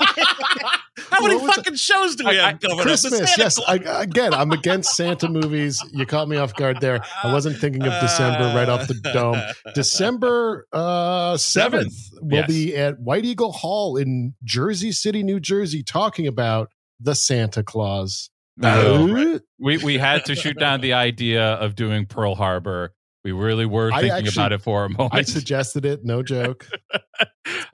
How 1.10 1.20
many 1.22 1.36
What 1.36 1.44
was 1.46 1.56
fucking 1.56 1.74
shows 1.76 2.16
do 2.16 2.24
we 2.26 2.38
I- 2.38 2.50
have 2.50 2.60
coming 2.60 2.78
up? 2.78 2.82
Christmas. 2.84 3.18
Santa 3.18 3.32
Yes. 3.38 3.60
I, 3.66 3.76
again, 4.02 4.34
I'm 4.34 4.50
against 4.52 4.96
Santa 4.96 5.28
movies. 5.28 5.82
You 5.92 6.06
caught 6.06 6.28
me 6.28 6.36
off 6.36 6.54
guard 6.54 6.80
there. 6.80 7.00
I 7.22 7.32
wasn't 7.32 7.58
thinking 7.58 7.82
of 7.82 7.92
December 8.00 8.52
right 8.54 8.68
off 8.68 8.86
the 8.88 8.94
dome. 9.12 9.40
December 9.74 10.66
uh, 10.72 11.34
7th 11.34 11.94
will 12.20 12.38
Yes. 12.38 12.46
be 12.48 12.76
at 12.76 12.98
White 13.00 13.24
Eagle 13.24 13.52
Hall 13.52 13.96
in 13.96 14.34
Jersey 14.44 14.92
City, 14.92 15.22
New 15.22 15.40
Jersey, 15.40 15.82
talking 15.82 16.26
about 16.26 16.70
the 17.00 17.14
Santa 17.14 17.62
Clause. 17.62 18.30
No. 18.56 19.04
Uh, 19.06 19.38
we 19.60 19.76
we 19.78 19.98
had 19.98 20.24
to 20.24 20.34
shoot 20.34 20.58
down 20.58 20.80
the 20.80 20.92
idea 20.94 21.44
of 21.54 21.76
doing 21.76 22.06
Pearl 22.06 22.34
Harbor. 22.34 22.92
We 23.32 23.44
really 23.44 23.66
were 23.66 23.90
thinking 23.90 24.10
actually- 24.10 24.32
about 24.32 24.52
it 24.52 24.62
for 24.62 24.84
a 24.84 24.88
moment. 24.88 25.14
I 25.14 25.22
suggested 25.22 25.84
it. 25.84 26.04
No 26.04 26.22
joke. 26.34 26.66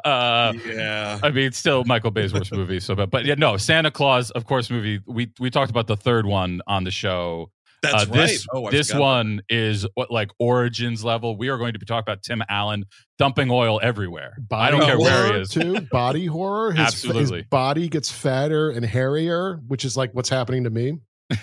uh, 0.04 0.52
yeah. 0.66 1.18
I 1.22 1.30
mean, 1.30 1.46
it's 1.46 1.58
still 1.58 1.84
Michael 1.84 2.10
Bay's 2.10 2.32
worst 2.32 2.52
movie. 2.52 2.80
So, 2.80 2.94
but, 2.94 3.10
but 3.10 3.24
yeah, 3.24 3.34
no, 3.36 3.56
Santa 3.56 3.90
Clause, 3.90 4.30
of 4.32 4.46
course, 4.46 4.70
movie. 4.70 5.00
We 5.06 5.32
we 5.40 5.50
talked 5.50 5.70
about 5.70 5.86
the 5.86 5.96
third 5.96 6.26
one 6.26 6.60
on 6.66 6.84
the 6.84 6.90
show. 6.90 7.50
That's 7.82 7.94
Uh, 7.94 7.98
right. 7.98 8.12
This 8.12 8.46
Oh, 8.52 8.70
this 8.70 8.94
one 8.94 9.42
is 9.50 9.86
what 9.94 10.10
like 10.10 10.30
origins 10.38 11.04
level. 11.04 11.36
We 11.36 11.48
are 11.48 11.58
going 11.58 11.74
to 11.74 11.78
be 11.78 11.84
talking 11.84 12.04
about 12.10 12.22
Tim 12.22 12.42
Allen 12.48 12.84
dumping 13.18 13.50
oil 13.50 13.78
everywhere. 13.82 14.36
I 14.50 14.70
don't 14.70 14.80
care 14.82 14.98
where 14.98 15.34
he 15.34 15.40
is. 15.40 15.50
Too 15.50 15.80
body 15.92 16.24
horror. 16.26 16.72
His, 16.72 16.80
Absolutely. 16.86 17.40
His 17.40 17.46
body 17.48 17.88
gets 17.88 18.10
fatter 18.10 18.70
and 18.70 18.86
hairier, 18.86 19.60
which 19.66 19.84
is 19.84 19.96
like 19.98 20.12
what's 20.14 20.30
happening 20.30 20.64
to 20.64 20.70
me. 20.70 20.94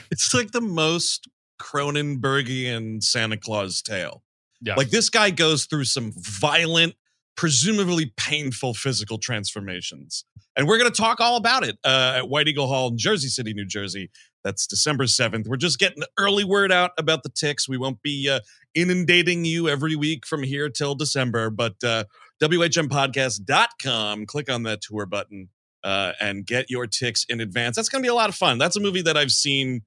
It's 0.10 0.34
like 0.34 0.52
the 0.52 0.62
most 0.62 1.28
Cronenbergian 1.62 3.04
Santa 3.04 3.38
Claus 3.38 3.82
tale. 3.82 4.24
Yeah, 4.62 4.76
Like 4.76 4.90
this 4.90 5.10
guy 5.10 5.30
goes 5.30 5.66
through 5.66 5.86
some 5.86 6.12
violent, 6.16 6.96
presumably 7.36 8.14
painful 8.18 8.74
physical 8.74 9.18
transformations. 9.18 10.26
And 10.56 10.68
we're 10.68 10.78
going 10.78 10.92
to 10.92 11.02
talk 11.02 11.22
all 11.22 11.38
about 11.38 11.64
it 11.64 11.78
uh, 11.86 12.16
at 12.18 12.30
White 12.30 12.48
Eagle 12.48 12.68
Hall 12.68 12.90
in 12.90 12.98
Jersey 12.98 13.30
City, 13.30 13.54
New 13.54 13.66
Jersey. 13.66 14.12
That's 14.44 14.68
December 14.68 15.06
7th. 15.06 15.48
We're 15.48 15.56
just 15.56 15.80
getting 15.80 16.00
the 16.00 16.10
early 16.18 16.44
word 16.44 16.72
out 16.72 16.92
about 16.98 17.24
the 17.24 17.30
ticks. 17.30 17.70
We 17.70 17.78
won't 17.78 18.02
be 18.02 18.30
uh, 18.30 18.40
inundating 18.76 19.46
you 19.46 19.70
every 19.70 19.96
week 19.96 20.26
from 20.26 20.44
here 20.44 20.70
till 20.70 20.96
December, 20.96 21.50
but 21.50 21.76
uh, 21.84 22.06
WHMPodcast.com, 22.42 24.26
click 24.26 24.52
on 24.52 24.64
that 24.64 24.82
tour 24.82 25.06
button 25.06 25.50
uh, 25.84 26.14
and 26.20 26.46
get 26.46 26.70
your 26.70 26.88
ticks 26.88 27.26
in 27.30 27.40
advance. 27.40 27.76
That's 27.76 27.90
going 27.90 28.04
to 28.04 28.06
be 28.06 28.12
a 28.12 28.16
lot 28.16 28.30
of 28.30 28.36
fun. 28.36 28.58
That's 28.58 28.76
a 28.76 28.80
movie 28.80 29.02
that 29.04 29.18
I've 29.18 29.32
seen 29.32 29.82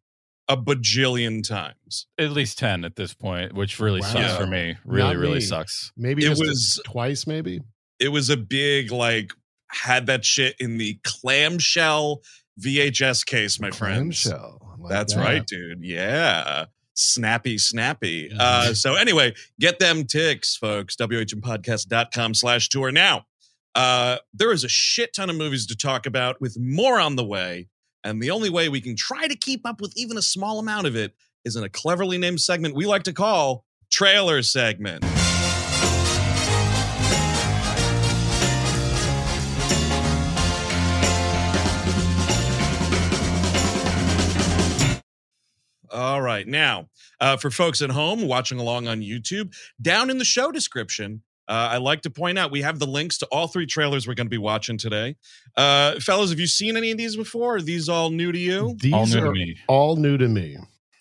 a 0.48 0.57
bajillion 0.57 1.46
times. 1.46 2.07
at 2.18 2.30
least 2.33 2.59
ten 2.59 2.85
at 2.85 2.96
this 2.96 3.14
point, 3.14 3.52
which 3.54 3.80
really 3.80 4.00
Wow. 4.02 4.12
sucks 4.12 4.37
for 4.37 4.46
me. 4.46 4.76
Really, 4.85 5.02
Not 5.14 5.16
really 5.16 5.35
me. 5.37 5.40
sucks. 5.40 5.92
Maybe 5.96 6.24
It 6.24 6.28
just 6.30 6.42
was- 6.42 6.80
twice, 6.85 7.26
maybe. 7.26 7.61
it 7.98 8.09
was 8.09 8.28
a 8.30 8.37
big 8.37 8.90
like 8.92 9.33
had 9.70 10.07
that 10.07 10.24
shit 10.24 10.54
in 10.61 10.76
the 10.78 10.98
clamshell 11.04 12.22
VHS 12.61 13.24
case, 13.24 13.59
my 13.59 13.70
friend. 13.70 13.96
Clamshell. 14.14 14.76
Like 14.78 14.90
That's 14.90 15.14
that. 15.14 15.20
right, 15.20 15.46
dude. 15.46 15.83
Yeah. 15.83 16.66
Snappy, 16.96 17.59
snappy. 17.59 18.30
Uh, 18.38 18.72
so 18.74 18.94
anyway, 18.94 19.35
get 19.59 19.78
them 19.80 20.04
ticks, 20.04 20.54
folks. 20.57 20.94
WHMpodcast.com 20.96 22.35
slash 22.35 22.68
tour. 22.68 22.92
Now, 22.92 23.26
uh, 23.74 24.18
there 24.33 24.52
is 24.52 24.62
a 24.62 24.68
shit 24.68 25.12
ton 25.14 25.30
of 25.30 25.37
movies 25.37 25.66
to 25.66 25.76
talk 25.76 26.07
about 26.07 26.40
with 26.40 26.57
more 26.59 27.00
on 27.00 27.16
the 27.16 27.24
way. 27.24 27.68
And 28.04 28.22
the 28.22 28.30
only 28.30 28.50
way 28.50 28.68
we 28.68 28.82
can 28.82 28.96
try 28.96 29.26
to 29.26 29.34
keep 29.34 29.66
up 29.66 29.80
with 29.80 29.94
even 29.96 30.18
a 30.18 30.22
small 30.22 30.58
amount 30.58 30.86
of 30.86 30.94
it 30.94 31.14
is 31.44 31.56
in 31.56 31.64
a 31.64 31.70
cleverly 31.70 32.18
named 32.18 32.40
segment 32.40 32.74
we 32.74 32.84
like 32.84 33.04
to 33.04 33.14
call 33.14 33.64
trailer 33.90 34.42
segment. 34.42 35.02
All 45.90 46.20
right. 46.20 46.46
Now, 46.46 46.88
uh, 47.20 47.36
for 47.38 47.50
folks 47.50 47.80
at 47.80 47.88
home 47.88 48.26
watching 48.26 48.58
along 48.58 48.88
on 48.88 49.00
YouTube, 49.00 49.54
down 49.80 50.10
in 50.10 50.18
the 50.18 50.24
show 50.24 50.50
description, 50.50 51.22
uh, 51.48 51.68
I 51.72 51.76
like 51.78 52.02
to 52.02 52.11
point 52.11 52.38
out 52.38 52.50
we 52.50 52.62
have 52.62 52.78
the 52.78 52.87
links 52.87 53.18
to 53.18 53.26
all 53.26 53.46
three 53.48 53.66
trailers 53.66 54.07
we're 54.07 54.14
going 54.14 54.26
to 54.26 54.30
be 54.30 54.38
watching 54.38 54.78
today. 54.78 55.16
Uh, 55.57 56.00
fellas, 56.00 56.30
have 56.30 56.40
you 56.40 56.46
seen 56.46 56.76
any 56.76 56.90
of 56.90 56.98
these 56.98 57.16
before? 57.16 57.57
Are 57.57 57.61
these 57.62 57.88
all 57.88 58.11
new 58.11 58.33
to 58.33 58.38
you? 58.38 58.76
These 58.80 58.92
All 58.94 59.07
new 59.07 59.20
to 59.20 59.30
me. 59.33 59.57
all 59.68 59.96
new 59.96 60.16
to 60.16 60.28
me. 60.28 60.57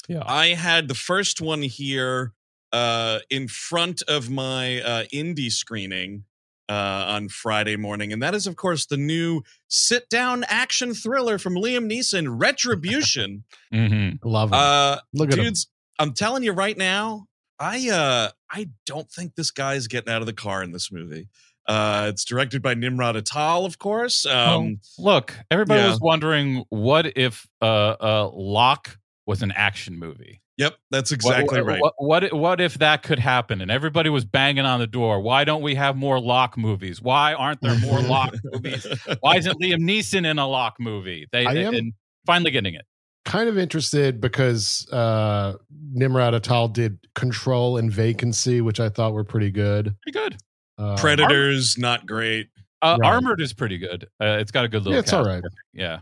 Yeah. 0.09 0.23
I 0.25 0.47
had 0.47 0.87
the 0.89 0.95
first 0.95 1.39
one 1.39 1.61
here 1.61 2.33
uh, 2.73 3.19
in 3.29 3.47
front 3.47 4.01
of 4.07 4.29
my 4.29 4.81
uh, 4.81 5.03
indie 5.13 5.51
screening 5.51 6.25
uh, 6.69 7.05
on 7.07 7.29
Friday 7.29 7.75
morning, 7.77 8.11
and 8.11 8.21
that 8.21 8.33
is, 8.35 8.45
of 8.47 8.55
course, 8.55 8.85
the 8.85 8.97
new 8.97 9.43
sit-down 9.67 10.43
action 10.49 10.93
thriller 10.93 11.37
from 11.37 11.53
Liam 11.55 11.89
Neeson, 11.91 12.25
Retribution. 12.39 13.43
hmm 13.73 14.09
Love 14.23 14.51
it. 14.51 14.55
uh, 14.55 14.99
Look 15.13 15.31
at 15.31 15.37
him. 15.37 15.45
dudes, 15.45 15.67
I'm 15.99 16.13
telling 16.13 16.43
you 16.43 16.51
right 16.51 16.77
now, 16.77 17.27
I 17.63 17.89
uh, 17.89 18.29
I 18.51 18.69
don't 18.85 19.09
think 19.09 19.35
this 19.35 19.51
guy's 19.51 19.87
getting 19.87 20.13
out 20.13 20.21
of 20.21 20.25
the 20.27 20.33
car 20.33 20.61
in 20.61 20.71
this 20.71 20.91
movie. 20.91 21.27
Uh, 21.67 22.07
it's 22.09 22.25
directed 22.25 22.61
by 22.61 22.75
Nimród 22.75 23.15
Antal, 23.15 23.65
of 23.65 23.79
course. 23.79 24.25
Um, 24.25 24.81
Look, 24.99 25.33
everybody 25.49 25.81
Yeah. 25.81 25.89
was 25.91 25.99
wondering 26.01 26.65
what 26.69 27.17
if 27.17 27.47
uh, 27.61 27.65
uh, 27.65 28.29
Locke 28.33 28.97
was 29.25 29.41
an 29.41 29.53
action 29.53 29.97
movie. 29.97 30.41
Yep, 30.57 30.75
that's 30.91 31.09
What- 31.11 31.15
exactly 31.15 31.61
what, 31.61 31.65
right. 31.67 31.81
What, 31.81 31.93
what 31.97 32.33
what 32.33 32.61
if 32.61 32.75
that 32.79 33.01
could 33.01 33.17
happen? 33.17 33.61
And 33.61 33.71
everybody 33.71 34.09
was 34.09 34.23
banging 34.25 34.65
on 34.65 34.79
the 34.81 34.85
door. 34.87 35.19
Why 35.21 35.45
don't 35.45 35.61
we 35.63 35.73
have 35.75 35.95
more 35.95 36.19
Locke 36.19 36.57
movies? 36.57 37.01
Why 37.01 37.33
aren't 37.33 37.61
there 37.61 37.79
more 37.79 38.01
Locke 38.01 38.35
movies? 38.43 38.85
Why 39.21 39.37
isn't 39.37 39.59
Liam 39.61 39.79
Neeson 39.79 40.25
in 40.29 40.37
a 40.37 40.47
Locke 40.47 40.75
movie? 40.79 41.27
They 41.31 41.45
I 41.47 41.53
am- 41.53 41.73
and 41.73 41.93
finally 42.27 42.51
getting 42.51 42.75
it. 42.75 42.85
Kind 43.25 43.47
of 43.47 43.57
interested 43.57 44.19
because 44.19 44.85
uh, 44.91 45.53
Nimród 45.95 46.37
Antal 46.39 46.71
did 46.71 46.99
Control 47.15 47.77
and 47.77 47.89
Vacancy, 47.91 48.59
which 48.59 48.79
I 48.81 48.89
thought 48.89 49.13
were 49.13 49.23
pretty 49.23 49.49
good. 49.49 49.95
Pretty 50.01 50.19
good. 50.19 50.37
Uh, 50.77 50.97
Predators, 50.97 51.77
not 51.77 52.05
great. 52.05 52.49
Uh, 52.81 52.97
Right. 52.99 53.13
Armored 53.13 53.39
is 53.39 53.53
pretty 53.53 53.77
good. 53.77 54.07
Uh, 54.21 54.37
it's 54.41 54.51
got 54.51 54.65
a 54.65 54.67
good 54.67 54.79
little. 54.83 54.93
Yeah, 54.93 54.99
it's 54.99 55.11
cast. 55.11 55.25
all 55.25 55.25
right. 55.33 55.43
Yeah. 55.73 55.99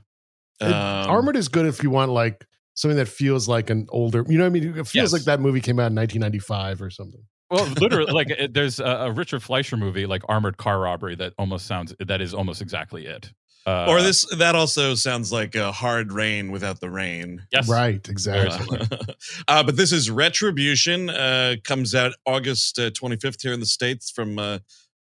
it- 0.59 0.65
Um, 0.65 1.09
Armored 1.11 1.35
is 1.35 1.47
good 1.47 1.67
if 1.67 1.83
you 1.83 1.91
want 1.91 2.11
like 2.11 2.43
something 2.73 2.97
that 2.97 3.07
feels 3.07 3.47
like 3.47 3.69
an 3.69 3.85
older. 3.89 4.25
You 4.27 4.39
know 4.39 4.45
what 4.45 4.47
I 4.47 4.49
mean? 4.49 4.69
It 4.69 4.73
feels 4.87 4.95
Yes. 4.95 5.13
like 5.13 5.23
that 5.25 5.39
movie 5.39 5.61
came 5.61 5.79
out 5.79 5.91
in 5.91 5.95
1995 5.95 6.81
or 6.81 6.89
something. 6.89 7.21
Well, 7.51 7.65
literally, 7.79 8.11
like 8.13 8.31
it, 8.31 8.53
there's 8.55 8.79
a, 8.79 8.83
a 8.85 9.11
Richard 9.11 9.43
Fleischer 9.43 9.77
movie, 9.77 10.07
like 10.07 10.23
Armored 10.27 10.57
Car 10.57 10.79
Robbery, 10.79 11.13
that 11.17 11.33
almost 11.37 11.67
sounds 11.67 11.93
that 11.99 12.19
is 12.21 12.33
almost 12.33 12.61
exactly 12.63 13.05
it. 13.05 13.31
Uh, 13.65 13.85
or 13.87 14.01
this 14.01 14.25
that 14.37 14.55
also 14.55 14.95
sounds 14.95 15.31
like 15.31 15.53
a 15.53 15.71
hard 15.71 16.11
rain 16.11 16.51
without 16.51 16.79
the 16.79 16.89
rain. 16.89 17.43
yes, 17.51 17.69
Right, 17.69 18.07
exactly. 18.09 18.79
Uh, 18.79 18.97
uh, 19.47 19.63
but 19.63 19.77
this 19.77 19.91
is 19.91 20.09
Retribution. 20.09 21.09
Uh, 21.11 21.55
comes 21.63 21.93
out 21.93 22.13
August 22.25 22.79
uh, 22.79 22.89
25th 22.89 23.41
here 23.41 23.53
in 23.53 23.59
the 23.59 23.65
States 23.67 24.09
from 24.09 24.39
uh, 24.39 24.57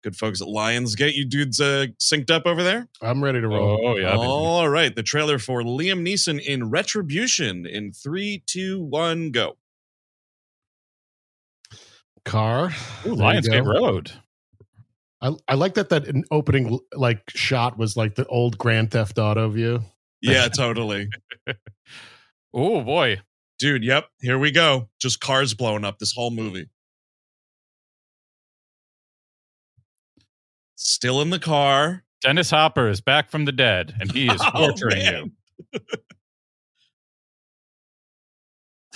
good 0.05 0.14
folks 0.14 0.40
at 0.40 0.47
Lionsgate. 0.47 1.14
You 1.14 1.25
dudes 1.25 1.61
uh, 1.61 1.87
synced 2.01 2.31
up 2.31 2.47
over 2.47 2.62
there? 2.62 2.87
I'm 3.03 3.25
ready 3.25 3.40
to 3.40 3.49
roll. 3.49 3.81
Oh 3.88 3.97
yeah, 3.97 4.12
baby. 4.12 4.23
All 4.23 4.69
right. 4.69 4.95
The 4.95 5.03
trailer 5.03 5.40
for 5.40 5.62
Liam 5.62 6.07
Neeson 6.07 6.40
in 6.40 6.71
Retribution 6.71 7.67
in 7.67 7.93
three, 7.93 8.45
two, 8.47 8.83
one, 8.85 9.33
go. 9.33 9.57
Car. 12.25 12.67
Ooh, 13.07 13.17
There 13.17 13.35
you 13.35 13.40
Lionsgate 13.40 13.64
go. 13.64 13.81
Road. 13.81 14.12
I, 15.25 15.31
I 15.49 15.55
like 15.55 15.75
that 15.75 15.89
that 15.89 16.07
in- 16.07 16.25
opening 16.31 16.79
like 16.95 17.23
shot 17.31 17.79
was 17.79 17.97
like 17.97 18.15
the 18.15 18.27
old 18.27 18.59
Grand 18.59 18.91
Theft 18.93 19.19
Auto 19.19 19.49
view. 19.49 19.81
Yeah, 20.21 20.49
totally. 20.49 21.09
Oh 22.57 22.83
boy, 22.83 23.21
Dude, 23.59 23.83
yep. 23.83 24.09
Here 24.21 24.39
we 24.39 24.51
go. 24.51 24.89
Just 25.01 25.21
cars 25.21 25.55
blowing 25.55 25.85
up 25.85 25.99
this 25.99 26.13
whole 26.15 26.31
movie. 26.31 26.69
Still 30.77 31.21
in 31.23 31.31
the 31.31 31.39
car. 31.39 32.05
Dennis 32.21 32.51
Hopper 32.51 32.89
is 32.89 33.01
back 33.01 33.31
from 33.31 33.45
the 33.45 33.53
dead, 33.53 33.95
and 34.01 34.11
he 34.13 34.29
is 34.29 34.41
Oh, 34.55 34.69
torturing 34.69 35.03
you. 35.03 35.81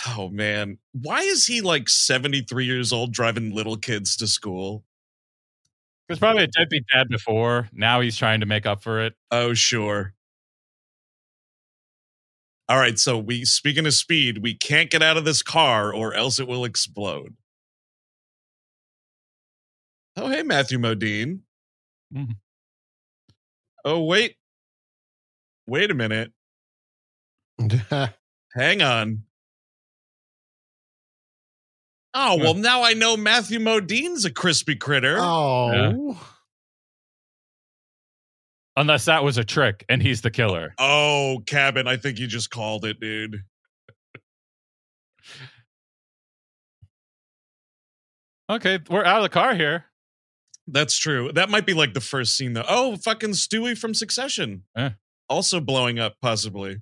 Oh 0.07 0.29
man, 0.29 0.79
why 0.93 1.23
is 1.23 1.47
he 1.47 1.61
like 1.61 1.88
73 1.88 2.64
years 2.64 2.93
old 2.93 3.12
driving 3.12 3.53
little 3.53 3.77
kids 3.77 4.17
to 4.19 4.29
school? 4.29 4.85
There's 6.09 6.18
probably 6.18 6.44
a 6.44 6.47
deadbeat 6.47 6.87
dad 6.92 7.09
before. 7.09 7.68
Now 7.73 8.01
he's 8.01 8.16
trying 8.16 8.40
to 8.40 8.47
make 8.47 8.64
up 8.64 8.83
for 8.83 9.01
it. 9.05 9.14
Oh, 9.31 9.53
sure. 9.53 10.14
All 12.68 12.79
right, 12.79 12.99
so 12.99 13.16
we 13.18 13.44
speaking 13.47 13.87
of 13.87 13.94
speed, 13.94 14.38
we 14.42 14.55
can't 14.55 14.90
get 14.90 15.03
out 15.03 15.16
of 15.16 15.25
this 15.25 15.42
car 15.42 15.92
or 15.92 16.12
else 16.14 16.38
it 16.38 16.47
will 16.47 16.64
explode. 16.66 17.35
Oh, 20.16 20.29
hey, 20.29 20.42
Matthew 20.42 20.79
Modine. 20.79 21.40
Mhm. 22.14 22.38
Oh, 23.85 24.05
wait. 24.05 24.37
Wait 25.66 25.90
a 25.90 25.94
minute. 25.94 26.33
Hang 28.55 28.83
on. 28.83 29.28
Oh, 32.20 32.37
well, 32.37 32.54
now 32.54 32.83
I 32.83 32.94
know 32.94 33.16
Matthew 33.16 33.61
Modine's 33.61 34.24
a 34.24 34.31
crispy 34.33 34.74
critter. 34.74 35.16
oh, 35.20 36.20
Unless 38.76 39.04
that 39.04 39.22
was 39.22 39.38
a 39.38 39.44
trick, 39.44 39.85
and 39.88 40.02
he's 40.02 40.20
the 40.22 40.31
killer. 40.31 40.74
Oh, 40.78 41.42
Cabin, 41.46 41.87
I 41.87 41.96
think 41.96 42.18
you 42.18 42.26
just 42.26 42.50
called 42.50 42.85
it, 42.85 42.98
dude. 43.00 43.42
Okay, 48.50 48.78
we're 48.88 49.04
out 49.04 49.18
of 49.18 49.22
the 49.22 49.28
car 49.28 49.54
here. 49.54 49.85
That's 50.66 50.98
true. 50.98 51.31
That 51.33 51.50
might 51.50 51.66
be 51.66 51.74
like 51.74 51.94
the 51.94 52.00
first 52.00 52.37
scene, 52.37 52.54
though. 52.54 52.64
Oh, 52.68 52.96
fucking 52.96 53.31
Stewy 53.31 53.76
from 53.76 53.94
Succession. 53.94 54.64
Eh. 54.76 54.90
Also 55.28 55.61
blowing 55.61 55.98
up, 55.98 56.14
possibly. 56.22 56.78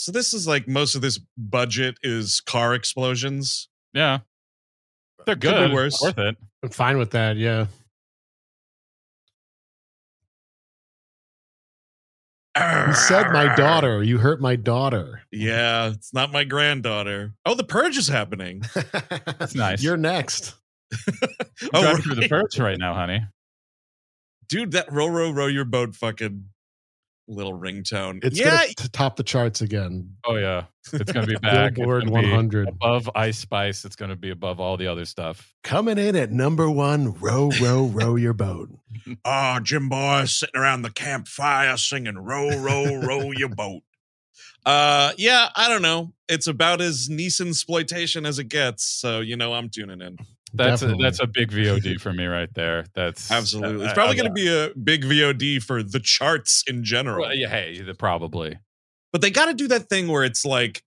So 0.00 0.12
this 0.12 0.32
is 0.32 0.46
like 0.46 0.66
most 0.66 0.94
of 0.94 1.02
this 1.02 1.20
budget 1.36 1.96
is 2.02 2.40
car 2.40 2.74
explosions. 2.74 3.68
Yeah, 3.92 4.14
uh, 4.14 5.24
they're 5.26 5.34
Could 5.34 5.42
be 5.42 5.48
good. 5.50 5.72
worse. 5.74 6.00
Worth 6.00 6.16
it. 6.16 6.38
I'm 6.62 6.70
fine 6.70 6.96
with 6.96 7.10
that. 7.10 7.36
Yeah. 7.36 7.66
You 12.56 12.94
said 12.94 13.30
my 13.30 13.54
daughter. 13.54 14.02
You 14.02 14.16
hurt 14.16 14.40
my 14.40 14.56
daughter. 14.56 15.20
Yeah, 15.30 15.90
it's 15.90 16.14
not 16.14 16.32
my 16.32 16.44
granddaughter. 16.44 17.34
Oh, 17.44 17.54
the 17.54 17.62
purge 17.64 17.98
is 17.98 18.08
happening. 18.08 18.62
That's 19.38 19.54
nice. 19.54 19.82
You're 19.82 19.98
next. 19.98 20.54
Oh, 21.74 21.82
driving 21.82 22.02
through 22.02 22.14
the 22.14 22.20
right. 22.22 22.30
purge 22.30 22.58
right 22.58 22.78
now, 22.78 22.94
honey. 22.94 23.20
dude, 24.48 24.72
that 24.72 24.90
row 24.90 25.06
row 25.08 25.30
row 25.30 25.46
your 25.46 25.66
boat 25.66 25.94
fucking 25.94 26.46
little 27.30 27.58
ringtone. 27.58 28.22
It's 28.24 28.38
yeah, 28.38 28.66
gonna 28.76 28.88
top 28.92 29.16
the 29.16 29.22
charts 29.22 29.60
again. 29.60 30.16
Oh 30.24 30.36
yeah, 30.36 30.64
it's 30.92 31.12
gonna 31.12 31.26
be 31.26 31.34
back. 31.42 31.74
Billboard 31.74 32.08
100 32.08 32.68
above 32.68 33.08
Ice 33.14 33.38
Spice. 33.38 33.84
It's 33.84 33.96
gonna 33.96 34.16
be 34.16 34.30
above 34.30 34.60
all 34.60 34.76
the 34.76 34.86
other 34.86 35.04
stuff. 35.04 35.54
coming 35.62 35.98
in 35.98 36.16
at 36.16 36.30
number 36.30 36.68
one. 36.70 37.14
Row, 37.14 37.50
row, 37.60 37.86
row 37.86 38.16
your 38.16 38.32
boat. 38.32 38.70
Oh, 39.24 39.60
Jim 39.62 39.88
Boy 39.88 40.24
sitting 40.26 40.60
around 40.60 40.82
the 40.82 40.90
campfire 40.90 41.76
singing 41.76 42.18
"Row, 42.18 42.58
row, 42.58 42.96
row 43.00 43.30
your 43.30 43.48
boat." 43.48 43.82
Uh, 44.66 45.12
yeah, 45.16 45.48
I 45.56 45.68
don't 45.68 45.82
know. 45.82 46.12
It's 46.28 46.46
about 46.46 46.80
as 46.80 47.08
Neeson 47.08 47.48
exploitation 47.48 48.26
as 48.26 48.38
it 48.38 48.48
gets. 48.48 48.84
So 48.84 49.20
you 49.20 49.36
know, 49.36 49.54
I'm 49.54 49.68
tuning 49.70 50.02
in. 50.02 50.18
That's 50.52 50.82
a, 50.82 50.94
that's 50.96 51.20
a 51.20 51.26
big 51.26 51.50
VOD 51.50 52.00
for 52.00 52.12
me 52.12 52.26
right 52.26 52.52
there. 52.54 52.86
That's 52.94 53.30
Absolutely, 53.30 53.84
it's 53.84 53.94
probably 53.94 54.16
going 54.16 54.28
to 54.28 54.32
be 54.32 54.48
a 54.48 54.70
big 54.82 55.04
VOD 55.04 55.62
for 55.62 55.82
the 55.82 56.00
charts 56.00 56.64
in 56.66 56.84
general. 56.84 57.22
well, 57.22 57.34
yeah, 57.34 57.48
hey, 57.48 57.80
the- 57.80 57.94
probably. 57.94 58.58
But 59.12 59.22
they 59.22 59.30
got 59.30 59.46
to 59.46 59.54
do 59.54 59.68
that 59.68 59.88
thing 59.88 60.08
where 60.08 60.24
it's 60.24 60.44
like, 60.44 60.82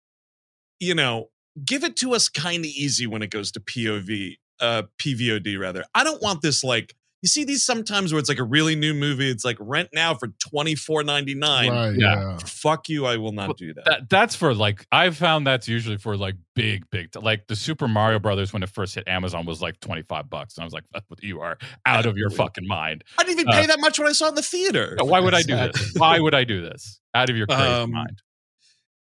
you 0.79 0.95
know, 0.95 1.29
give 1.63 1.83
it 1.83 1.95
to 1.97 2.13
us 2.13 2.29
kind 2.29 2.63
of 2.63 2.71
easy 2.71 3.05
when 3.05 3.21
it 3.21 3.29
goes 3.29 3.51
to 3.51 3.59
POV, 3.59 4.37
uh, 4.61 4.83
PVOD 5.01 5.59
rather. 5.59 5.83
I 5.93 6.03
don't 6.03 6.21
want 6.21 6.41
this 6.41 6.63
like 6.63 6.95
you 7.23 7.29
see 7.29 7.45
these 7.45 7.63
sometimes 7.63 8.11
where 8.11 8.19
it's 8.19 8.27
like 8.27 8.37
a 8.37 8.43
really 8.43 8.75
new 8.75 8.93
movie. 8.93 9.31
It's 9.31 9.45
like 9.45 9.55
rent 9.59 9.89
now 9.93 10.13
for 10.13 10.27
twenty 10.39 10.75
four 10.75 11.03
ninety 11.03 11.33
nine. 11.33 11.71
Right. 11.71 11.95
Yeah. 11.97 12.15
Yeah. 12.15 12.37
Fuck 12.45 12.89
you, 12.89 13.05
I 13.05 13.15
will 13.15 13.31
not 13.31 13.47
Well, 13.47 13.53
do 13.55 13.73
that. 13.75 13.85
That 13.85 14.09
that's 14.09 14.35
for 14.35 14.53
like 14.53 14.85
I've 14.91 15.15
found 15.15 15.47
that's 15.47 15.67
usually 15.69 15.97
for 15.97 16.17
like 16.17 16.35
big 16.53 16.83
big 16.91 17.15
like 17.15 17.47
the 17.47 17.55
Super 17.55 17.87
Mario 17.87 18.19
Brothers 18.19 18.51
when 18.51 18.61
it 18.61 18.69
first 18.69 18.93
hit 18.95 19.07
Amazon 19.07 19.45
was 19.45 19.61
like 19.61 19.79
twenty 19.79 20.01
five 20.01 20.29
bucks 20.29 20.57
and 20.57 20.63
I 20.63 20.65
was 20.65 20.73
like 20.73 20.83
you 21.21 21.39
are 21.39 21.57
out 21.85 22.05
of 22.05 22.17
your 22.17 22.29
fucking 22.29 22.67
mind. 22.67 23.05
I 23.17 23.23
didn't 23.23 23.39
even 23.39 23.53
uh, 23.53 23.57
pay 23.61 23.65
that 23.67 23.79
much 23.79 23.97
when 23.97 24.09
I 24.09 24.11
saw 24.11 24.25
it 24.25 24.29
in 24.29 24.35
the 24.35 24.41
theater. 24.41 24.97
Why 24.99 25.21
would 25.21 25.33
I 25.33 25.43
do 25.43 25.55
this? 25.55 25.93
Why 25.95 26.19
would 26.19 26.35
I 26.35 26.43
do 26.43 26.61
this? 26.61 26.99
Out 27.15 27.29
of 27.29 27.37
your 27.37 27.47
crazy 27.47 27.63
Um, 27.63 27.91
mind. 27.91 28.21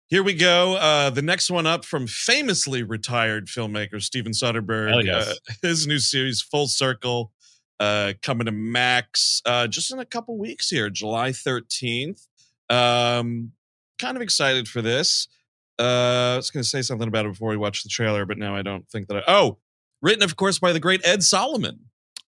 Here 0.07 0.21
we 0.21 0.35
go. 0.35 0.75
Uh, 0.75 1.09
the 1.09 1.23
next 1.23 1.49
one 1.49 1.65
up 1.65 1.83
from 1.83 2.05
famously 2.05 2.83
retired 2.83 3.47
filmmaker 3.47 3.99
Steven 4.01 4.33
Soderbergh. 4.33 4.89
Hell 4.91 5.03
yes. 5.03 5.27
uh, 5.29 5.53
his 5.63 5.87
new 5.87 5.97
series, 5.97 6.41
Full 6.43 6.67
Circle, 6.67 7.31
uh, 7.79 8.13
coming 8.21 8.45
to 8.45 8.51
Max 8.51 9.41
uh, 9.45 9.67
just 9.67 9.91
in 9.91 9.99
a 9.99 10.05
couple 10.05 10.37
weeks 10.37 10.69
here, 10.69 10.89
July 10.89 11.29
13th. 11.31 12.27
Um, 12.69 13.51
kind 13.99 14.15
of 14.17 14.21
excited 14.21 14.67
for 14.67 14.81
this. 14.81 15.27
Uh, 15.77 16.33
I 16.33 16.35
was 16.37 16.51
going 16.51 16.63
to 16.63 16.69
say 16.69 16.81
something 16.81 17.07
about 17.07 17.25
it 17.25 17.33
before 17.33 17.49
we 17.49 17.57
watch 17.57 17.83
the 17.83 17.89
trailer, 17.89 18.25
but 18.25 18.37
now 18.37 18.55
I 18.55 18.61
don't 18.61 18.87
think 18.89 19.07
that 19.07 19.17
I. 19.17 19.23
Oh, 19.27 19.57
written, 20.01 20.23
of 20.23 20.35
course, 20.35 20.57
by 20.59 20.71
the 20.71 20.79
great 20.79 21.01
Ed 21.05 21.21
Solomon. 21.23 21.79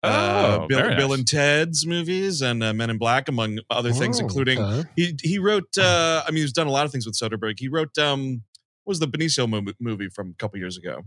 uh, 0.03 0.57
Oh, 0.61 0.67
Bill, 0.67 0.79
very 0.79 0.95
Bill 0.95 1.13
and 1.13 1.27
Ted's 1.27 1.85
movies 1.85 2.41
and 2.41 2.63
uh, 2.63 2.73
Men 2.73 2.89
in 2.89 2.97
Black, 2.97 3.27
among 3.29 3.59
other 3.69 3.91
things, 3.93 4.19
Oh, 4.19 4.23
including 4.23 4.59
okay. 4.59 4.89
he 4.95 5.15
he 5.21 5.37
wrote. 5.39 5.77
Uh, 5.77 6.23
I 6.27 6.31
mean, 6.31 6.41
he's 6.41 6.53
done 6.53 6.67
a 6.67 6.71
lot 6.71 6.85
of 6.85 6.91
things 6.91 7.05
with 7.05 7.15
Soderbergh. 7.15 7.59
He 7.59 7.67
wrote. 7.67 7.95
Um, 7.97 8.41
what 8.83 8.91
was 8.91 8.99
the 8.99 9.07
Benicio 9.07 9.49
mo- 9.49 9.73
movie 9.79 10.09
from 10.09 10.29
a 10.29 10.33
couple 10.35 10.59
years 10.59 10.77
ago? 10.77 11.01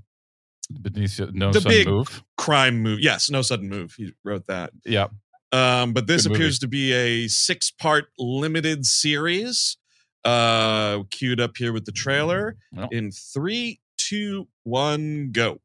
Benicio, 0.72 1.32
no 1.32 1.50
the 1.52 1.60
son 1.60 1.70
big- 1.72 1.86
move. 1.88 2.22
Crime 2.36 2.82
movie. 2.82 3.02
Yes, 3.02 3.30
No 3.30 3.42
Sudden 3.42 3.68
Move. 3.68 3.94
He 3.96 4.12
wrote 4.24 4.46
that. 4.48 4.70
Yeah. 4.84 5.08
Um, 5.50 5.92
but 5.94 6.06
this 6.06 6.24
Good 6.24 6.30
movie. 6.32 6.42
appears 6.44 6.58
to 6.60 6.68
be 6.68 6.92
a 6.92 7.28
six 7.28 7.70
part 7.70 8.06
limited 8.18 8.84
series. 8.84 9.78
Uh, 10.24 11.04
queued 11.10 11.40
up 11.40 11.52
here 11.56 11.72
with 11.72 11.86
the 11.86 11.92
trailer 11.92 12.56
Well. 12.72 12.88
in 12.92 13.12
three, 13.12 13.80
two, 13.96 14.48
one, 14.64 15.30
go. 15.32 15.60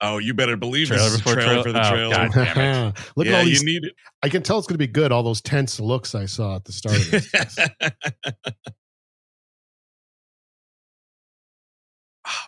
Oh, 0.00 0.18
you 0.18 0.34
better 0.34 0.56
believe 0.56 0.88
Trailer 0.88 1.04
this 1.04 1.14
is 1.14 1.20
a 1.20 1.22
trailer 1.22 1.42
trailer? 1.42 1.62
for 1.62 1.72
the 1.72 1.86
Oh, 1.86 1.90
trailer. 1.90 2.14
God 2.14 2.32
damn 2.54 2.86
it. 2.88 2.94
Look 3.16 3.26
yeah, 3.26 3.32
at 3.34 3.38
all 3.38 3.44
these. 3.44 3.60
you 3.62 3.66
need 3.66 3.84
it. 3.84 3.94
I 4.22 4.28
can 4.28 4.42
tell 4.42 4.58
it's 4.58 4.66
going 4.66 4.74
to 4.74 4.78
be 4.86 4.88
good. 4.88 5.12
All 5.12 5.22
those 5.22 5.40
tense 5.40 5.78
looks 5.78 6.14
I 6.16 6.26
saw 6.26 6.56
at 6.56 6.64
the 6.64 6.72
start 6.72 6.98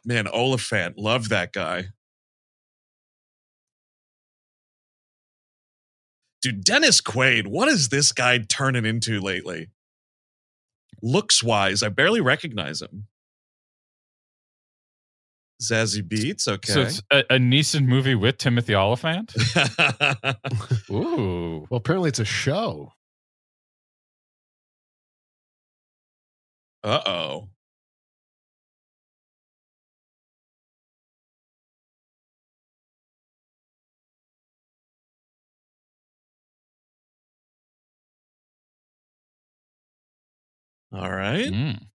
Man, 0.06 0.28
Olyphant, 0.28 0.96
love 0.96 1.28
that 1.30 1.52
guy. 1.52 1.88
Dude, 6.40 6.62
Dennis 6.62 7.00
Quaid, 7.00 7.48
what 7.48 7.66
is 7.66 7.88
this 7.88 8.12
guy 8.12 8.38
turning 8.38 8.86
into 8.86 9.20
lately? 9.20 9.68
Looks 11.02 11.42
wise, 11.42 11.82
I 11.82 11.88
barely 11.88 12.20
recognize 12.20 12.80
him. 12.80 13.08
Zazie 15.60 16.06
Beetz, 16.06 16.46
okay. 16.46 16.72
So 16.72 16.82
it's 16.82 17.02
a, 17.10 17.24
a 17.30 17.38
Neeson 17.38 17.86
movie 17.86 18.14
with 18.14 18.38
Timothy 18.38 18.76
Olyphant. 18.76 19.34
Ooh. 20.90 21.66
well, 21.68 21.78
apparently 21.78 22.10
it's 22.10 22.20
a 22.20 22.24
show. 22.24 22.92
uh 26.84 27.00
oh. 27.06 27.48
All 40.96 41.10
right. 41.10 41.52
Mm. 41.52 41.88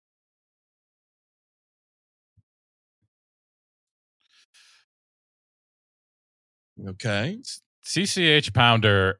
Okay. 6.88 7.38
CCH 7.84 8.52
Pounder 8.52 9.18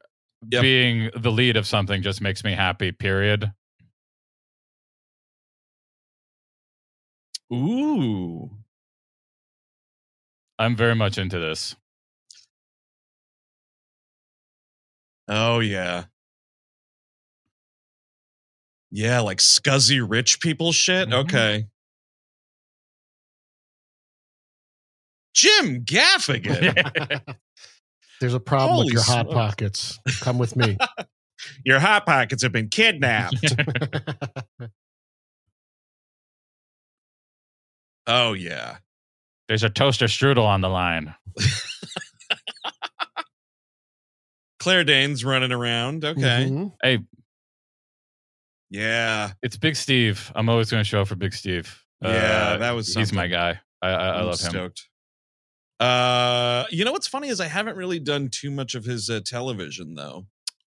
Yep. 0.51 0.61
being 0.61 1.09
the 1.15 1.31
lead 1.31 1.55
of 1.57 1.67
something 1.67 2.01
just 2.01 2.21
makes 2.21 2.43
me 2.43 2.53
happy. 2.53 2.91
Period. 2.91 3.51
Ooh. 7.53 8.49
I'm 10.57 10.75
very 10.75 10.95
much 10.95 11.17
into 11.17 11.39
this. 11.39 11.75
Oh 15.27 15.59
yeah. 15.59 16.05
Yeah, 18.91 19.21
like 19.21 19.37
scuzzy 19.39 20.05
rich 20.07 20.39
people 20.41 20.71
shit. 20.73 21.09
Mhm. 21.09 21.13
Okay. 21.25 21.65
Jim 25.33 25.83
Gaffigan. 25.85 27.21
There's 28.19 28.33
a 28.33 28.39
problem 28.39 28.71
Holy 28.75 28.85
with 28.85 28.93
your 28.93 29.03
hot 29.03 29.25
smokes. 29.27 29.33
pockets. 29.33 29.99
Come 30.19 30.37
with 30.37 30.55
me. 30.55 30.77
Your 31.65 31.79
hot 31.79 32.05
pockets 32.05 32.43
have 32.43 32.51
been 32.51 32.69
kidnapped. 32.69 33.55
oh 38.07 38.33
yeah. 38.33 38.77
There's 39.47 39.63
a 39.63 39.69
toaster 39.69 40.05
strudel 40.05 40.45
on 40.45 40.61
the 40.61 40.69
line. 40.69 41.15
Claire 44.59 44.83
Danes 44.83 45.25
running 45.25 45.51
around. 45.51 46.05
Okay. 46.05 46.47
Mhm. 46.49 46.73
Hey, 46.83 46.99
Yeah. 48.71 49.33
it's 49.43 49.57
Big 49.57 49.75
Steve. 49.75 50.31
I'm 50.33 50.47
always 50.49 50.71
going 50.71 50.81
to 50.81 50.87
show 50.87 51.01
up 51.01 51.07
for 51.09 51.15
Big 51.15 51.33
Steve. 51.33 51.83
Uh, 52.03 52.09
Yeah, 52.09 52.57
that 52.57 52.71
was 52.71 52.93
he's 52.95 53.11
my 53.13 53.27
guy. 53.27 53.59
I, 53.81 53.89
I, 53.89 54.07
I 54.07 54.21
love 54.21 54.39
him. 54.39 54.49
stoked. 54.49 54.87
Uh, 55.79 56.65
you 56.69 56.85
know 56.85 56.91
what's 56.91 57.07
funny 57.07 57.27
is 57.27 57.39
I 57.41 57.47
haven't 57.47 57.75
really 57.75 57.99
done 57.99 58.29
too 58.29 58.51
much 58.51 58.75
of 58.75 58.85
his 58.85 59.09
uh, 59.09 59.21
television 59.25 59.95
though. 59.95 60.25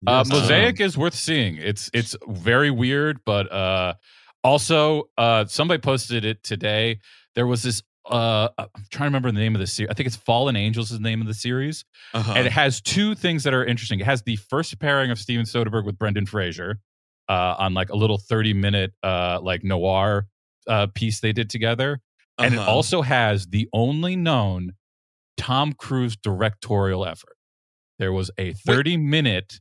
Uh, 0.06 0.24
Yes. 0.26 0.28
Mosaic 0.28 0.80
is 0.80 0.98
worth 0.98 1.14
seeing. 1.14 1.56
It's 1.56 1.90
it's 1.94 2.16
very 2.28 2.70
weird, 2.70 3.20
but 3.24 3.50
uh, 3.52 3.94
also 4.42 5.04
uh, 5.16 5.44
somebody 5.46 5.80
posted 5.80 6.24
it 6.24 6.42
today. 6.42 7.00
There 7.34 7.46
was 7.46 7.62
this. 7.62 7.82
Uh, 8.10 8.48
I'm 8.58 8.68
trying 8.90 9.06
to 9.06 9.16
remember 9.16 9.32
the 9.32 9.38
name 9.40 9.54
of 9.54 9.60
the 9.60 9.66
series. 9.66 9.90
I 9.90 9.94
think 9.94 10.06
it's 10.06 10.16
Fallen 10.16 10.56
Angels 10.56 10.90
is 10.90 10.98
the 10.98 11.02
name 11.02 11.22
of 11.22 11.26
the 11.26 11.32
series, 11.34 11.86
Uh-huh. 12.12 12.34
and 12.36 12.46
it 12.46 12.52
has 12.52 12.82
two 12.82 13.14
things 13.14 13.44
that 13.44 13.54
are 13.54 13.64
interesting. 13.64 13.98
It 14.00 14.04
has 14.06 14.22
the 14.22 14.36
first 14.36 14.78
pairing 14.78 15.10
of 15.10 15.18
Steven 15.18 15.46
Soderbergh 15.46 15.86
with 15.86 15.98
Brendan 15.98 16.26
Fraser 16.26 16.80
uh, 17.28 17.54
on 17.58 17.74
like 17.74 17.90
a 17.90 17.96
little 17.96 18.18
30 18.18 18.54
minute 18.54 18.92
uh, 19.02 19.38
like 19.42 19.64
noir 19.64 20.26
uh, 20.66 20.86
piece 20.94 21.20
they 21.20 21.32
did 21.32 21.48
together, 21.50 22.00
and 22.38 22.54
it 22.54 22.58
Uh-huh. 22.60 22.70
also 22.70 23.02
has 23.02 23.46
the 23.48 23.68
only 23.72 24.16
known 24.16 24.72
Tom 25.36 25.72
Cruise 25.72 26.16
directorial 26.16 27.04
effort. 27.06 27.36
There 27.98 28.12
was 28.12 28.30
a 28.38 28.52
30 28.52 28.96
minute 28.98 29.60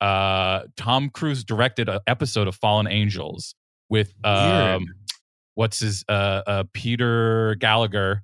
uh 0.00 0.62
Tom 0.76 1.10
Cruise 1.10 1.44
directed 1.44 1.88
an 1.88 2.00
episode 2.08 2.48
of 2.48 2.56
Fallen 2.56 2.86
Angels 2.88 3.54
with 3.88 4.12
um 4.24 4.84
what's 5.54 5.78
his 5.78 6.04
uh 6.08 6.42
uh 6.46 6.64
Peter 6.72 7.54
Gallagher 7.60 8.22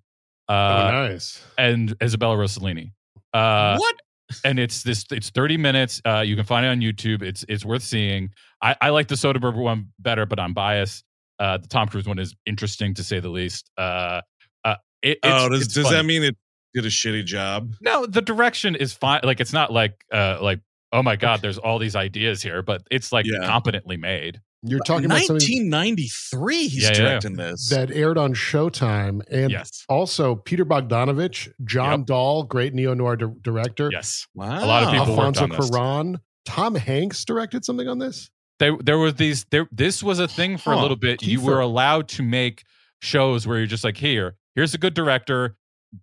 Oh, 0.48 0.55
uh 0.55 0.90
nice. 0.90 1.40
and 1.57 1.94
Isabella 2.03 2.37
Rossellini. 2.37 2.92
Uh 3.33 3.77
what? 3.79 3.96
And 4.45 4.59
it's 4.59 4.83
this 4.83 5.05
it's 5.11 5.31
30 5.31 5.57
minutes 5.57 6.01
uh 6.05 6.21
you 6.21 6.37
can 6.37 6.45
find 6.45 6.67
it 6.67 6.69
on 6.69 6.81
youtube 6.81 7.23
it's 7.23 7.45
it's 7.49 7.64
worth 7.64 7.83
seeing 7.83 8.31
i 8.62 8.77
i 8.81 8.88
like 8.91 9.09
the 9.09 9.14
soderbergh 9.14 9.57
one 9.57 9.88
better 9.99 10.27
but 10.27 10.38
i'm 10.38 10.53
biased 10.53 11.05
uh 11.38 11.57
the 11.59 11.67
tom 11.69 11.88
cruise 11.88 12.07
one 12.07 12.19
is 12.19 12.35
interesting 12.47 12.93
to 12.95 13.03
say 13.03 13.21
the 13.21 13.29
least 13.29 13.71
uh 13.79 14.21
uh 14.64 14.75
it, 15.03 15.19
it's, 15.23 15.43
oh, 15.45 15.49
does 15.49 15.69
does 15.69 15.85
funny. 15.85 15.97
that 15.97 16.05
mean 16.05 16.23
it 16.25 16.37
did 16.75 16.85
a 16.85 16.88
shitty 16.88 17.25
job? 17.25 17.73
no 17.81 18.05
the 18.07 18.21
direction 18.21 18.75
is 18.77 18.93
fine 18.93 19.21
like 19.25 19.41
it's 19.41 19.53
not 19.55 19.73
like 19.73 20.05
uh 20.12 20.38
like 20.43 20.61
oh 20.93 21.03
my 21.03 21.17
god 21.17 21.41
there's 21.41 21.59
all 21.59 21.79
these 21.79 21.97
ideas 21.97 22.43
here 22.43 22.61
but 22.62 22.83
it's 22.91 23.11
like 23.12 23.25
Yeah. 23.27 23.47
competently 23.47 23.97
made 23.97 24.41
You're 24.62 24.81
talking 24.81 25.05
about 25.07 25.21
1993. 25.29 26.68
He's 26.68 26.83
Yeah, 26.83 26.88
yeah, 26.88 26.92
yeah. 26.97 27.03
directing 27.09 27.37
this. 27.37 27.68
that 27.71 27.90
aired 27.90 28.18
on 28.18 28.35
Showtime, 28.35 29.23
and 29.31 29.51
yes 29.51 29.85
also 29.88 30.35
Peter 30.35 30.64
Bogdanovich, 30.64 31.53
John 31.64 32.01
Yep. 32.01 32.07
Dahl, 32.07 32.42
great 32.44 32.75
neo 32.75 32.94
noir 32.94 33.16
di- 33.16 33.27
director, 33.42 33.88
yes 33.92 34.27
wow. 34.35 34.64
a 34.64 34.66
lot 34.66 34.83
of 34.85 34.90
people 34.90 35.16
worked 35.16 35.38
Alfonso 35.38 35.79
on 35.79 36.12
this. 36.12 36.21
Tom 36.44 36.75
Hanks 36.75 37.25
directed 37.25 37.64
something 37.64 37.87
on 37.88 37.99
this. 37.99 38.31
there 38.59 38.77
there 38.83 38.99
was 38.99 39.14
these 39.14 39.44
there 39.51 39.68
this 39.71 40.03
was 40.03 40.18
a 40.18 40.27
thing 40.29 40.57
for 40.57 40.73
a 40.73 40.81
little 40.81 40.97
bit 40.97 41.23
you 41.23 41.40
were 41.40 41.61
allowed 41.61 42.09
to 42.09 42.23
make 42.23 42.64
shows 43.03 43.47
where 43.47 43.59
you're 43.59 43.66
just 43.66 43.85
like 43.85 43.97
here 43.99 44.37
here's 44.57 44.75
a 44.75 44.79
good 44.79 44.94
director 44.94 45.57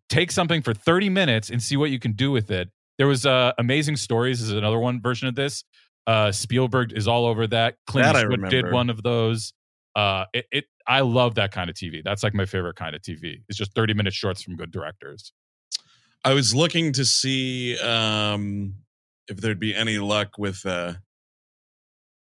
take 0.10 0.32
something 0.32 0.62
for 0.62 0.74
30 0.74 1.10
minutes 1.10 1.50
and 1.50 1.62
see 1.62 1.76
what 1.76 1.90
you 1.92 2.00
can 2.00 2.14
do 2.14 2.32
with 2.32 2.50
it 2.52 2.70
there 2.98 3.08
was 3.08 3.26
uh 3.26 3.52
amazing 3.58 3.96
stories 3.98 4.42
is 4.42 4.52
another 4.52 4.80
one 4.80 5.02
version 5.02 5.28
of 5.28 5.36
this 5.36 5.64
uh 6.08 6.32
spielberg 6.32 6.92
is 6.94 7.08
all 7.08 7.26
over 7.26 7.48
that 7.48 7.76
clint 7.88 8.06
That 8.06 8.16
I 8.16 8.22
Eastwood 8.22 8.50
did 8.50 8.72
one 8.72 8.90
of 8.90 9.02
those 9.04 9.54
uh 9.96 10.26
it, 10.34 10.46
it 10.52 10.66
i 10.88 11.00
love 11.02 11.36
that 11.36 11.52
kind 11.52 11.70
of 11.70 11.76
tv 11.76 12.04
that's 12.04 12.22
like 12.24 12.34
my 12.34 12.46
favorite 12.46 12.76
kind 12.76 12.96
of 12.96 13.02
tv 13.02 13.42
it's 13.50 13.58
just 13.58 13.74
30 13.74 13.94
minute 13.94 14.14
shorts 14.14 14.42
from 14.42 14.56
good 14.56 14.72
directors 14.72 15.32
I 16.24 16.34
was 16.34 16.56
looking 16.56 16.92
to 16.94 17.06
see 17.06 17.78
um 17.80 18.76
if 19.28 19.38
there'd 19.38 19.60
be 19.60 19.76
any 19.76 19.98
luck 20.00 20.38
with 20.40 20.66
uh 20.66 20.94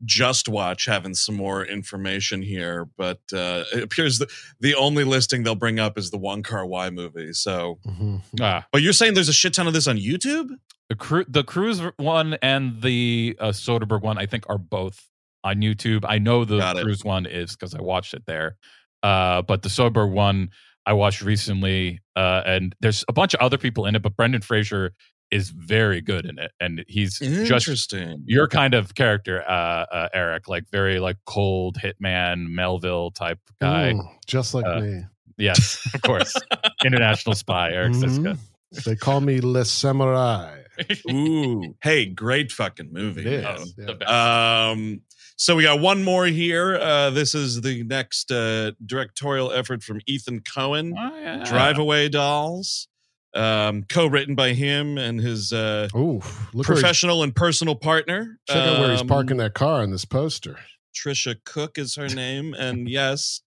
Just 0.03 0.49
Watch 0.49 0.85
having 0.85 1.13
some 1.13 1.35
more 1.35 1.63
information 1.65 2.41
here, 2.41 2.87
but 2.97 3.19
uh 3.33 3.65
it 3.73 3.83
appears 3.83 4.17
that 4.19 4.29
the 4.59 4.73
only 4.75 5.03
listing 5.03 5.43
they'll 5.43 5.55
bring 5.55 5.79
up 5.79 5.97
is 5.97 6.09
the 6.09 6.17
Wong 6.17 6.41
Kar-wai 6.41 6.89
movie. 6.89 7.33
So, 7.33 7.79
Mhm. 7.87 8.21
ah 8.41 8.65
but 8.71 8.81
you're 8.81 8.93
saying 8.93 9.13
there's 9.13 9.29
a 9.29 9.33
shit 9.33 9.53
ton 9.53 9.67
of 9.67 9.73
this 9.73 9.87
on 9.87 9.97
YouTube? 9.97 10.49
The 10.91 10.95
cru- 10.97 11.25
the 11.25 11.43
cruise 11.45 11.81
one 11.95 12.33
and 12.41 12.81
the 12.81 13.37
uh, 13.39 13.49
soderbergh 13.53 14.01
one 14.01 14.17
i 14.17 14.25
think 14.25 14.43
are 14.49 14.57
both 14.57 14.99
on 15.41 15.61
youtube 15.61 16.03
i 16.05 16.17
know 16.19 16.43
the 16.43 16.57
Got 16.57 16.75
it. 16.79 16.83
cruise 16.83 17.05
one 17.05 17.25
is 17.25 17.51
because 17.55 17.73
i 17.73 17.81
watched 17.81 18.13
it 18.13 18.23
there 18.27 18.57
uh, 19.01 19.41
but 19.41 19.61
the 19.61 19.69
soderbergh 19.69 20.11
one 20.11 20.49
i 20.85 20.91
watched 20.91 21.21
recently 21.21 22.01
uh, 22.17 22.41
and 22.45 22.75
there's 22.81 23.05
a 23.07 23.13
bunch 23.13 23.33
of 23.33 23.39
other 23.39 23.57
people 23.57 23.85
in 23.85 23.95
it 23.95 24.01
but 24.01 24.17
brendan 24.17 24.41
fraser 24.41 24.91
is 25.31 25.51
very 25.51 26.01
good 26.01 26.25
in 26.25 26.37
it 26.37 26.51
and 26.59 26.83
he's 26.89 27.19
just 27.19 27.29
Interesting. 27.69 28.21
your 28.25 28.49
kind 28.49 28.73
of 28.73 28.93
character 28.93 29.41
uh, 29.49 29.85
uh, 29.97 30.09
eric 30.13 30.49
like 30.49 30.65
very 30.73 30.99
like 30.99 31.15
cold 31.25 31.77
hitman 31.81 32.49
melville 32.49 33.11
type 33.11 33.39
guy 33.61 33.93
Mm, 33.93 34.09
just 34.27 34.53
like 34.53 34.65
Uh, 34.65 34.81
me. 34.81 35.03
yes 35.37 35.79
of 35.93 36.01
course 36.01 36.35
international 36.83 37.33
spy 37.33 37.71
eric 37.71 37.93
Mhm. 37.93 38.37
They 38.85 38.95
call 38.95 39.19
me 39.19 39.41
Le 39.41 39.61
Samouraï. 39.63 40.60
Szyszka. 40.83 41.13
Ooh, 41.13 41.75
hey, 41.83 42.05
great 42.05 42.51
fucking 42.51 42.91
movie. 42.91 43.21
It 43.21 43.27
is. 43.27 43.45
Oh, 43.45 43.65
yeah. 43.77 43.85
the 43.85 43.95
best. 43.95 44.11
Um, 44.11 45.01
so 45.35 45.55
we 45.55 45.63
got 45.63 45.79
one 45.79 46.03
more 46.03 46.25
here. 46.25 46.75
Uh, 46.77 47.09
this 47.09 47.33
is 47.33 47.61
the 47.61 47.83
next 47.83 48.31
uh, 48.31 48.71
directorial 48.85 49.51
effort 49.51 49.83
from 49.83 49.99
Ethan 50.05 50.41
Coen, 50.41 50.93
Oh, 50.97 51.17
yeah. 51.17 51.43
Drive 51.43 51.79
Away 51.79 52.09
Dolls, 52.09 52.87
um, 53.33 53.83
co-written 53.89 54.35
by 54.35 54.53
him 54.53 54.97
and 54.97 55.19
his 55.19 55.51
uh, 55.53 55.87
Ooh, 55.95 56.19
look 56.19 56.23
where 56.23 56.31
he's, 56.53 56.65
professional 56.67 57.23
and 57.23 57.35
personal 57.35 57.75
partner. 57.75 58.37
check 58.47 58.57
out 58.57 58.79
where 58.79 58.91
he's 58.91 59.01
Um, 59.01 59.07
parking 59.07 59.37
that 59.37 59.53
car 59.53 59.81
on 59.81 59.89
this 59.91 60.05
poster. 60.05 60.57
Tricia 60.93 61.35
Cooke 61.45 61.77
is 61.77 61.95
her 61.95 62.07
name, 62.23 62.53
and 62.53 62.87
yes, 62.89 63.41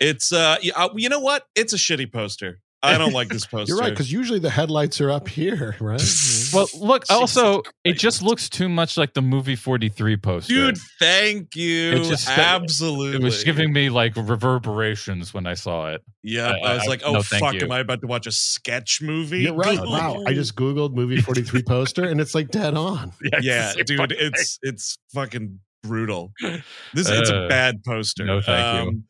it's 0.00 0.32
uh, 0.32 0.56
uh, 0.76 0.88
you 0.96 1.08
know 1.08 1.20
what? 1.20 1.44
It's 1.54 1.72
a 1.72 1.76
shitty 1.76 2.12
poster. 2.12 2.60
I 2.82 2.96
don't 2.96 3.12
like 3.12 3.28
this 3.28 3.44
poster. 3.44 3.66
You're 3.74 3.78
right, 3.78 3.90
because 3.90 4.12
usually 4.12 4.38
the 4.38 4.50
headlights 4.50 5.00
are 5.00 5.10
up 5.10 5.28
here, 5.28 5.76
right? 5.80 6.00
Well, 6.50 6.66
look. 6.80 7.02
Jesus 7.06 7.36
Also, 7.36 7.62
it 7.84 7.98
just 7.98 8.22
looks 8.22 8.48
too 8.48 8.70
much 8.70 8.96
like 8.96 9.12
the 9.12 9.20
movie 9.20 9.54
Forty 9.56 9.90
Three 9.90 10.16
poster. 10.16 10.54
dude, 10.54 10.78
thank 10.98 11.54
you. 11.56 11.92
It 11.92 12.04
just- 12.04 12.26
Absolutely, 12.26 13.16
it 13.18 13.22
was 13.22 13.44
giving 13.44 13.70
me 13.70 13.90
like 13.90 14.16
reverberations 14.16 15.34
when 15.34 15.46
I 15.46 15.52
saw 15.54 15.90
it. 15.90 16.02
Yeah, 16.22 16.48
I- 16.50 16.70
I, 16.70 16.74
was 16.74 16.84
I- 16.84 16.86
like, 16.86 17.02
oh 17.04 17.12
no, 17.12 17.22
fuck, 17.22 17.52
you. 17.54 17.60
am 17.62 17.72
I 17.72 17.80
about 17.80 18.00
to 18.00 18.06
watch 18.06 18.26
a 18.26 18.32
sketch 18.32 19.00
movie? 19.02 19.40
You're 19.40 19.52
right. 19.54 19.78
Wow. 19.78 20.22
I 20.26 20.32
just 20.32 20.54
Googled 20.56 20.94
movie 20.94 21.20
43 21.20 21.62
poster 21.64 22.04
and 22.04 22.18
it's 22.20 22.34
like 22.34 22.48
dead 22.48 22.74
on. 22.74 23.12
yeah, 23.42 23.72
it's 23.76 23.88
dude, 23.90 23.98
fucking- 23.98 24.16
it's 24.18 24.58
it's 24.62 24.96
fucking 25.12 25.60
brutal. 25.82 26.32
This 26.94 27.10
it's 27.10 27.28
a 27.30 27.44
Uh, 27.44 27.48
bad 27.48 27.84
poster. 27.84 28.24
no, 28.24 28.40
thank 28.40 28.90
you. 28.90 29.02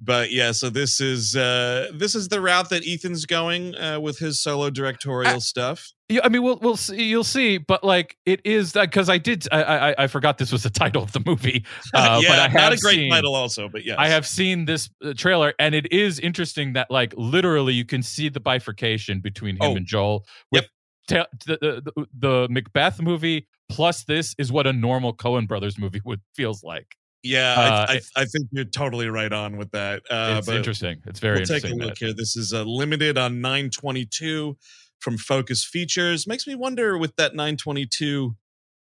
But 0.00 0.32
yeah, 0.32 0.52
so 0.52 0.70
this 0.70 1.00
is 1.00 1.34
uh 1.36 1.88
this 1.94 2.14
is 2.14 2.28
the 2.28 2.40
route 2.40 2.68
that 2.70 2.86
Ethan's 2.86 3.24
going 3.26 3.74
uh, 3.76 4.00
with 4.00 4.18
his 4.18 4.40
solo 4.40 4.68
directorial 4.70 5.34
I- 5.36 5.38
stuff. 5.38 5.90
Yeah, 6.10 6.20
I 6.22 6.28
mean, 6.28 6.42
we'll 6.42 6.58
we'll 6.58 6.76
see, 6.76 7.04
you'll 7.04 7.24
see, 7.24 7.56
but 7.56 7.82
like 7.82 8.16
it 8.26 8.42
is 8.44 8.72
that 8.72 8.90
because 8.90 9.08
I 9.08 9.16
did 9.16 9.46
I, 9.50 9.62
I 9.62 9.94
I 10.04 10.06
forgot 10.06 10.36
this 10.36 10.52
was 10.52 10.62
the 10.64 10.68
title 10.84 11.02
of 11.02 11.12
the 11.12 11.22
movie. 11.24 11.64
Uh, 11.94 12.20
yeah, 12.22 12.28
but 12.28 12.38
I 12.38 12.52
not 12.52 12.72
a 12.72 12.76
great 12.76 12.96
seen- 12.96 13.10
title, 13.10 13.34
also, 13.34 13.68
but 13.68 13.84
yeah, 13.86 13.94
I 13.96 14.08
have 14.08 14.26
seen 14.26 14.64
this 14.66 14.90
uh, 15.02 15.14
trailer, 15.16 15.54
and 15.58 15.74
it 15.74 15.90
is 15.92 16.18
interesting 16.18 16.74
that 16.74 16.90
like 16.90 17.14
literally 17.16 17.72
you 17.72 17.84
can 17.86 18.02
see 18.02 18.28
the 18.28 18.40
bifurcation 18.40 19.20
between 19.20 19.54
him 19.56 19.62
Oh. 19.62 19.76
and 19.76 19.86
Joel. 19.86 20.24
With 20.52 20.68
ta- 21.08 21.26
the, 21.46 21.56
the 21.60 21.92
the 21.94 22.06
the 22.18 22.48
Macbeth 22.50 23.00
movie 23.00 23.46
plus 23.70 24.04
this 24.04 24.34
is 24.38 24.52
what 24.52 24.66
a 24.66 24.72
normal 24.72 25.14
Coen 25.16 25.48
Brothers 25.48 25.78
movie 25.78 26.02
would 26.04 26.20
feels 26.34 26.62
like. 26.62 26.96
Yeah, 27.24 27.54
Uh, 27.54 27.86
I, 27.88 27.94
I, 27.94 28.00
I 28.22 28.24
think 28.26 28.48
you're 28.52 28.64
totally 28.64 29.08
right 29.08 29.32
on 29.32 29.56
with 29.56 29.70
that. 29.72 30.02
Uh, 30.10 30.36
it's 30.38 30.48
interesting. 30.48 31.00
It's 31.06 31.18
very 31.20 31.40
interesting. 31.40 31.70
we'll 31.70 31.78
take 31.78 31.82
a 31.82 31.86
look 31.88 31.98
that- 31.98 32.04
here. 32.06 32.14
This 32.14 32.36
is 32.36 32.52
uh, 32.52 32.62
limited 32.64 33.16
on 33.16 33.40
922 33.40 34.56
from 35.00 35.16
Focus 35.16 35.64
Features. 35.64 36.26
Makes 36.26 36.46
me 36.46 36.54
wonder 36.54 36.98
with 36.98 37.16
that 37.16 37.34
922 37.34 38.36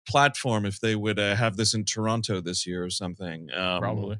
platform 0.08 0.66
if 0.66 0.80
they 0.82 0.96
would 0.96 1.20
uh, 1.20 1.36
have 1.36 1.56
this 1.56 1.74
in 1.74 1.86
Toronto 1.86 2.42
this 2.42 2.68
year 2.68 2.84
or 2.84 2.90
something. 2.90 3.48
Um, 3.56 3.80
Probably. 3.80 4.18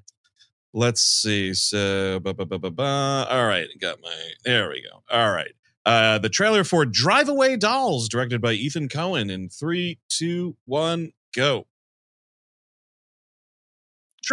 Let's 0.74 1.02
see. 1.02 1.54
So, 1.54 2.20
ba. 2.20 3.28
all 3.30 3.46
right, 3.46 3.68
got 3.80 4.02
my. 4.02 4.16
There 4.44 4.70
we 4.70 4.82
go. 4.82 5.04
All 5.16 5.32
right. 5.32 5.52
Uh, 5.86 6.18
the 6.18 6.30
trailer 6.30 6.64
for 6.64 6.86
Drive 6.86 7.28
Away 7.28 7.58
Dolls, 7.58 8.08
directed 8.08 8.42
by 8.42 8.54
Ethan 8.54 8.88
Coen, 8.88 9.30
in 9.30 9.50
three, 9.50 10.00
two, 10.10 10.56
one, 10.66 11.12
go. 11.36 11.68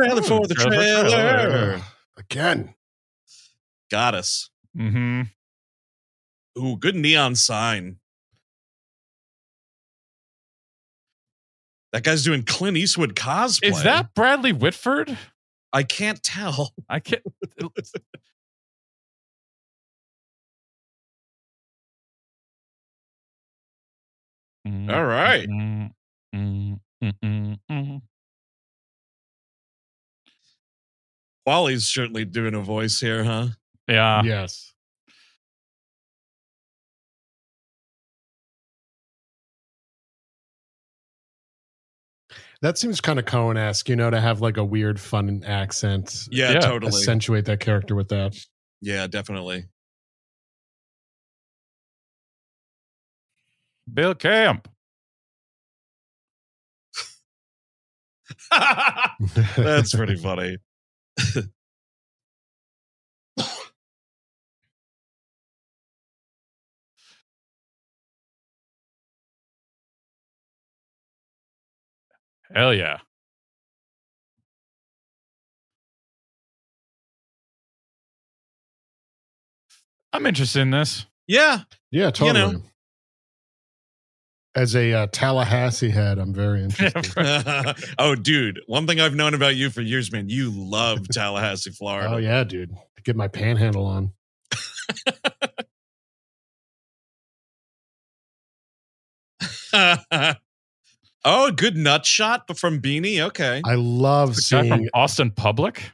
Trailer 0.00 0.22
for 0.22 0.46
the 0.46 0.54
trailer 0.54 1.08
trailer. 1.08 1.08
trailer. 1.10 1.82
Again. 2.18 2.74
Got 3.90 4.14
us. 4.14 4.50
Mm-hmm. 4.76 5.22
Ooh, 6.58 6.76
good 6.76 6.94
neon 6.94 7.34
sign. 7.34 7.96
That 11.92 12.04
guy's 12.04 12.22
doing 12.22 12.44
Clint 12.44 12.76
Eastwood 12.76 13.16
cosplay. 13.16 13.70
Is 13.70 13.82
that 13.82 14.14
Bradley 14.14 14.52
Whitford? 14.52 15.16
I 15.72 15.82
can't 15.82 16.22
tell. 16.22 16.72
I 16.88 17.00
can't. 17.00 17.22
All 24.66 25.04
right. 25.04 25.48
Mm-hmm. 25.48 26.74
Mm-hmm. 27.02 27.54
Mm-hmm. 27.70 27.96
Wally's 31.46 31.86
certainly 31.86 32.24
doing 32.24 32.54
a 32.54 32.60
voice 32.60 33.00
here, 33.00 33.24
huh? 33.24 33.48
Yeah. 33.88 34.22
yes. 34.22 34.72
That 42.62 42.76
seems 42.76 43.00
kind 43.00 43.18
of 43.18 43.24
Coen 43.24 43.56
esque, 43.56 43.88
you 43.88 43.96
know, 43.96 44.10
to 44.10 44.20
have 44.20 44.42
like 44.42 44.58
a 44.58 44.64
weird, 44.64 45.00
fun 45.00 45.42
accent. 45.44 46.28
Yeah, 46.30 46.52
Yeah, 46.52 46.60
totally. 46.60 46.92
Accentuate 46.92 47.46
that 47.46 47.60
character 47.60 47.94
with 47.94 48.08
that. 48.08 48.36
yeah, 48.82 49.06
definitely. 49.06 49.64
Bill 53.92 54.14
Camp. 54.14 54.68
That's 59.56 59.94
pretty 59.94 60.16
funny. 60.16 60.58
Hell 72.54 72.74
yeah. 72.74 72.98
I'm 80.12 80.26
interested 80.26 80.60
in 80.60 80.70
this. 80.70 81.06
Yeah. 81.28 81.60
yeah, 81.92 82.10
totally. 82.10 82.52
know. 82.54 82.62
As 84.56 84.74
a 84.74 84.92
uh, 84.92 85.06
Tallahassee 85.12 85.90
head, 85.90 86.18
I'm 86.18 86.34
very 86.34 86.64
interested. 86.64 87.14
oh, 87.98 88.14
dude. 88.16 88.60
One 88.66 88.86
thing 88.86 89.00
I've 89.00 89.14
known 89.14 89.34
about 89.34 89.54
you 89.56 89.70
for 89.70 89.80
years, 89.80 90.10
man, 90.10 90.28
you 90.28 90.50
love 90.50 91.08
Tallahassee, 91.08 91.70
Florida. 91.70 92.10
oh 92.12 92.16
yeah, 92.16 92.44
dude. 92.44 92.74
Get 93.04 93.16
my 93.16 93.28
panhandle 93.28 93.86
on. 93.86 94.12
oh, 101.24 101.50
good 101.52 101.76
nut 101.76 102.04
shot 102.04 102.58
from 102.58 102.80
Beanie. 102.80 103.20
Okay. 103.20 103.62
I 103.64 103.74
love 103.76 104.34
The 104.34 104.46
guy 104.50 104.60
from 104.60 104.68
seeing 104.68 104.88
Austin 104.92 105.30
Public. 105.30 105.92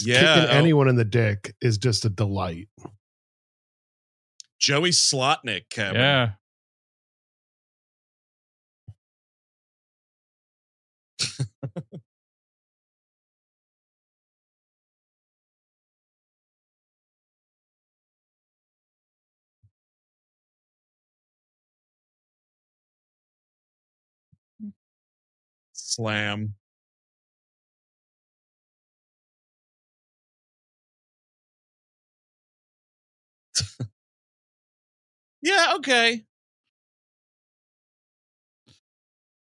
Yeah, 0.00 0.34
kicking 0.34 0.50
oh. 0.50 0.58
anyone 0.58 0.88
in 0.88 0.96
the 0.96 1.04
dick 1.04 1.54
is 1.60 1.78
just 1.78 2.04
a 2.04 2.08
delight. 2.08 2.68
Joey 4.58 4.90
Slotnick, 4.90 5.68
Kevin. 5.70 6.00
Yeah. 6.00 6.30
Slam. 25.94 26.54
yeah, 35.42 35.74
okay. 35.76 36.24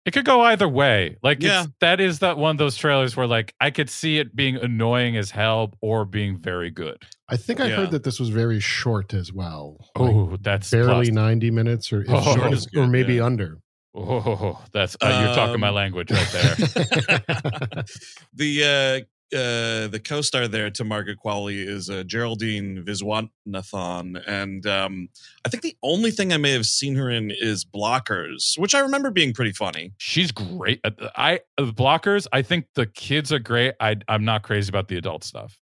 It 0.05 0.11
could 0.11 0.25
go 0.25 0.41
either 0.41 0.67
way. 0.67 1.17
Like 1.21 1.43
Yeah. 1.43 1.63
it's 1.65 1.71
that 1.81 1.99
is 1.99 2.19
that 2.19 2.37
one 2.37 2.51
of 2.51 2.57
those 2.57 2.75
trailers 2.77 3.15
where 3.15 3.27
like 3.27 3.53
I 3.59 3.69
could 3.69 3.89
see 3.89 4.17
it 4.17 4.35
being 4.35 4.55
annoying 4.55 5.17
as 5.17 5.29
hell 5.31 5.73
or 5.81 6.05
being 6.05 6.39
very 6.39 6.71
good. 6.71 7.03
I 7.27 7.37
think 7.37 7.59
I 7.59 7.67
Yeah. 7.67 7.75
heard 7.75 7.91
that 7.91 8.03
this 8.03 8.19
was 8.19 8.29
very 8.29 8.59
short 8.59 9.13
as 9.13 9.31
well. 9.31 9.77
Like, 9.95 10.15
Oh, 10.15 10.37
that's 10.41 10.71
barely 10.71 11.07
plus. 11.07 11.13
90 11.13 11.51
minutes 11.51 11.93
or, 11.93 12.01
if 12.01 12.09
Oh, 12.09 12.33
short, 12.33 12.51
short 12.73 12.75
or 12.75 12.87
maybe 12.87 13.15
yeah. 13.15 13.25
under. 13.25 13.59
Oh, 13.95 14.63
that's 14.71 14.95
uh, 15.01 15.23
you're 15.25 15.35
talking 15.35 15.59
my 15.59 15.69
Um, 15.69 15.75
language 15.75 16.11
right 16.11 16.29
there. 16.31 16.55
the 18.33 18.63
uh 18.63 19.35
uh 19.35 19.87
the 19.87 20.01
co-star 20.03 20.47
there 20.47 20.69
to 20.71 20.83
Margaret 20.83 21.17
Qualley 21.23 21.67
is 21.67 21.89
uh, 21.89 22.03
Geraldine 22.03 22.83
Viswanathan 22.83 24.21
and 24.27 24.65
um 24.65 25.09
I 25.45 25.49
think 25.49 25.63
the 25.63 25.75
only 25.83 26.11
thing 26.11 26.33
I 26.33 26.37
may 26.37 26.51
have 26.51 26.65
seen 26.65 26.95
her 26.95 27.09
in 27.09 27.31
is 27.31 27.65
Blockers 27.65 28.57
which 28.57 28.73
I 28.75 28.79
remember 28.79 29.11
being 29.11 29.33
pretty 29.33 29.51
funny. 29.53 29.93
She's 29.97 30.31
great. 30.31 30.79
Uh, 30.83 30.91
I 31.15 31.41
uh, 31.57 31.65
the 31.65 31.73
blockers. 31.73 32.27
I 32.31 32.41
think 32.41 32.65
the 32.75 32.85
kids 32.85 33.31
are 33.33 33.39
great. 33.39 33.73
I 33.79 33.97
I'm 34.07 34.25
not 34.25 34.43
crazy 34.43 34.69
about 34.69 34.87
the 34.87 34.97
adult 34.97 35.23
stuff. 35.23 35.57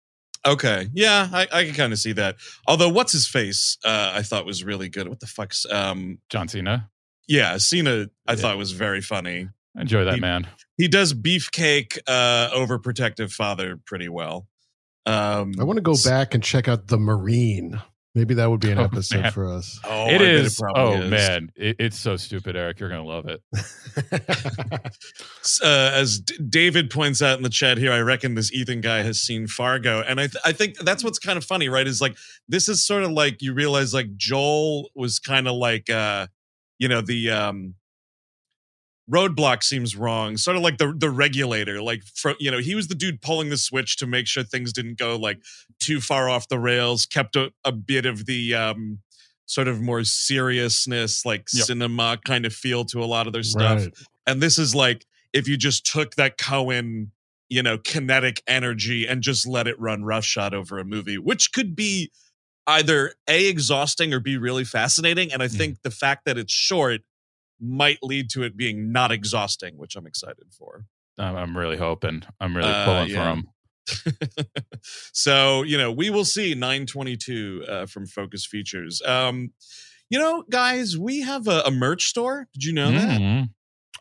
Okay. 0.45 0.88
Yeah, 0.93 1.28
I, 1.34 1.47
I 1.51 1.65
can 1.65 1.73
kind 1.73 1.91
of 1.91 1.97
see 1.97 2.11
that. 2.13 2.36
Although 2.67 2.89
what's 2.89 3.11
his 3.13 3.28
face 3.28 3.78
uh 3.86 4.11
I 4.13 4.21
thought 4.23 4.45
was 4.45 4.63
really 4.63 4.89
good. 4.89 5.07
What 5.07 5.19
the 5.19 5.28
fuck's 5.28 5.65
um 5.71 6.19
John 6.30 6.47
Cena. 6.47 6.89
Yeah, 7.28 7.57
Cena 7.57 8.07
I 8.28 8.34
Yeah. 8.34 8.36
thought 8.38 8.57
was 8.57 8.71
very 8.71 9.01
funny. 9.01 9.49
I 9.78 9.82
enjoy 9.82 10.03
that 10.05 10.15
He- 10.15 10.19
man. 10.21 10.47
He 10.78 10.88
does 10.88 11.13
beefcake 11.13 11.97
uh 12.07 12.49
overprotective 12.51 13.32
father 13.32 13.80
pretty 13.86 14.09
well. 14.09 14.47
Um 15.05 15.53
I 15.59 15.63
want 15.63 15.78
to 15.78 15.82
go 15.82 15.95
back 16.03 16.34
and 16.34 16.43
check 16.43 16.67
out 16.67 16.88
The 16.88 16.97
Marine. 16.97 17.82
Maybe 18.13 18.34
that 18.36 18.49
would 18.49 18.61
be 18.61 18.71
an 18.71 18.80
Oh, 18.80 18.84
episode 18.86 19.23
man. 19.23 19.32
for 19.34 19.51
us. 19.51 19.78
Oh, 19.84 20.07
it 20.07 20.15
I 20.15 20.17
bet 20.19 20.21
is. 20.21 20.55
probably 20.57 20.82
oh 20.84 21.01
is. 21.03 21.11
man, 21.11 21.51
it, 21.57 21.76
it's 21.80 21.99
so 21.99 22.15
stupid, 22.15 22.55
Eric. 22.55 22.80
You're 22.80 22.88
gonna 22.88 23.03
love 23.03 23.28
it. 23.28 23.41
uh, 25.63 25.91
as 25.93 26.19
D- 26.19 26.38
David 26.47 26.89
points 26.89 27.21
out 27.21 27.38
in 27.38 27.43
the 27.43 27.49
chat 27.49 27.78
here, 27.78 27.91
I 27.91 27.99
reckon 27.99 28.36
this 28.36 28.53
Ethan 28.53 28.82
guy 28.82 29.01
has 29.01 29.19
seen 29.19 29.47
Fargo, 29.47 30.01
and 30.01 30.19
I 30.19 30.28
th- 30.28 30.41
I 30.45 30.51
think 30.53 30.78
that's 30.80 31.03
what's 31.03 31.19
kind 31.19 31.38
of 31.38 31.43
funny, 31.43 31.67
right? 31.69 31.86
Is 31.88 32.01
like 32.01 32.15
this 32.47 32.69
is 32.69 32.86
sort 32.86 33.03
of 33.03 33.11
like 33.11 33.41
you 33.41 33.53
realize 33.53 33.93
like 33.93 34.15
Joel 34.15 34.89
was 34.95 35.19
kind 35.19 35.47
of 35.47 35.55
like 35.55 35.89
uh, 35.89 36.28
you 36.80 36.88
know 36.88 37.01
the 37.01 37.30
um 37.30 37.76
roadblock 39.11 39.61
seems 39.61 39.95
wrong 39.95 40.36
sort 40.36 40.57
of 40.57 40.63
like 40.63 40.80
the 40.80 40.91
the 40.97 41.11
regulator 41.11 41.80
like 41.80 42.01
for 42.15 42.34
you 42.39 42.49
know 42.49 42.57
he 42.57 42.73
was 42.73 42.88
the 42.88 42.95
dude 42.95 43.21
pulling 43.21 43.49
the 43.51 43.57
switch 43.57 43.97
to 43.97 44.07
make 44.07 44.26
sure 44.26 44.43
things 44.43 44.73
didn't 44.73 44.97
go 44.97 45.15
like 45.15 45.38
too 45.80 46.01
far 46.01 46.28
off 46.28 46.47
the 46.47 46.57
rails 46.59 47.05
kept 47.05 47.36
a, 47.36 47.51
a 47.63 47.71
bit 47.71 48.07
of 48.07 48.26
the 48.26 48.55
um 48.55 48.99
sort 49.45 49.67
of 49.67 49.80
more 49.80 50.03
seriousness 50.03 51.23
like 51.23 51.45
Yep. 51.53 51.65
cinema 51.67 52.17
kind 52.26 52.47
of 52.47 52.53
feel 52.53 52.84
to 52.86 53.03
a 53.03 53.05
lot 53.05 53.28
of 53.28 53.34
their 53.34 53.43
stuff 53.43 53.84
Right. 53.84 53.93
and 54.26 54.41
this 54.41 54.57
is 54.57 54.73
like 54.73 55.05
if 55.34 55.47
you 55.47 55.57
just 55.57 55.86
took 55.86 56.15
that 56.15 56.38
Coen, 56.38 57.09
you 57.49 57.61
know, 57.61 57.78
kinetic 57.78 58.41
energy 58.47 59.05
and 59.05 59.21
just 59.21 59.45
let 59.45 59.67
it 59.67 59.78
run 59.80 60.03
roughshod 60.05 60.53
over 60.53 60.80
a 60.80 60.86
movie, 60.86 61.17
which 61.17 61.51
could 61.51 61.76
be 61.76 62.09
either 62.68 63.13
a 63.28 63.47
exhausting 63.47 64.13
or 64.13 64.20
be 64.20 64.38
really 64.38 64.63
fascinating. 64.66 65.32
And 65.32 65.41
I 65.43 65.47
Hmm. 65.47 65.55
think 65.57 65.82
the 65.84 65.91
fact 65.91 66.26
that 66.26 66.38
it's 66.38 66.53
short 66.53 67.01
might 67.59 67.99
lead 68.01 68.30
to 68.32 68.43
it 68.43 68.57
being 68.57 68.91
not 68.91 69.11
exhausting, 69.11 69.78
which 69.78 69.95
I'm 69.95 70.05
excited 70.07 70.45
for. 70.57 70.86
I'm, 71.18 71.36
I'm 71.36 71.57
really 71.57 71.78
hoping. 71.78 72.24
I'm 72.39 72.55
really 72.57 72.72
Uh, 72.72 72.86
pulling 72.86 73.09
yeah. 73.09 73.16
for 73.24 73.30
him. 73.30 73.47
so 75.13 75.61
you 75.63 75.78
know 75.78 75.91
we 75.91 76.09
will 76.09 76.26
see 76.26 76.55
922 76.55 77.66
uh, 77.68 77.86
from 77.86 78.07
focus 78.07 78.43
features 78.43 78.99
um 79.05 79.51
you 80.09 80.18
know 80.18 80.43
guys 80.49 80.97
we 80.97 81.22
have 81.22 81.47
a, 81.47 81.61
a 81.68 81.72
merch 81.72 82.05
store 82.05 82.47
did 82.53 82.63
you 82.63 82.74
know 82.74 82.91
that 82.91 83.22
Mhm. 83.22 83.49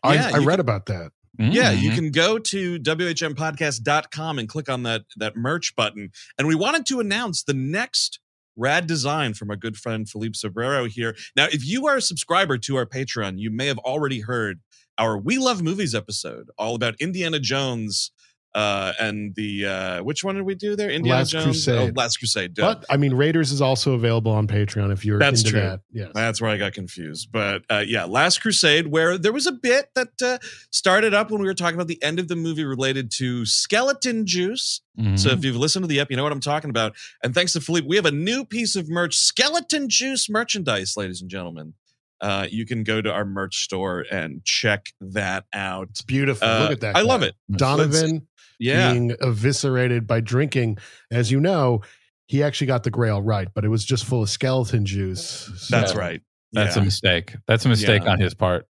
I, 0.03 0.15
Yeah, 0.15 0.31
I 0.35 0.39
read 0.39 0.59
about 0.61 0.87
that. 0.87 1.13
Yeah, 1.39 1.71
you 1.71 1.91
Mhm. 1.91 1.95
can 1.95 2.11
go 2.13 2.39
to 2.39 2.79
whmpodcast.com 2.79 4.39
and 4.39 4.49
click 4.49 4.69
on 4.69 4.83
that 4.85 5.03
that 5.17 5.35
merch 5.37 5.75
button. 5.77 6.11
And 6.39 6.47
we 6.47 6.55
wanted 6.55 6.87
to 6.87 7.01
announce 7.01 7.43
the 7.43 7.55
next 7.55 8.21
rad 8.57 8.87
design 8.87 9.35
from 9.35 9.51
our 9.51 9.57
good 9.57 9.77
friend 9.77 10.09
Philippe 10.09 10.35
Sobrero 10.35 10.89
here. 10.89 11.17
Now, 11.37 11.47
if 11.51 11.67
you 11.67 11.87
are 11.87 11.97
a 11.97 12.03
subscriber 12.03 12.59
to 12.59 12.77
our 12.77 12.87
Patreon, 12.87 13.39
you 13.39 13.51
may 13.51 13.67
have 13.67 13.79
already 13.79 14.21
heard 14.21 14.61
our 14.99 15.19
We 15.19 15.39
Love 15.39 15.63
Movies 15.63 15.95
episode, 15.95 16.51
all 16.57 16.75
about 16.75 16.95
Indiana 17.01 17.41
Jones 17.41 18.13
uh 18.55 18.93
and 19.01 19.35
the 19.35 19.67
uh 19.67 20.03
which 20.03 20.23
one 20.23 20.37
did 20.37 20.45
we 20.45 20.55
do 20.55 20.77
there? 20.77 20.91
Indiana 20.91 21.21
Last 21.21 21.31
Jones. 21.31 21.45
Crusade. 21.47 21.91
Oh, 21.91 21.93
Last 22.01 22.19
Crusade. 22.19 22.55
duh. 22.55 22.75
But 22.75 22.85
I 22.89 22.97
mean, 22.97 23.15
Raiders 23.15 23.51
is 23.53 23.61
also 23.61 23.95
available 23.95 24.31
on 24.33 24.47
Patreon 24.47 24.93
if 24.93 25.05
you're 25.05 25.19
That's 25.19 25.41
into 25.41 25.51
true. 25.53 25.61
that. 25.61 25.81
Yes. 25.93 26.11
That's 26.15 26.41
where 26.41 26.51
I 26.51 26.57
got 26.57 26.73
confused. 26.73 27.31
But 27.33 27.63
uh, 27.71 27.83
yeah, 27.87 28.05
Last 28.05 28.41
Crusade, 28.43 28.87
where 28.89 29.19
there 29.19 29.33
was 29.33 29.47
a 29.47 29.53
bit 29.53 29.89
that 29.95 30.09
uh, 30.23 30.39
started 30.71 31.15
up 31.15 31.31
when 31.31 31.41
we 31.41 31.47
were 31.49 31.55
talking 31.55 31.75
about 31.75 31.89
the 31.89 32.03
end 32.03 32.19
of 32.21 32.29
the 32.29 32.37
movie 32.37 32.65
related 32.65 33.11
to 33.19 33.45
skeleton 33.45 34.27
juice. 34.27 34.81
Mhm. 34.99 35.19
So 35.19 35.31
if 35.31 35.45
you've 35.45 35.57
listened 35.57 35.83
to 35.83 35.89
the 35.89 35.99
ep, 36.01 36.11
you 36.11 36.17
know 36.17 36.23
what 36.23 36.33
I'm 36.33 36.39
talking 36.41 36.71
about. 36.71 36.95
And 37.25 37.35
thanks 37.35 37.53
to 37.55 37.61
Philippe, 37.61 37.87
we 37.89 37.97
have 37.97 38.07
a 38.07 38.13
new 38.13 38.45
piece 38.45 38.77
of 38.77 38.89
merch, 38.89 39.17
skeleton 39.17 39.89
juice 39.89 40.31
merchandise, 40.31 40.97
ladies 40.97 41.21
and 41.21 41.29
gentlemen. 41.31 41.75
Uh, 42.21 42.47
you 42.51 42.65
can 42.65 42.85
go 42.85 43.03
to 43.03 43.13
our 43.13 43.25
merch 43.25 43.65
store 43.65 44.07
and 44.11 44.43
check 44.45 44.87
that 45.01 45.45
out. 45.53 45.89
It's 45.91 46.01
beautiful. 46.01 46.47
Uh, 46.49 46.61
Look 46.63 46.71
at 46.73 46.81
that. 46.81 46.97
I 46.97 47.03
love 47.03 47.23
it. 47.23 47.35
Donovan 47.51 48.29
Yeah. 48.59 48.93
being 48.93 49.15
eviscerated 49.21 50.07
by 50.07 50.21
drinking. 50.21 50.79
As 51.11 51.31
you 51.31 51.41
know, 51.41 51.83
he 52.27 52.43
actually 52.43 52.67
got 52.69 52.85
the 52.85 52.91
grail 52.91 53.21
right, 53.23 53.49
but 53.55 53.65
it 53.65 53.69
was 53.69 53.85
just 53.85 54.05
full 54.05 54.23
of 54.23 54.31
skeleton 54.31 54.87
juice. 54.87 55.51
So- 55.57 55.77
That's 55.77 55.95
right. 55.95 56.23
That's 56.53 56.77
Yeah. 56.77 56.83
a 56.83 56.85
mistake. 56.85 57.37
That's 57.47 57.65
a 57.65 57.69
mistake 57.69 58.03
Yeah. 58.05 58.13
on 58.13 58.21
his 58.21 58.33
part. 58.35 58.67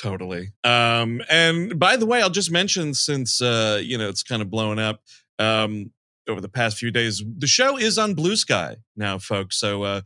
Totally. 0.00 0.48
Um, 0.64 1.20
and 1.30 1.78
by 1.78 1.96
the 1.96 2.06
way, 2.06 2.20
I'll 2.22 2.30
just 2.30 2.50
mention 2.50 2.94
since 2.94 3.40
uh, 3.42 3.80
you 3.82 3.96
know 3.98 4.08
it's 4.08 4.22
kind 4.22 4.40
of 4.42 4.50
blowing 4.50 4.78
up 4.78 5.00
um 5.38 5.92
over 6.28 6.40
the 6.40 6.48
past 6.48 6.78
few 6.78 6.90
days, 6.90 7.22
the 7.38 7.46
show 7.46 7.76
is 7.76 7.98
on 7.98 8.14
Bluesky 8.16 8.76
now, 8.96 9.18
folks. 9.18 9.58
So 9.58 9.82
uh 9.82 10.00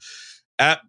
at 0.59 0.81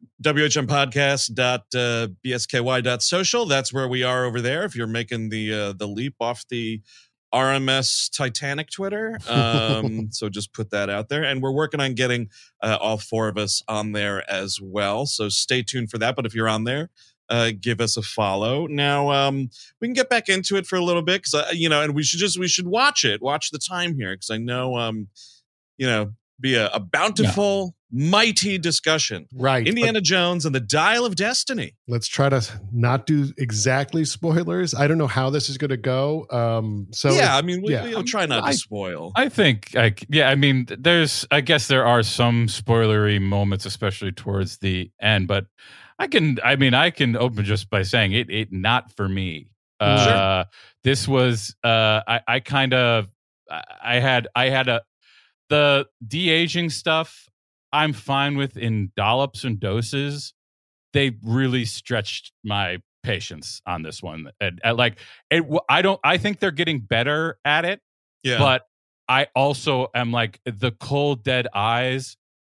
whmpodcast.bsky.social. 2.23 3.45
That's 3.45 3.73
where 3.73 3.87
we 3.87 4.03
are 4.03 4.25
over 4.25 4.41
there. 4.41 4.63
If 4.63 4.75
you're 4.75 4.87
making 4.87 5.29
the 5.29 5.53
uh, 5.53 5.73
the 5.73 5.87
leap 5.87 6.15
off 6.19 6.45
the 6.49 6.81
RMS 7.33 8.09
Titanic 8.15 8.69
Twitter, 8.69 9.17
um, 9.27 10.07
so 10.11 10.29
just 10.29 10.53
put 10.53 10.71
that 10.71 10.89
out 10.89 11.09
there. 11.09 11.23
And 11.23 11.41
we're 11.41 11.51
working 11.51 11.79
on 11.79 11.93
getting 11.93 12.29
uh, 12.61 12.77
all 12.79 12.97
four 12.97 13.27
of 13.27 13.37
us 13.37 13.61
on 13.67 13.91
there 13.91 14.29
as 14.29 14.59
well. 14.61 15.05
So 15.05 15.29
stay 15.29 15.61
tuned 15.61 15.89
for 15.89 15.97
that. 15.97 16.15
But 16.15 16.25
if 16.25 16.33
you're 16.33 16.47
on 16.47 16.63
there, 16.63 16.89
uh, 17.29 17.51
give 17.59 17.81
us 17.81 17.97
a 17.97 18.01
follow. 18.01 18.67
Now 18.67 19.11
um, 19.11 19.49
we 19.81 19.87
can 19.87 19.93
get 19.93 20.09
back 20.09 20.29
into 20.29 20.55
it 20.55 20.65
for 20.65 20.77
a 20.77 20.83
little 20.83 21.01
bit 21.01 21.23
because 21.23 21.53
you 21.53 21.69
know, 21.69 21.81
and 21.81 21.93
we 21.93 22.03
should 22.03 22.19
just 22.19 22.39
we 22.39 22.47
should 22.47 22.67
watch 22.67 23.03
it, 23.03 23.21
watch 23.21 23.51
the 23.51 23.59
time 23.59 23.95
here 23.95 24.13
because 24.13 24.29
I 24.29 24.37
know 24.37 24.77
um, 24.77 25.07
you 25.77 25.87
know, 25.87 26.13
be 26.39 26.55
a, 26.55 26.67
a 26.69 26.79
bountiful, 26.79 27.75
mighty 27.91 28.57
discussion. 28.57 29.27
Right. 29.33 29.63
but 29.63 29.69
Indiana 29.69 30.01
Jones 30.01 30.45
and 30.45 30.53
the 30.53 30.59
Dial 30.59 31.05
of 31.05 31.15
Destiny. 31.15 31.75
let's 31.87 32.07
try 32.07 32.29
to 32.29 32.41
not 32.71 33.05
do 33.05 33.31
exactly 33.37 34.05
spoilers. 34.05 34.75
I 34.75 34.87
don't 34.87 34.97
know 34.97 35.07
how 35.07 35.29
this 35.29 35.49
is 35.49 35.57
going 35.57 35.69
to 35.69 35.77
go. 35.77 36.25
Um, 36.29 36.87
so 36.91 37.11
yeah, 37.11 37.35
I 37.35 37.41
mean, 37.41 37.61
we, 37.61 37.73
yeah. 37.73 37.83
we'll 37.83 38.03
try 38.03 38.25
not 38.25 38.43
I- 38.43 38.51
to 38.51 38.57
spoil. 38.57 39.11
I 39.15 39.29
think, 39.29 39.71
like, 39.73 40.05
yeah, 40.09 40.29
I 40.29 40.35
mean, 40.35 40.67
there's, 40.69 41.25
I 41.31 41.41
guess 41.41 41.67
there 41.67 41.85
are 41.85 42.03
some 42.03 42.47
spoilery 42.47 43.21
moments, 43.21 43.65
especially 43.65 44.11
towards 44.11 44.57
the 44.57 44.91
end, 45.01 45.27
but 45.27 45.45
I 45.97 46.07
can, 46.07 46.37
I 46.43 46.55
mean, 46.55 46.73
I 46.73 46.91
can 46.91 47.15
open 47.15 47.45
just 47.45 47.69
by 47.69 47.81
saying 47.83 48.11
it, 48.11 48.29
it 48.29 48.51
not 48.51 48.91
for 48.95 49.09
me. 49.09 49.47
Uh, 49.79 50.43
this 50.83 51.07
was, 51.07 51.55
uh, 51.63 52.01
I, 52.07 52.19
I 52.27 52.39
kind 52.39 52.73
of, 52.73 53.07
I 53.49 53.63
I 53.81 53.99
had, 53.99 54.27
I 54.35 54.49
had 54.49 54.67
a, 54.67 54.81
the 55.49 55.87
de 56.05 56.29
aging 56.29 56.69
stuff. 56.69 57.29
I'm 57.73 57.93
fine 57.93 58.37
with 58.37 58.57
in 58.57 58.91
dollops 58.95 59.43
and 59.43 59.59
doses. 59.59 60.33
They 60.93 61.17
really 61.21 61.65
stretched 61.65 62.31
my 62.43 62.77
patience 63.03 63.61
on 63.67 63.83
this 63.83 64.01
one. 64.01 64.31
And, 64.39 64.59
and 64.63 64.77
like, 64.77 64.97
it, 65.29 65.43
I 65.69 65.81
don't, 65.81 65.99
I 66.03 66.17
think 66.17 66.39
they're 66.39 66.51
getting 66.51 66.79
better 66.79 67.37
at 67.43 67.65
it 67.65 67.81
yeah, 68.23 68.39
but 68.39 68.63
I 69.07 69.27
also 69.35 69.87
am 69.93 70.11
like 70.11 70.39
the 70.45 70.71
cold 70.71 71.23
dead 71.23 71.47
eyes. 71.53 72.17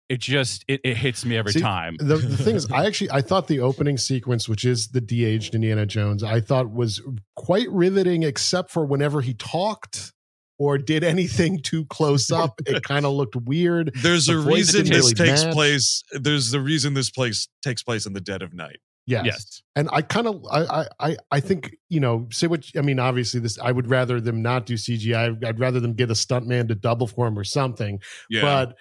It 0.10 0.22
just 0.22 0.64
it, 0.70 0.80
it 0.86 0.96
hits 0.96 1.26
me 1.26 1.36
every 1.36 1.52
See, 1.52 1.60
time. 1.60 1.98
the, 2.00 2.16
the 2.16 2.38
thing 2.38 2.56
is, 2.56 2.72
I 2.72 2.86
actually 2.88 3.12
I 3.12 3.22
thought 3.22 3.48
the 3.48 3.60
opening 3.60 3.98
sequence, 3.98 4.48
which 4.48 4.64
is 4.64 4.90
the 4.90 5.02
de-aged 5.02 5.54
Indiana 5.54 5.86
Jones, 5.86 6.24
I 6.24 6.40
thought 6.40 6.72
was 6.72 7.02
quite 7.36 7.70
riveting, 7.70 8.24
except 8.24 8.72
for 8.72 8.86
whenever 8.86 9.20
he 9.22 9.34
talked 9.34 10.14
or 10.60 10.78
did 10.78 11.04
anything 11.04 11.60
too 11.62 11.86
close 11.86 12.32
up. 12.32 12.60
it 12.66 12.84
kind 12.84 13.06
of 13.06 13.14
looked 13.14 13.36
weird. 13.36 13.92
there's 14.02 14.26
the 14.26 14.34
a 14.34 14.40
reason 14.40 14.86
this 14.86 14.98
really 14.98 15.14
takes 15.14 15.44
match. 15.44 15.54
place. 15.54 16.04
There's 16.12 16.52
the 16.52 16.60
reason 16.60 16.94
this 16.94 17.10
place 17.10 17.48
takes 17.62 17.84
place 17.84 18.06
in 18.06 18.14
the 18.14 18.22
dead 18.22 18.42
of 18.42 18.54
night. 18.54 18.78
Yes. 19.10 19.26
yes, 19.26 19.62
And 19.78 19.88
I 19.94 20.02
kind 20.02 20.28
of 20.28 20.44
I, 20.52 20.64
I 20.64 20.88
I 21.00 21.18
I 21.32 21.40
think 21.40 21.78
you 21.88 22.02
know 22.02 22.28
say 22.30 22.48
what 22.48 22.66
I 22.76 22.82
mean. 22.82 23.00
Obviously, 23.00 23.40
this 23.40 23.58
I 23.58 23.72
would 23.72 23.90
rather 23.90 24.20
them 24.20 24.42
not 24.42 24.66
do 24.66 24.74
CGI. 24.74 25.46
I'd 25.46 25.60
rather 25.60 25.80
them 25.80 25.94
get 25.94 26.10
a 26.10 26.14
stuntman 26.14 26.68
to 26.68 26.76
double 26.76 27.08
for 27.08 27.26
him 27.26 27.40
or 27.40 27.46
something. 27.46 28.02
Yeah, 28.30 28.42
But 28.42 28.76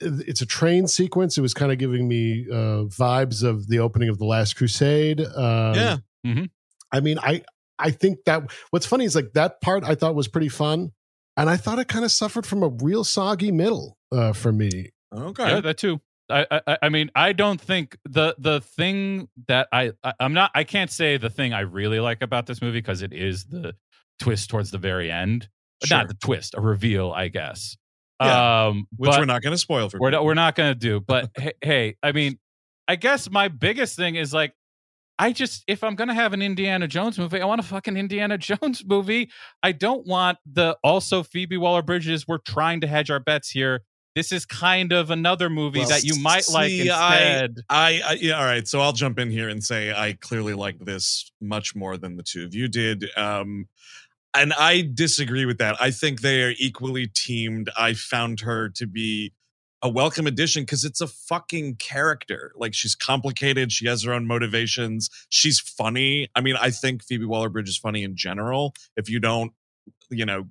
it's 0.00 0.40
a 0.40 0.46
train 0.46 0.86
sequence. 0.88 1.36
It 1.36 1.42
was 1.42 1.52
kind 1.52 1.72
of 1.72 1.78
giving 1.78 2.08
me 2.08 2.46
uh, 2.50 2.84
vibes 2.88 3.42
of 3.42 3.68
the 3.68 3.80
opening 3.80 4.08
of 4.08 4.18
the 4.18 4.24
Last 4.24 4.56
Crusade. 4.56 5.20
Um, 5.20 5.74
yeah. 5.74 5.96
Mm-hmm. 6.26 6.44
I 6.90 7.00
mean, 7.00 7.18
I 7.18 7.42
I 7.78 7.90
think 7.90 8.18
that 8.26 8.50
what's 8.70 8.86
funny 8.86 9.04
is 9.04 9.14
like 9.14 9.32
that 9.34 9.60
part 9.60 9.84
I 9.84 9.94
thought 9.94 10.14
was 10.14 10.28
pretty 10.28 10.48
fun, 10.48 10.92
and 11.36 11.50
I 11.50 11.56
thought 11.56 11.78
it 11.78 11.88
kind 11.88 12.04
of 12.04 12.10
suffered 12.12 12.46
from 12.46 12.62
a 12.62 12.68
real 12.68 13.04
soggy 13.04 13.50
middle 13.52 13.96
uh, 14.12 14.32
for 14.32 14.52
me. 14.52 14.90
Okay. 15.14 15.48
yeah, 15.48 15.60
that 15.60 15.78
too. 15.78 16.00
I, 16.30 16.46
I 16.66 16.78
I 16.82 16.88
mean 16.88 17.10
I 17.14 17.32
don't 17.32 17.60
think 17.60 17.98
the 18.04 18.34
the 18.38 18.60
thing 18.62 19.28
that 19.48 19.68
I, 19.72 19.92
I 20.02 20.14
I'm 20.18 20.32
not 20.32 20.50
I 20.54 20.64
can't 20.64 20.90
say 20.90 21.18
the 21.18 21.28
thing 21.30 21.52
I 21.52 21.60
really 21.60 22.00
like 22.00 22.22
about 22.22 22.46
this 22.46 22.62
movie 22.62 22.78
because 22.78 23.02
it 23.02 23.12
is 23.12 23.44
the 23.44 23.74
twist 24.18 24.48
towards 24.48 24.70
the 24.70 24.78
very 24.78 25.10
end, 25.10 25.48
but 25.80 25.88
Sure. 25.88 25.98
not 25.98 26.08
the 26.08 26.14
twist, 26.14 26.54
a 26.56 26.60
reveal, 26.62 27.12
I 27.12 27.28
guess. 27.28 27.76
Yeah, 28.22 28.66
um, 28.68 28.86
Which 28.96 29.10
but- 29.10 29.18
we're 29.18 29.26
not 29.26 29.42
going 29.42 29.52
to 29.52 29.58
spoil 29.58 29.90
for. 29.90 29.98
we're 30.00 30.10
not, 30.10 30.18
people. 30.18 30.26
we're 30.26 30.34
not 30.34 30.54
gonna 30.54 30.74
do 30.76 31.00
but 31.00 31.30
hey, 31.36 31.52
hey 31.62 31.96
i 32.02 32.12
mean 32.12 32.38
i 32.88 32.94
guess 32.96 33.28
my 33.28 33.48
biggest 33.48 33.96
thing 33.96 34.14
is 34.14 34.32
like 34.32 34.54
i 35.18 35.32
just 35.32 35.64
if 35.66 35.82
i'm 35.84 35.94
gonna 35.94 36.14
have 36.14 36.32
an 36.32 36.42
indiana 36.42 36.86
jones 36.88 37.18
movie 37.18 37.40
i 37.40 37.44
want 37.44 37.60
a 37.60 37.64
fucking 37.64 37.96
indiana 37.96 38.36
jones 38.50 38.84
movie 38.86 39.30
i 39.62 39.72
don't 39.72 40.06
want 40.06 40.38
the 40.50 40.76
also 40.82 41.22
phoebe 41.22 41.56
Waller-Bridge's 41.56 42.26
we're 42.26 42.38
trying 42.38 42.80
to 42.80 42.86
hedge 42.86 43.10
our 43.10 43.20
bets 43.20 43.50
here 43.50 43.82
this 44.14 44.30
is 44.30 44.46
kind 44.46 44.92
of 44.92 45.10
another 45.10 45.50
movie 45.50 45.80
Well, 45.80 45.88
that 45.88 46.04
you 46.04 46.14
might 46.22 46.48
like 46.48 46.68
see, 46.70 46.88
I- 46.88 47.48
I, 47.68 48.00
I 48.06 48.12
yeah, 48.20 48.38
all 48.38 48.44
right. 48.44 48.66
So 48.66 48.80
I'll 48.80 48.92
jump 48.92 49.18
in 49.18 49.28
here 49.28 49.48
and 49.48 49.60
say 49.60 49.92
I 49.92 50.12
clearly 50.12 50.54
like 50.54 50.78
this 50.78 51.32
much 51.40 51.74
more 51.74 51.96
than 51.96 52.16
the 52.16 52.22
two 52.22 52.44
of 52.44 52.54
you 52.54 52.68
did. 52.68 53.06
Um, 53.16 53.66
and 54.32 54.52
I 54.52 54.88
disagree 54.94 55.46
with 55.46 55.58
that. 55.58 55.76
I 55.80 55.90
think 55.90 56.20
they 56.20 56.44
are 56.44 56.54
equally 56.58 57.08
teamed. 57.08 57.70
I 57.76 57.94
found 57.94 58.38
her 58.40 58.68
to 58.76 58.86
be 58.86 59.32
a 59.84 59.88
welcome 59.88 60.26
addition 60.26 60.62
because 60.62 60.82
it's 60.82 61.02
a 61.02 61.06
fucking 61.06 61.76
character. 61.76 62.52
Like 62.56 62.72
she's 62.72 62.94
complicated. 62.94 63.70
She 63.70 63.86
has 63.86 64.02
her 64.02 64.14
own 64.14 64.26
motivations. 64.26 65.10
She's 65.28 65.60
funny. 65.60 66.28
I 66.34 66.40
mean, 66.40 66.56
I 66.58 66.70
think 66.70 67.04
Phoebe 67.04 67.26
Waller-Bridge 67.26 67.68
is 67.68 67.76
funny 67.76 68.02
in 68.02 68.16
general. 68.16 68.74
If 68.96 69.10
you 69.10 69.20
don't, 69.20 69.52
you 70.10 70.24
know, 70.24 70.48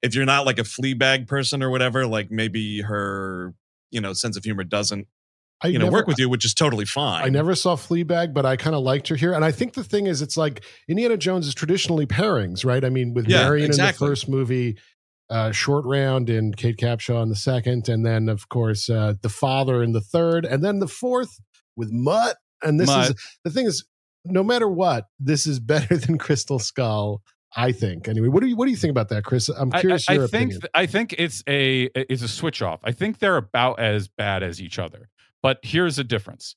if 0.00 0.14
you're 0.14 0.24
not 0.24 0.46
like 0.46 0.60
a 0.60 0.62
Fleabag 0.62 1.26
person 1.26 1.60
or 1.60 1.70
whatever, 1.70 2.06
like 2.06 2.30
maybe 2.30 2.82
her, 2.82 3.52
you 3.90 4.00
know, 4.00 4.12
sense 4.12 4.36
of 4.36 4.44
humor 4.44 4.62
doesn't 4.62 5.08
I 5.62 5.68
you 5.68 5.78
know 5.78 5.86
never, 5.86 5.98
work 5.98 6.06
with 6.06 6.18
you, 6.18 6.28
which 6.28 6.44
is 6.44 6.54
totally 6.54 6.84
fine. 6.84 7.24
I 7.24 7.28
never 7.28 7.54
saw 7.54 7.76
Fleabag, 7.76 8.34
but 8.34 8.44
I 8.44 8.56
kind 8.56 8.74
of 8.74 8.82
liked 8.82 9.08
her 9.08 9.16
here. 9.16 9.32
And 9.32 9.44
I 9.44 9.52
think 9.52 9.74
the 9.74 9.84
thing 9.84 10.06
is, 10.06 10.20
it's 10.20 10.36
like 10.36 10.64
Indiana 10.88 11.16
Jones 11.16 11.46
is 11.46 11.54
traditionally 11.54 12.06
pairings, 12.06 12.64
right? 12.64 12.84
I 12.84 12.90
mean, 12.90 13.14
with 13.14 13.28
Yeah, 13.28 13.44
Marion 13.44 13.66
exactly. 13.66 14.04
in 14.04 14.10
the 14.10 14.12
first 14.12 14.28
movie, 14.28 14.78
uh, 15.30 15.50
Short 15.52 15.84
Round 15.84 16.28
and 16.28 16.56
Kate 16.56 16.76
Capshaw 16.76 17.22
in 17.22 17.28
the 17.28 17.36
second, 17.36 17.88
and 17.88 18.04
then 18.04 18.28
of 18.28 18.48
course 18.48 18.90
uh, 18.90 19.14
the 19.22 19.28
father 19.28 19.82
in 19.82 19.92
the 19.92 20.00
third, 20.00 20.44
and 20.44 20.62
then 20.62 20.78
the 20.78 20.88
fourth 20.88 21.40
with 21.76 21.90
Mutt. 21.92 22.36
And 22.62 22.78
this 22.78 22.88
Mutt. 22.88 23.10
is 23.10 23.14
the 23.44 23.50
thing 23.50 23.66
is, 23.66 23.84
no 24.24 24.42
matter 24.42 24.68
what, 24.68 25.06
this 25.18 25.46
is 25.46 25.58
better 25.60 25.96
than 25.98 26.18
Crystal 26.18 26.58
Skull. 26.58 27.22
I 27.54 27.72
think. 27.72 28.08
Anyway, 28.08 28.28
what 28.28 28.40
do 28.40 28.46
you 28.46 28.56
what 28.56 28.64
do 28.64 28.70
you 28.70 28.78
think 28.78 28.92
about 28.92 29.10
that, 29.10 29.24
Chris? 29.24 29.50
I'm 29.50 29.70
I- 29.74 29.80
curious 29.80 30.08
I, 30.08 30.14
your 30.14 30.24
I 30.24 30.26
think 30.26 30.52
th- 30.52 30.70
I 30.74 30.86
think 30.86 31.14
it's 31.18 31.42
a 31.46 31.90
it's 31.94 32.22
a 32.22 32.28
switch 32.28 32.62
off. 32.62 32.80
I 32.82 32.92
think 32.92 33.18
they're 33.18 33.36
about 33.36 33.78
as 33.78 34.08
bad 34.08 34.42
as 34.42 34.60
each 34.60 34.78
other. 34.78 35.10
But 35.42 35.58
here's 35.62 35.96
the 35.96 36.04
difference. 36.04 36.56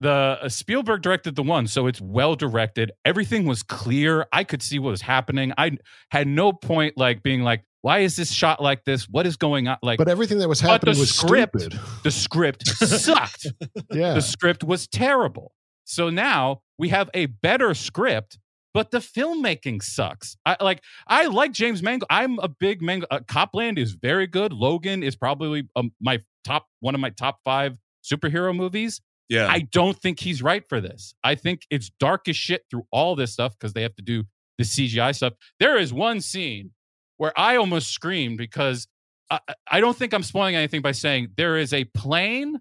The 0.00 0.10
uh, 0.42 0.48
Spielberg 0.50 1.00
directed 1.00 1.34
the 1.36 1.42
one, 1.42 1.66
so 1.66 1.86
it's 1.86 2.00
well 2.00 2.34
directed. 2.34 2.92
Everything 3.06 3.46
was 3.46 3.62
clear. 3.62 4.26
I 4.32 4.44
could 4.44 4.60
see 4.60 4.78
what 4.78 4.90
was 4.90 5.00
happening. 5.02 5.52
I 5.56 5.78
had 6.10 6.26
no 6.26 6.52
point 6.52 6.98
like 6.98 7.22
being 7.22 7.42
like, 7.42 7.64
"Why 7.84 7.98
is 7.98 8.16
this 8.16 8.32
shot 8.32 8.62
like 8.62 8.84
this? 8.84 9.06
What 9.08 9.26
is 9.26 9.36
going 9.36 9.68
on?" 9.68 9.76
Like 9.82 9.98
but 9.98 10.08
everything 10.08 10.38
that 10.38 10.48
was 10.48 10.62
but 10.62 10.70
happening 10.70 10.94
the 10.94 11.00
was 11.00 11.14
script- 11.14 11.60
stupid. 11.60 11.80
the 12.02 12.10
script 12.10 12.66
sucked. 12.78 13.46
Yeah. 13.92 14.14
The 14.14 14.22
script 14.22 14.64
was 14.64 14.86
terrible. 14.88 15.52
So 15.84 16.08
now 16.08 16.62
we 16.78 16.88
have 16.88 17.10
a 17.12 17.26
better 17.26 17.74
script 17.74 18.38
but 18.74 18.90
the 18.90 18.98
filmmaking 18.98 19.82
sucks. 19.82 20.36
I 20.44 20.56
like 20.60 20.82
I 21.06 21.26
like 21.26 21.52
James 21.52 21.82
Mangold. 21.82 22.08
I'm 22.10 22.38
a 22.40 22.48
big 22.48 22.82
Mangold. 22.82 23.06
Uh, 23.10 23.20
Cop 23.26 23.50
Land 23.54 23.78
is 23.78 23.92
very 23.92 24.26
good. 24.26 24.52
Logan 24.52 25.02
is 25.04 25.14
probably 25.14 25.68
um, 25.76 25.92
my 26.00 26.20
top 26.44 26.66
one 26.80 26.94
of 26.94 27.00
my 27.00 27.10
top 27.10 27.38
five 27.44 27.78
superhero 28.02 28.54
movies. 28.54 29.00
Yeah. 29.28 29.46
I 29.48 29.60
don't 29.60 29.96
think 29.98 30.20
he's 30.20 30.42
right 30.42 30.64
for 30.68 30.80
this. 30.80 31.14
I 31.22 31.36
think 31.36 31.62
it's 31.70 31.90
dark 32.00 32.28
as 32.28 32.36
shit 32.36 32.64
through 32.68 32.86
all 32.90 33.14
this 33.14 33.32
stuff 33.32 33.54
because 33.58 33.72
they 33.72 33.82
have 33.82 33.94
to 33.96 34.02
do 34.02 34.24
the 34.58 34.64
CGI 34.64 35.14
stuff. 35.14 35.34
There 35.60 35.78
is 35.78 35.92
one 35.92 36.20
scene 36.20 36.72
where 37.16 37.32
I 37.38 37.56
almost 37.56 37.90
screamed 37.90 38.38
because 38.38 38.86
I, 39.30 39.40
I 39.70 39.80
don't 39.80 39.96
think 39.96 40.12
I'm 40.12 40.22
spoiling 40.22 40.56
anything 40.56 40.82
by 40.82 40.92
saying 40.92 41.28
there 41.36 41.56
is 41.56 41.72
a 41.72 41.84
plane 41.84 42.60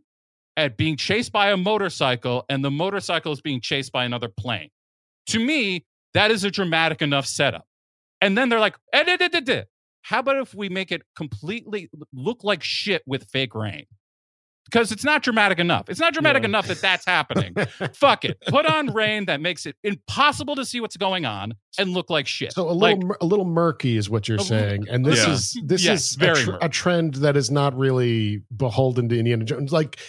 at 0.56 0.78
being 0.78 0.98
chased 0.98 1.32
by 1.32 1.52
a 1.52 1.58
motorcycle 1.58 2.46
and 2.50 2.64
the 2.64 2.72
motorcycle 2.72 3.32
is 3.32 3.42
being 3.42 3.62
chased 3.62 3.92
by 3.92 4.06
another 4.06 4.30
plane. 4.30 4.70
To 5.28 5.40
me, 5.40 5.86
that 6.14 6.32
is 6.32 6.44
a 6.44 6.52
dramatic 6.52 7.02
enough 7.02 7.26
setup. 7.26 7.66
And 8.22 8.38
then 8.38 8.50
they're 8.50 8.60
like, 8.60 8.76
eh, 8.94 9.04
da, 9.04 9.28
da, 9.28 9.40
da. 9.40 9.64
how 10.04 10.20
about 10.20 10.38
if 10.38 10.54
we 10.54 10.70
make 10.70 10.92
it 10.92 11.02
completely 11.16 11.90
look 12.14 12.44
like 12.44 12.64
shit 12.64 13.04
with 13.06 13.26
fake 13.26 13.56
rain? 13.56 13.86
Because 14.74 14.92
it's 14.92 15.04
not 15.04 15.22
dramatic 15.22 15.60
enough. 15.60 15.88
It's 15.88 16.00
not 16.00 16.14
dramatic 16.14 16.42
Yeah. 16.42 16.48
enough 16.50 16.66
that 16.68 16.82
that's 16.82 17.06
happening. 17.06 17.54
Fuck 17.94 18.26
it. 18.26 18.40
Put 18.48 18.66
on 18.66 18.92
rain 18.92 19.26
that 19.26 19.40
makes 19.40 19.68
it 19.68 19.76
impossible 19.84 20.56
to 20.56 20.66
see 20.66 20.82
what's 20.82 20.98
going 20.98 21.26
on 21.26 21.54
and 21.78 21.92
look 21.92 22.10
like 22.10 22.26
shit. 22.26 22.54
So 22.54 22.64
a 22.64 22.74
little 22.74 22.80
like, 22.80 22.98
mur- 23.04 23.18
a 23.22 23.26
little 23.26 23.46
murky 23.46 23.96
is 23.98 24.10
what 24.10 24.28
you're 24.28 24.38
A 24.38 24.42
little- 24.42 24.58
saying, 24.58 24.86
and 24.90 25.06
this 25.06 25.20
Yeah. 25.26 25.34
is 25.34 25.62
this 25.64 25.84
Yes, 25.86 26.12
is 26.12 26.16
very 26.18 26.42
a, 26.42 26.46
tr- 26.46 26.58
a 26.62 26.70
trend 26.70 27.14
that 27.16 27.38
is 27.38 27.52
not 27.52 27.78
really 27.78 28.42
beholden 28.58 29.10
to 29.10 29.20
Indiana 29.20 29.46
Jones. 29.46 29.72
Like 29.72 30.00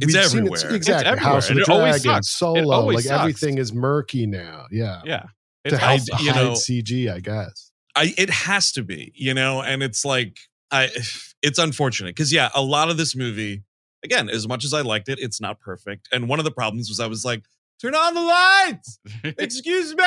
It's 0.00 0.14
everywhere. 0.14 0.46
it- 0.48 0.64
It's 0.64 0.64
exactly. 0.74 1.08
everywhere, 1.12 1.32
House 1.34 1.44
of 1.44 1.50
and 1.50 1.58
the 1.58 1.62
it 1.64 1.68
always 1.68 2.02
Dragon, 2.02 2.22
sucks. 2.22 2.28
It 2.28 2.38
Solo, 2.38 2.74
always 2.74 2.94
like 2.96 3.04
sucks. 3.04 3.20
everything 3.20 3.58
is 3.58 3.72
murky 3.74 4.26
now. 4.26 4.66
Yeah, 4.70 5.02
yeah. 5.04 5.20
to 5.20 5.28
It's 5.66 5.76
hide, 5.76 6.00
also- 6.10 6.24
you 6.24 6.32
hide 6.32 6.42
know- 6.42 6.52
CG, 6.54 7.08
I 7.12 7.20
guess. 7.20 7.70
I 7.94 8.14
it 8.16 8.30
has 8.30 8.72
to 8.72 8.82
be, 8.82 9.12
you 9.14 9.34
know, 9.34 9.60
and 9.60 9.82
it's 9.82 10.04
like 10.06 10.38
I 10.70 10.88
it's 11.42 11.58
unfortunate 11.58 12.14
because 12.14 12.32
yeah, 12.32 12.50
a 12.54 12.62
lot 12.62 12.90
of 12.90 12.96
this 12.96 13.14
movie, 13.16 13.62
again, 14.04 14.28
as 14.28 14.46
much 14.48 14.64
as 14.64 14.72
I 14.72 14.80
liked 14.82 15.08
it, 15.08 15.18
it's 15.20 15.40
not 15.40 15.60
perfect. 15.60 16.08
And 16.12 16.28
one 16.28 16.38
of 16.38 16.44
the 16.44 16.50
problems 16.50 16.88
was 16.88 17.00
I 17.00 17.06
was 17.06 17.24
like, 17.24 17.44
turn 17.80 17.94
on 17.94 18.14
the 18.14 18.20
lights. 18.20 18.98
Excuse 19.38 19.94
me, 19.96 20.04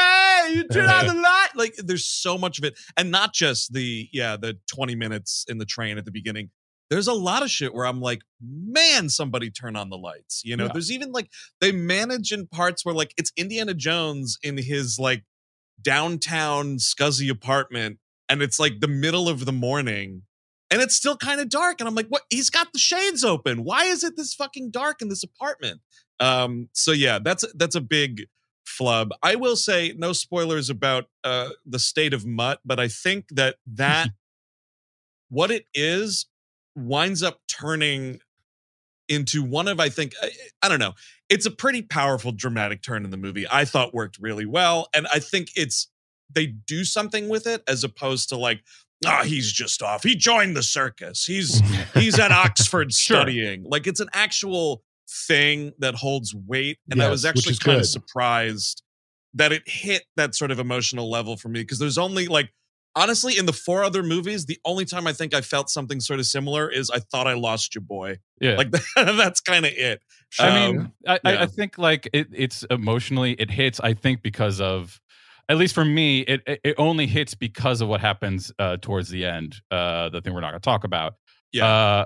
you 0.56 0.64
turn 0.70 0.90
on 0.90 1.08
the 1.08 1.14
light. 1.22 1.50
Like 1.56 1.76
there's 1.78 2.06
so 2.06 2.38
much 2.38 2.58
of 2.58 2.64
it. 2.64 2.78
And 2.96 3.12
not 3.12 3.34
just 3.34 3.74
the, 3.74 4.08
yeah, 4.14 4.38
the 4.38 4.58
20 4.74 4.96
minutes 4.96 5.46
in 5.50 5.58
the 5.58 5.66
train 5.66 5.98
at 5.98 6.06
the 6.06 6.12
beginning. 6.12 6.52
There's 6.90 7.08
a 7.08 7.14
lot 7.14 7.42
of 7.42 7.50
shit 7.50 7.74
where 7.74 7.86
I'm 7.88 8.00
like, 8.00 8.22
man, 8.40 9.10
somebody 9.10 9.50
turn 9.50 9.76
on 9.76 9.90
the 9.90 9.98
lights. 9.98 10.44
You 10.46 10.56
know, 10.56 10.66
Yeah. 10.66 10.72
there's 10.74 10.92
even 10.92 11.12
like 11.12 11.30
they 11.60 11.72
manage 11.72 12.32
in 12.32 12.46
parts 12.48 12.86
where 12.86 12.94
like 12.96 13.14
it's 13.18 13.32
Indiana 13.36 13.74
Jones 13.74 14.38
in 14.44 14.56
his 14.58 15.00
like 15.00 15.24
downtown 15.82 16.78
scuzzy 16.78 17.30
apartment 17.30 17.98
and 18.30 18.42
it's 18.42 18.60
like 18.60 18.80
the 18.80 18.88
middle 18.88 19.30
of 19.30 19.46
the 19.46 19.52
morning 19.52 20.24
and 20.72 20.82
it's 20.82 20.96
still 20.96 21.18
kind 21.18 21.40
of 21.40 21.50
dark 21.50 21.80
and 21.80 21.88
i'm 21.88 21.96
like 21.96 22.08
what? 22.08 22.24
He's 22.30 22.50
got 22.50 22.74
the 22.74 22.80
shades 22.80 23.24
open. 23.24 23.64
Why 23.64 23.86
is 23.86 24.04
it 24.04 24.16
this 24.18 24.34
fucking 24.34 24.72
dark 24.72 25.02
in 25.02 25.10
this 25.10 25.24
apartment? 25.24 25.82
Um 26.20 26.70
so 26.74 26.92
yeah 26.92 27.20
that's 27.24 27.46
that's 27.56 27.76
a 27.76 27.82
big 27.82 28.24
flub. 28.66 29.12
I 29.22 29.36
will 29.36 29.56
say 29.56 29.94
no 29.98 30.12
spoilers 30.14 30.70
about 30.70 31.06
uh 31.24 31.50
the 31.66 31.80
state 31.80 32.14
of 32.14 32.26
mutt 32.26 32.60
but 32.66 32.80
i 32.80 32.88
think 32.88 33.26
that 33.32 33.56
that 33.68 34.10
what 35.30 35.52
it 35.52 35.66
is 35.74 36.28
winds 36.76 37.24
up 37.24 37.40
turning 37.48 38.20
into 39.08 39.44
one 39.44 39.68
of 39.68 39.80
i 39.80 39.90
think 39.90 40.14
I, 40.22 40.32
I 40.64 40.70
don't 40.70 40.80
know 40.80 40.94
it's 41.30 41.46
a 41.46 41.52
pretty 41.52 41.82
powerful 41.82 42.32
dramatic 42.32 42.82
turn 42.82 43.06
in 43.06 43.12
the 43.12 43.18
movie 43.18 43.46
i 43.52 43.66
thought 43.66 43.94
worked 43.94 44.18
really 44.20 44.46
well 44.46 44.88
and 44.94 45.08
i 45.14 45.20
think 45.20 45.50
it's 45.56 45.90
they 46.34 46.48
do 46.48 46.84
something 46.84 47.30
with 47.30 47.46
it 47.48 47.64
as 47.68 47.84
opposed 47.84 48.30
to 48.30 48.38
like 48.38 48.64
ah 49.06 49.24
he's 49.24 49.52
just 49.52 49.82
off 49.82 50.04
he 50.04 50.16
joined 50.16 50.56
the 50.56 50.64
circus 50.64 51.26
he's 51.26 51.62
he's 51.94 52.20
at 52.20 52.32
oxford 52.32 52.92
Sure. 52.94 53.18
studying 53.18 53.64
like 53.64 53.88
it's 53.88 54.00
an 54.00 54.10
actual 54.14 54.84
thing 55.28 55.72
that 55.80 55.96
holds 55.96 56.34
weight 56.34 56.78
and 56.90 57.02
i 57.02 57.10
was 57.10 57.26
actually 57.26 57.56
kind 57.56 57.80
of 57.80 57.86
surprised 57.88 58.82
that 59.34 59.52
it 59.52 59.64
hit 59.66 60.04
that 60.16 60.34
sort 60.36 60.52
of 60.52 60.60
emotional 60.60 61.10
level 61.10 61.38
for 61.38 61.50
me 61.50 61.62
because 61.62 61.78
there's 61.80 61.98
only 61.98 62.28
like 62.28 62.50
honestly 62.96 63.38
in 63.38 63.46
the 63.46 63.54
four 63.54 63.84
other 63.84 64.02
movies 64.02 64.46
the 64.46 64.58
only 64.66 64.86
time 64.86 65.06
i 65.06 65.14
think 65.14 65.34
i 65.34 65.42
felt 65.42 65.70
something 65.70 66.00
sort 66.00 66.20
of 66.20 66.26
similar 66.26 66.70
is 66.72 66.90
i 66.90 67.00
thought 67.00 67.28
i 67.28 67.34
lost 67.34 67.76
you 67.76 67.82
boy 67.82 68.18
yeah. 68.42 68.56
like 68.56 68.72
that's 68.96 69.42
kind 69.42 69.66
of 69.66 69.72
it 69.74 70.02
I 70.40 70.48
Um, 70.66 70.76
mean, 70.78 70.92
I, 71.08 71.20
I, 71.24 71.34
yeah. 71.34 71.42
I 71.44 71.46
think 71.46 71.78
like 71.78 72.10
it, 72.12 72.28
it's 72.34 72.64
emotionally 72.70 73.34
it 73.34 73.50
hits. 73.50 73.80
I 73.80 73.94
think 73.94 74.22
because 74.22 74.60
of, 74.60 75.00
at 75.50 75.58
least 75.58 75.76
for 75.76 75.86
me, 75.86 76.22
it 76.22 76.42
it, 76.46 76.76
only 76.78 77.08
hits 77.08 77.36
because 77.36 77.82
of 77.82 77.88
what 77.88 78.02
happens 78.02 78.52
uh, 78.60 78.78
towards 78.78 79.10
the 79.10 79.26
end. 79.26 79.56
Uh, 79.70 80.10
the 80.10 80.22
thing 80.22 80.34
we're 80.34 80.42
not 80.42 80.52
going 80.52 80.62
to 80.62 80.66
talk 80.66 80.84
about. 80.84 81.16
Yeah. 81.52 81.66
Uh, 81.66 82.06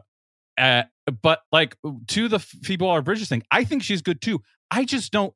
uh, 0.58 0.84
but 1.22 1.42
like 1.52 1.76
to 2.08 2.28
the 2.28 2.40
Phoebe 2.40 2.84
Waller-Bridge's 2.84 3.30
thing, 3.30 3.44
I 3.50 3.64
think 3.64 3.84
she's 3.84 4.02
good 4.02 4.22
too. 4.22 4.42
I 4.70 4.84
just 4.86 5.12
don't. 5.12 5.34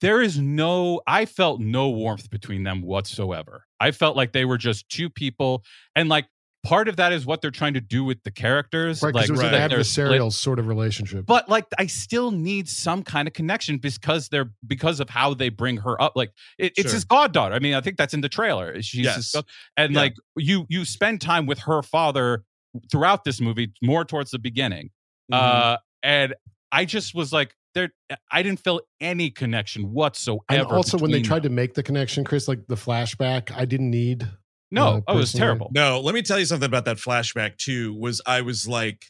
There 0.00 0.22
is 0.22 0.38
no. 0.38 1.00
I 1.06 1.26
felt 1.26 1.60
no 1.60 1.90
warmth 1.90 2.30
between 2.30 2.62
them 2.62 2.82
whatsoever. 2.82 3.66
I 3.80 3.90
felt 3.90 4.16
like 4.16 4.32
they 4.32 4.44
were 4.44 4.58
just 4.58 4.88
two 4.88 5.10
people, 5.10 5.64
and 5.96 6.08
like 6.08 6.26
part 6.64 6.88
of 6.88 6.96
that 6.96 7.12
is 7.12 7.26
what 7.26 7.40
they're 7.42 7.50
trying 7.50 7.74
to 7.74 7.80
do 7.80 8.04
with 8.04 8.22
the 8.22 8.30
characters. 8.30 9.02
Right, 9.02 9.14
like 9.14 9.28
it 9.28 9.32
was 9.32 9.40
right. 9.42 9.52
an 9.54 9.70
adversarial 9.70 10.32
sort 10.32 10.58
of 10.58 10.66
relationship. 10.68 11.26
but 11.26 11.48
like 11.48 11.66
I 11.78 11.86
still 11.86 12.30
need 12.30 12.68
some 12.68 13.02
kind 13.02 13.26
of 13.26 13.34
connection 13.34 13.78
because 13.78 14.28
they're 14.28 14.50
because 14.66 15.00
of 15.00 15.10
how 15.10 15.34
they 15.34 15.48
bring 15.48 15.78
her 15.78 16.00
up. 16.00 16.12
Like 16.14 16.32
it, 16.58 16.72
it's 16.76 16.88
Sure. 16.90 16.94
his 16.94 17.04
goddaughter. 17.04 17.54
I 17.54 17.58
mean, 17.58 17.74
I 17.74 17.80
think 17.80 17.96
that's 17.96 18.14
in 18.14 18.20
the 18.20 18.28
trailer. 18.28 18.80
She's 18.82 19.04
Yes. 19.04 19.16
his 19.32 19.42
and 19.76 19.92
Yeah. 19.94 19.98
like 20.00 20.14
you 20.36 20.66
you 20.68 20.84
spend 20.84 21.20
time 21.20 21.46
with 21.46 21.60
her 21.60 21.82
father 21.82 22.44
throughout 22.90 23.24
this 23.24 23.40
movie, 23.40 23.72
more 23.82 24.04
towards 24.04 24.30
the 24.30 24.38
beginning. 24.38 24.90
Mhm. 25.32 25.36
Uh, 25.38 25.78
and 26.02 26.34
I 26.70 26.84
just 26.86 27.14
was 27.14 27.32
like, 27.32 27.54
there. 27.74 27.90
I 28.30 28.42
didn't 28.42 28.60
feel 28.60 28.80
any 29.00 29.30
connection 29.30 29.92
whatsoever. 29.92 30.42
and 30.50 30.66
also 30.66 30.96
when 30.98 31.10
they 31.10 31.22
tried 31.22 31.42
them. 31.42 31.52
to 31.52 31.56
make 31.56 31.74
the 31.74 31.82
connection, 31.82 32.22
Chris, 32.24 32.46
like 32.48 32.66
the 32.68 32.74
flashback, 32.76 33.50
I 33.50 33.64
didn't 33.64 33.90
need. 33.90 34.28
No, 34.72 34.86
uh, 34.86 35.00
oh, 35.06 35.14
it 35.14 35.16
was 35.18 35.32
terrible. 35.32 35.70
No, 35.74 36.00
let 36.00 36.14
me 36.14 36.22
tell 36.22 36.38
you 36.38 36.46
something 36.46 36.66
about 36.66 36.86
that 36.86 36.96
flashback 36.96 37.56
too. 37.58 37.94
Was 37.94 38.20
I 38.26 38.40
was 38.40 38.66
like, 38.66 39.06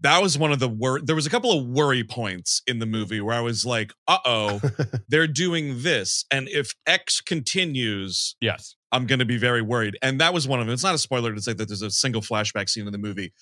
that 0.00 0.22
was 0.22 0.38
one 0.38 0.52
of 0.52 0.60
the 0.60 0.68
wor 0.68 1.00
There 1.00 1.16
was 1.16 1.26
a 1.26 1.30
couple 1.30 1.52
of 1.58 1.66
worry 1.66 2.04
points 2.04 2.62
in 2.66 2.78
the 2.78 2.86
movie 2.86 3.20
where 3.20 3.34
I 3.34 3.40
was 3.40 3.66
like, 3.66 3.92
uh 4.06 4.18
oh, 4.24 4.60
they're 5.08 5.26
doing 5.26 5.82
this, 5.82 6.24
and 6.30 6.48
if 6.48 6.72
X 6.86 7.20
continues, 7.20 8.36
Yes, 8.40 8.76
I'm 8.92 9.06
going 9.06 9.18
to 9.18 9.24
be 9.24 9.38
very 9.38 9.62
worried. 9.62 9.96
And 10.02 10.20
that 10.20 10.32
was 10.32 10.46
one 10.46 10.60
of 10.60 10.66
them. 10.66 10.74
It's 10.74 10.84
not 10.84 10.94
a 10.94 10.98
spoiler 10.98 11.34
to 11.34 11.40
say 11.40 11.52
that 11.52 11.66
there's 11.66 11.82
a 11.82 11.90
single 11.90 12.22
flashback 12.22 12.68
scene 12.68 12.86
in 12.86 12.92
the 12.92 12.98
movie, 12.98 13.32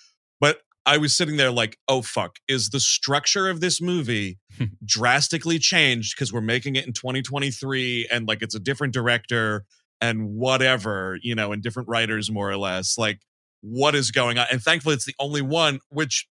but 0.40 0.60
I 0.86 0.96
was 0.96 1.14
sitting 1.16 1.36
there 1.36 1.50
like, 1.50 1.76
oh 1.88 2.02
fuck, 2.02 2.36
is 2.48 2.70
the 2.70 2.80
structure 2.80 3.50
of 3.50 3.60
this 3.60 3.80
movie 3.80 4.38
drastically 4.84 5.58
changed 5.58 6.16
because 6.16 6.32
we're 6.32 6.40
making 6.40 6.76
it 6.76 6.86
in 6.86 6.92
2023 6.92 8.08
and 8.10 8.26
like 8.26 8.42
it's 8.42 8.54
a 8.54 8.60
different 8.60 8.94
director 8.94 9.66
and 10.00 10.30
whatever, 10.30 11.18
you 11.22 11.34
know, 11.34 11.52
and 11.52 11.62
different 11.62 11.88
writers 11.88 12.30
more 12.30 12.50
or 12.50 12.56
less. 12.56 12.96
Like, 12.98 13.20
what 13.62 13.94
is 13.94 14.10
going 14.10 14.38
on? 14.38 14.46
And 14.50 14.62
thankfully, 14.62 14.94
it's 14.94 15.04
the 15.04 15.14
only 15.18 15.42
one 15.42 15.80
which 15.90 16.26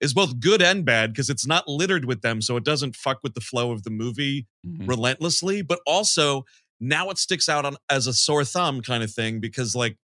is 0.00 0.14
both 0.14 0.40
good 0.40 0.60
and 0.62 0.84
bad 0.84 1.12
because 1.12 1.30
it's 1.30 1.46
not 1.46 1.68
littered 1.68 2.04
with 2.04 2.22
them, 2.22 2.40
so 2.42 2.56
it 2.56 2.64
doesn't 2.64 2.96
fuck 2.96 3.18
with 3.22 3.34
the 3.34 3.40
flow 3.40 3.70
of 3.72 3.82
the 3.84 3.90
movie 3.90 4.46
Mhm. 4.66 4.88
relentlessly, 4.88 5.62
but 5.62 5.80
also 5.86 6.44
now 6.80 7.08
it 7.10 7.18
sticks 7.18 7.48
out 7.48 7.64
on 7.64 7.76
as 7.88 8.06
a 8.08 8.12
sore 8.12 8.44
thumb 8.44 8.80
kind 8.82 9.02
of 9.04 9.12
thing 9.12 9.38
because 9.38 9.74
like 9.76 9.96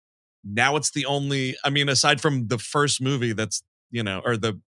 now 0.44 0.76
it's 0.76 0.92
the 0.92 1.06
only 1.08 1.56
I 1.64 1.72
mean 1.72 1.90
aside 1.90 2.22
from 2.22 2.48
the 2.48 2.60
first 2.60 3.02
movie 3.02 3.34
that's 3.34 3.64
you 3.90 4.04
know 4.04 4.22
or 4.24 4.38
the 4.38 4.62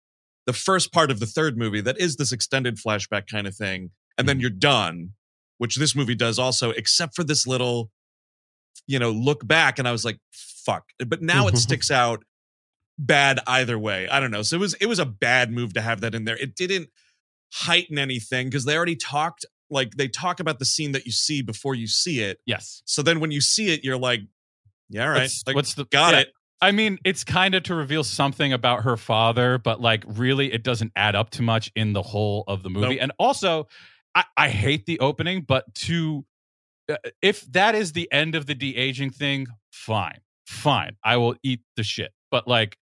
the 0.47 0.53
first 0.53 0.93
part 0.93 1.11
of 1.11 1.19
the 1.19 1.27
third 1.27 1.59
movie 1.59 1.81
that 1.81 1.99
is 1.99 2.15
this 2.17 2.31
extended 2.31 2.77
flashback 2.77 3.27
kind 3.27 3.49
of 3.49 3.57
thing 3.57 3.91
and 4.17 4.29
then 4.29 4.39
Mhm. 4.39 4.43
you're 4.43 4.51
done 4.51 5.15
which 5.59 5.75
this 5.75 5.97
movie 5.97 6.15
does 6.15 6.39
also 6.39 6.71
except 6.71 7.17
for 7.17 7.25
this 7.25 7.45
little 7.49 7.91
you 8.87 8.99
know 8.99 9.11
look 9.11 9.47
back 9.47 9.79
and 9.79 9.87
I 9.87 9.93
was 9.93 10.05
like 10.05 10.19
fuck 10.33 10.85
but 11.07 11.23
now 11.23 11.47
it 11.47 11.51
mm-hmm. 11.51 11.57
sticks 11.59 11.91
out 11.91 12.25
bad 12.99 13.41
either 13.47 13.79
way 13.79 14.09
I 14.09 14.21
don't 14.21 14.31
know 14.31 14.43
so 14.43 14.57
it 14.57 14.61
was 14.61 14.75
it 14.75 14.87
was 14.87 14.99
a 14.99 15.07
bad 15.07 15.51
move 15.51 15.75
to 15.75 15.81
have 15.81 16.01
that 16.01 16.15
in 16.15 16.25
there 16.25 16.37
it 16.37 16.55
didn't 16.55 16.89
heighten 17.53 17.99
anything 17.99 18.49
because 18.49 18.65
they 18.65 18.77
already 18.77 18.97
talked 18.97 19.45
like 19.71 19.97
they 19.97 20.09
talk 20.09 20.41
about 20.41 20.59
the 20.59 20.65
scene 20.65 20.93
that 20.93 21.07
you 21.07 21.13
see 21.13 21.43
before 21.43 21.75
you 21.75 21.87
see 21.87 22.21
it. 22.21 22.39
yes. 22.47 22.83
So 22.85 23.03
then 23.03 23.21
when 23.21 23.31
you 23.31 23.41
see 23.41 23.73
it, 23.73 23.85
you're 23.85 23.99
like, 23.99 24.21
yeah, 24.89 25.05
all 25.05 25.11
right, 25.11 25.23
What's- 25.23 25.43
like, 25.47 25.57
what's 25.57 25.75
the 25.75 25.85
got 25.87 26.15
yeah. 26.15 26.21
it. 26.21 26.33
I 26.59 26.73
mean, 26.73 26.99
it's 27.05 27.23
kind 27.23 27.55
of 27.55 27.65
to 27.65 27.75
reveal 27.75 28.03
something 28.03 28.55
about 28.55 28.85
her 28.85 28.97
father, 28.97 29.59
but 29.59 29.79
like 29.79 30.05
really, 30.07 30.51
it 30.51 30.63
doesn't 30.63 30.91
add 30.97 31.15
up 31.15 31.29
too 31.29 31.43
much 31.43 31.71
in 31.77 31.93
the 31.93 32.01
whole 32.01 32.45
of 32.49 32.63
the 32.63 32.71
movie. 32.71 32.95
Nope. 32.95 32.99
And 33.03 33.13
also, 33.19 33.69
I, 34.15 34.25
I 34.39 34.49
hate 34.49 34.87
the 34.87 35.01
opening, 35.01 35.43
but 35.43 35.73
to 35.75 36.25
if 37.23 37.41
that 37.53 37.75
is 37.75 37.93
the 37.93 38.11
end 38.13 38.35
of 38.35 38.47
the 38.47 38.55
de 38.55 38.77
aging 38.77 39.11
thing, 39.11 39.47
fine, 39.71 40.21
fine, 40.47 40.97
I 41.05 41.17
will 41.17 41.37
eat 41.43 41.61
the 41.77 41.83
shit. 41.83 42.13
But 42.31 42.47
like 42.47 42.77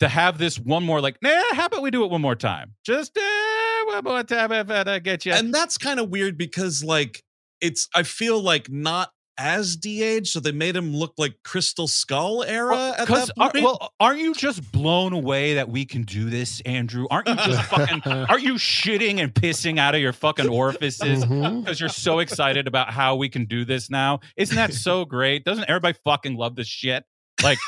to 0.00 0.08
have 0.08 0.38
this 0.38 0.58
one 0.58 0.84
more, 0.84 1.00
like, 1.00 1.18
nah, 1.22 1.42
how 1.52 1.66
about 1.66 1.82
we 1.82 1.90
do 1.90 2.04
it 2.04 2.10
one 2.10 2.20
more 2.20 2.36
time? 2.36 2.74
Just 2.84 3.16
uh, 3.16 3.84
one 3.86 4.04
more 4.04 4.22
time 4.22 4.52
I 4.52 4.98
get 4.98 5.26
you. 5.26 5.32
And 5.32 5.52
that's 5.52 5.78
kind 5.78 5.98
of 6.00 6.08
weird 6.10 6.38
because 6.38 6.84
like 6.84 7.22
it's 7.60 7.88
I 7.94 8.02
feel 8.04 8.40
like 8.40 8.70
not 8.70 9.10
as 9.38 9.76
de-aged, 9.76 10.26
so 10.26 10.40
they 10.40 10.52
made 10.52 10.74
him 10.76 10.94
look 10.94 11.14
like 11.16 11.34
Crystal 11.44 11.86
Skull 11.88 12.42
era 12.42 12.70
Well, 12.72 12.94
at 12.94 13.06
'cause 13.06 13.26
that 13.28 13.34
are- 13.38 13.50
point. 13.52 13.64
well, 13.64 13.92
aren't 14.00 14.18
you 14.20 14.34
just 14.34 14.70
blown 14.72 15.12
away 15.12 15.54
that 15.54 15.68
we 15.68 15.84
can 15.84 16.02
do 16.02 16.28
this, 16.28 16.60
Andrew? 16.62 17.06
Aren't 17.10 17.28
you 17.28 17.36
just 17.36 17.62
fucking? 17.70 18.02
Aren't 18.12 18.42
you 18.42 18.54
shitting 18.54 19.20
and 19.22 19.32
pissing 19.32 19.78
out 19.78 19.94
of 19.94 20.00
your 20.00 20.12
fucking 20.12 20.48
orifices 20.48 21.24
mm-hmm. 21.24 21.60
because 21.60 21.78
you're 21.80 21.88
so 21.88 22.18
excited 22.18 22.66
about 22.66 22.90
how 22.92 23.16
we 23.16 23.28
can 23.28 23.44
do 23.44 23.64
this 23.64 23.88
now? 23.90 24.20
Isn't 24.36 24.56
that 24.56 24.74
so 24.74 25.04
great? 25.06 25.44
Doesn't 25.44 25.64
everybody 25.68 25.96
fucking 26.04 26.36
love 26.36 26.56
this 26.56 26.66
shit? 26.68 27.04
Like, 27.42 27.58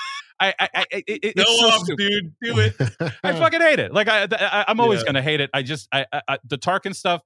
I, 0.40 0.54
I, 0.58 0.68
I 0.74 0.84
it, 0.90 1.04
it- 1.06 1.36
Go 1.36 1.42
it's 1.42 1.60
so 1.60 1.66
off, 1.68 1.86
dude. 1.96 2.32
Do 2.42 2.58
it. 2.58 2.74
I 3.22 3.32
fucking 3.34 3.60
hate 3.60 3.78
it. 3.78 3.92
Like, 3.92 4.08
I, 4.08 4.26
I 4.32 4.64
I'm 4.66 4.80
always 4.80 5.00
Yeah. 5.00 5.06
gonna 5.06 5.22
hate 5.22 5.40
it. 5.40 5.50
I 5.54 5.62
just, 5.62 5.86
I, 5.92 6.06
I, 6.12 6.22
I 6.26 6.38
the 6.44 6.56
Tarkin 6.58 6.94
stuff. 6.96 7.20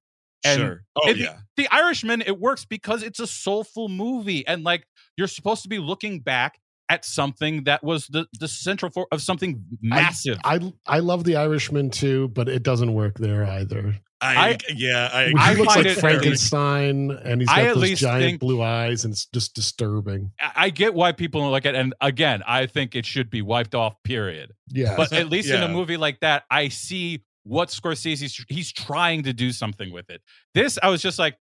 And 0.45 0.61
sure. 0.61 0.85
Oh 0.97 1.09
it- 1.09 1.17
yeah. 1.17 1.37
The 1.57 1.69
Irishman, 1.71 2.23
it 2.23 2.39
works 2.41 2.65
because 2.65 3.03
it's 3.03 3.21
a 3.21 3.27
soulful 3.27 3.89
movie, 3.89 4.47
and 4.47 4.65
like 4.65 4.87
you're 5.17 5.29
supposed 5.29 5.63
to 5.63 5.69
be 5.69 5.79
looking 5.79 6.21
back 6.21 6.59
at 6.89 7.05
something 7.05 7.65
that 7.65 7.83
was 7.83 8.07
the 8.09 8.27
the 8.41 8.49
central 8.49 8.91
for 8.91 9.07
of 9.13 9.23
something 9.23 9.63
massive. 9.81 10.39
I 10.45 10.73
I 10.87 10.99
love 10.99 11.25
the 11.25 11.37
Irishman 11.37 11.91
too, 11.91 12.29
but 12.29 12.49
it 12.49 12.63
doesn't 12.63 12.93
work 12.93 13.19
there 13.19 13.45
either. 13.47 13.97
I, 14.21 14.53
I- 14.53 14.59
yeah. 14.75 15.11
I, 15.13 15.27
He 15.29 15.35
I 15.37 15.53
looks 15.55 15.77
like 15.77 15.87
it- 15.87 15.99
Frankenstein, 15.99 17.11
and 17.11 17.41
he's 17.43 17.49
got 17.49 17.59
at 17.59 17.75
those 17.75 17.99
giant 18.01 18.23
think- 18.25 18.41
blue 18.41 18.63
eyes, 18.63 19.05
and 19.05 19.13
it's 19.13 19.27
just 19.27 19.55
disturbing. 19.55 20.33
I 20.41 20.53
I 20.65 20.71
get 20.71 20.95
why 20.95 21.13
people 21.13 21.41
don't 21.43 21.53
like 21.53 21.67
it, 21.67 21.75
and 21.75 21.95
again, 22.01 22.43
I 22.47 22.67
think 22.67 22.95
it 22.95 23.07
should 23.07 23.31
be 23.31 23.43
wiped 23.43 23.75
off. 23.75 23.95
Period. 24.03 24.53
Yeah, 24.69 24.97
But 24.97 25.13
at 25.13 25.29
least 25.29 25.51
in 25.51 25.63
a 25.63 25.69
movie 25.69 25.97
like 25.99 26.21
that, 26.21 26.45
I 26.51 26.69
see 26.69 27.23
what 27.45 27.69
Scorsese's 27.69 28.45
he's 28.49 28.73
trying 28.73 29.23
to 29.23 29.33
do 29.33 29.53
something 29.53 29.93
with 29.93 30.11
it. 30.11 30.23
This, 30.55 30.79
I 30.83 30.89
was 30.89 31.01
just 31.01 31.19
like, 31.19 31.37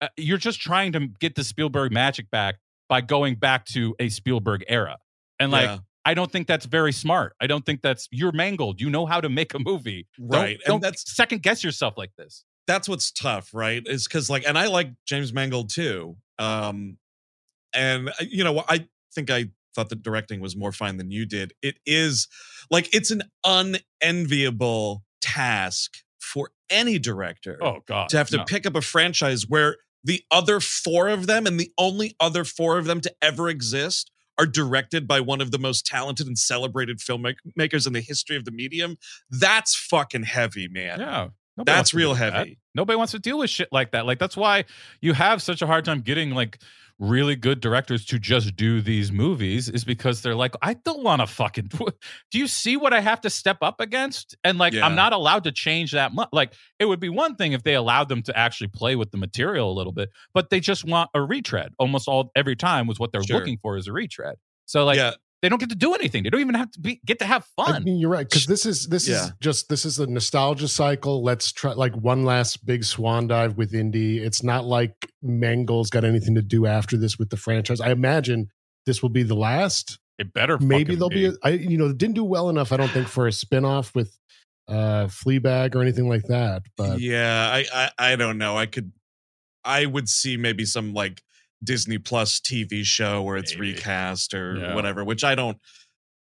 uh, 0.00 0.08
you're 0.16 0.38
just 0.38 0.60
trying 0.60 0.92
to 0.92 1.08
get 1.20 1.34
the 1.34 1.44
Spielberg 1.44 1.92
magic 1.92 2.30
back 2.30 2.56
by 2.88 3.00
going 3.00 3.34
back 3.34 3.64
to 3.66 3.94
a 3.98 4.08
Spielberg 4.08 4.64
era, 4.68 4.98
and 5.38 5.50
like. 5.52 5.64
yeah, 5.64 5.78
I 6.04 6.14
don't 6.14 6.32
think 6.32 6.46
that's 6.46 6.64
very 6.64 6.92
smart. 6.92 7.34
I 7.38 7.46
don't 7.46 7.66
think 7.66 7.82
that's 7.82 8.08
you're 8.10 8.32
Mangold. 8.32 8.80
You 8.80 8.88
know 8.88 9.04
how 9.04 9.20
to 9.20 9.28
make 9.28 9.52
a 9.52 9.58
movie. 9.58 10.06
Don't- 10.16 10.28
right. 10.30 10.58
Don't, 10.64 10.80
that's 10.80 11.14
second 11.14 11.42
guess 11.42 11.62
yourself 11.62 11.98
like 11.98 12.12
this. 12.16 12.46
that's 12.66 12.88
what's 12.88 13.10
tough, 13.10 13.50
right? 13.52 13.82
Is 13.84 14.08
because 14.08 14.30
like, 14.30 14.44
and 14.46 14.56
I 14.56 14.68
like 14.68 14.90
James 15.06 15.34
Mangold 15.34 15.68
too. 15.68 16.16
Um, 16.38 16.96
and 17.74 18.08
uh, 18.08 18.12
you 18.20 18.42
know, 18.42 18.64
I 18.66 18.88
think 19.14 19.28
I 19.30 19.50
thought 19.74 19.90
the 19.90 19.96
directing 19.96 20.40
was 20.40 20.56
more 20.56 20.72
fine 20.72 20.96
than 20.96 21.10
you 21.10 21.26
did. 21.26 21.52
It 21.62 21.78
is 21.84 22.26
like 22.70 22.94
it's 22.94 23.10
an 23.10 23.24
unenviable 23.44 25.02
task 25.20 25.98
for 26.20 26.50
any 26.70 26.98
director 26.98 27.58
Oh 27.62 27.78
God. 27.86 28.08
to 28.10 28.18
have 28.18 28.28
to 28.30 28.38
no. 28.38 28.44
pick 28.44 28.66
up 28.66 28.74
a 28.74 28.80
franchise 28.82 29.48
where 29.48 29.76
the 30.04 30.22
other 30.30 30.60
four 30.60 31.08
of 31.08 31.26
them 31.26 31.46
and 31.46 31.58
the 31.58 31.72
only 31.78 32.14
other 32.20 32.44
four 32.44 32.78
of 32.78 32.84
them 32.84 33.00
to 33.00 33.12
ever 33.22 33.48
exist 33.48 34.10
are 34.38 34.46
directed 34.46 35.08
by 35.08 35.20
one 35.20 35.40
of 35.40 35.50
the 35.50 35.58
most 35.58 35.84
talented 35.84 36.26
and 36.26 36.38
celebrated 36.38 36.98
filmmakers 36.98 37.86
in 37.86 37.92
the 37.92 38.00
history 38.00 38.36
of 38.36 38.44
the 38.44 38.52
medium. 38.52 38.96
That's 39.30 39.74
fucking 39.74 40.22
heavy, 40.24 40.68
man. 40.68 41.00
Yeah. 41.00 41.28
Nobody 41.58 41.76
That's 41.76 41.92
real 41.92 42.10
with 42.10 42.20
that. 42.20 42.32
heavy. 42.32 42.58
Nobody 42.74 42.96
wants 42.96 43.12
to 43.12 43.18
deal 43.18 43.38
with 43.38 43.50
shit 43.50 43.68
like 43.72 43.90
that. 43.92 44.06
Like 44.06 44.18
that's 44.18 44.36
why 44.36 44.64
you 45.02 45.12
have 45.12 45.42
such 45.42 45.60
a 45.60 45.66
hard 45.66 45.84
time 45.84 46.00
getting 46.00 46.30
like 46.30 46.58
really 47.00 47.36
good 47.36 47.60
directors 47.60 48.04
to 48.04 48.18
just 48.18 48.56
do 48.56 48.80
these 48.80 49.12
movies 49.12 49.68
is 49.68 49.84
because 49.84 50.20
they're 50.22 50.34
like, 50.34 50.54
I 50.62 50.74
don't 50.74 51.02
want 51.04 51.20
to 51.20 51.26
fucking. 51.28 51.70
Do 52.32 52.38
you 52.38 52.48
see 52.48 52.76
what 52.76 52.92
I 52.92 52.98
have 53.00 53.20
to 53.20 53.30
step 53.30 53.58
up 53.62 53.80
against? 53.80 54.36
And 54.42 54.58
like, 54.58 54.72
Yeah. 54.72 54.84
I'm 54.84 54.96
not 54.96 55.12
allowed 55.12 55.44
to 55.44 55.52
change 55.52 55.92
that 55.92 56.12
much. 56.12 56.28
Like, 56.32 56.54
it 56.80 56.86
would 56.86 56.98
be 56.98 57.08
one 57.08 57.36
thing 57.36 57.52
if 57.52 57.62
they 57.62 57.74
allowed 57.74 58.08
them 58.08 58.22
to 58.22 58.36
actually 58.36 58.68
play 58.68 58.96
with 58.96 59.12
the 59.12 59.16
material 59.16 59.70
a 59.70 59.74
little 59.74 59.92
bit, 59.92 60.10
but 60.34 60.50
they 60.50 60.58
just 60.58 60.84
want 60.84 61.08
a 61.14 61.22
retread. 61.22 61.72
Almost 61.78 62.08
all 62.08 62.32
every 62.34 62.56
time 62.56 62.88
was 62.88 62.98
what 62.98 63.12
they're 63.12 63.22
Sure. 63.22 63.38
looking 63.38 63.58
for 63.62 63.76
is 63.76 63.86
a 63.86 63.92
retread. 63.92 64.34
So 64.66 64.84
like, 64.84 64.96
yeah, 64.96 65.12
they 65.42 65.48
don't 65.48 65.58
get 65.58 65.68
to 65.70 65.76
do 65.76 65.94
anything. 65.94 66.24
They 66.24 66.30
don't 66.30 66.40
even 66.40 66.54
have 66.56 66.70
to 66.72 66.80
be 66.80 67.00
get 67.06 67.18
to 67.20 67.24
have 67.24 67.46
I 67.58 67.72
fun. 67.72 67.84
mean, 67.84 67.98
you're 67.98 68.10
right 68.10 68.28
because 68.28 68.46
this 68.46 68.66
is 68.66 68.88
this 68.88 69.06
Yeah. 69.08 69.26
is 69.26 69.32
just 69.40 69.68
this 69.68 69.84
is 69.84 69.98
a 69.98 70.06
nostalgia 70.06 70.68
cycle. 70.68 71.22
Let's 71.22 71.52
try 71.52 71.72
like 71.72 71.94
one 71.94 72.24
last 72.24 72.66
big 72.66 72.82
swan 72.84 73.26
dive 73.28 73.56
with 73.56 73.72
indie. 73.72 74.18
It's 74.20 74.42
not 74.42 74.64
like 74.64 74.94
Mangold's 75.22 75.90
got 75.90 76.04
anything 76.04 76.34
to 76.34 76.42
do 76.42 76.66
after 76.66 76.96
this 76.96 77.18
with 77.18 77.30
the 77.30 77.36
franchise. 77.36 77.80
I 77.80 77.90
imagine 77.90 78.48
this 78.86 79.02
will 79.02 79.10
be 79.10 79.22
the 79.22 79.36
last. 79.36 79.98
it 80.18 80.32
better 80.32 80.58
Maybe 80.58 80.96
fucking 80.96 80.98
there'll 80.98 81.10
be, 81.10 81.26
a, 81.26 81.32
I 81.44 81.50
you 81.50 81.78
know 81.78 81.92
didn't 81.92 82.14
do 82.16 82.24
well 82.24 82.48
enough. 82.50 82.72
I 82.72 82.76
don't 82.76 82.90
think 82.90 83.06
for 83.06 83.26
a 83.28 83.30
spinoff 83.30 83.94
with 83.94 84.18
uh 84.66 85.06
Fleabag 85.06 85.74
or 85.76 85.82
anything 85.82 86.08
like 86.08 86.24
that. 86.24 86.62
But 86.76 87.00
yeah. 87.00 87.48
I, 87.52 87.64
I 87.72 88.12
I 88.12 88.16
don't 88.16 88.38
know. 88.38 88.56
I 88.58 88.66
could, 88.66 88.92
I 89.64 89.86
would 89.86 90.08
see 90.08 90.36
maybe 90.36 90.64
some 90.64 90.92
like 90.94 91.22
Disney 91.64 91.98
Plus 91.98 92.40
TV 92.40 92.84
show 92.84 93.22
where 93.22 93.36
it's 93.36 93.54
Maybe. 93.54 93.72
recast 93.74 94.32
or 94.34 94.56
Yeah. 94.56 94.74
whatever, 94.74 95.04
which 95.04 95.24
I 95.24 95.34
don't 95.34 95.58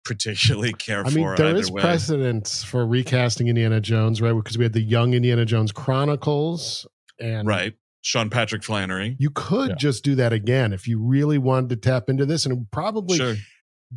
particularly 0.05 0.73
care 0.73 1.01
I 1.05 1.09
mean, 1.09 1.23
for 1.25 1.35
there 1.37 1.47
either 1.47 1.59
is 1.59 1.71
way. 1.71 1.81
precedence 1.81 2.63
for 2.63 2.85
recasting 2.85 3.47
Indiana 3.47 3.79
Jones, 3.79 4.21
right? 4.21 4.33
Because 4.33 4.57
we 4.57 4.63
had 4.65 4.73
the 4.73 4.81
Young 4.81 5.13
Indiana 5.13 5.45
Jones 5.45 5.71
Chronicles, 5.71 6.85
and 7.19 7.47
right, 7.47 7.73
Sean 8.01 8.29
Patrick 8.29 8.63
Flanery. 8.63 9.15
You 9.17 9.29
could 9.29 9.69
Yeah. 9.69 9.75
just 9.77 10.03
do 10.03 10.15
that 10.15 10.33
again 10.33 10.73
if 10.73 10.87
you 10.87 10.99
really 10.99 11.37
wanted 11.37 11.69
to 11.69 11.75
tap 11.77 12.09
into 12.09 12.25
this, 12.25 12.45
and 12.45 12.51
it 12.53 12.57
would 12.57 12.71
probably 12.71 13.17
Sure. 13.17 13.35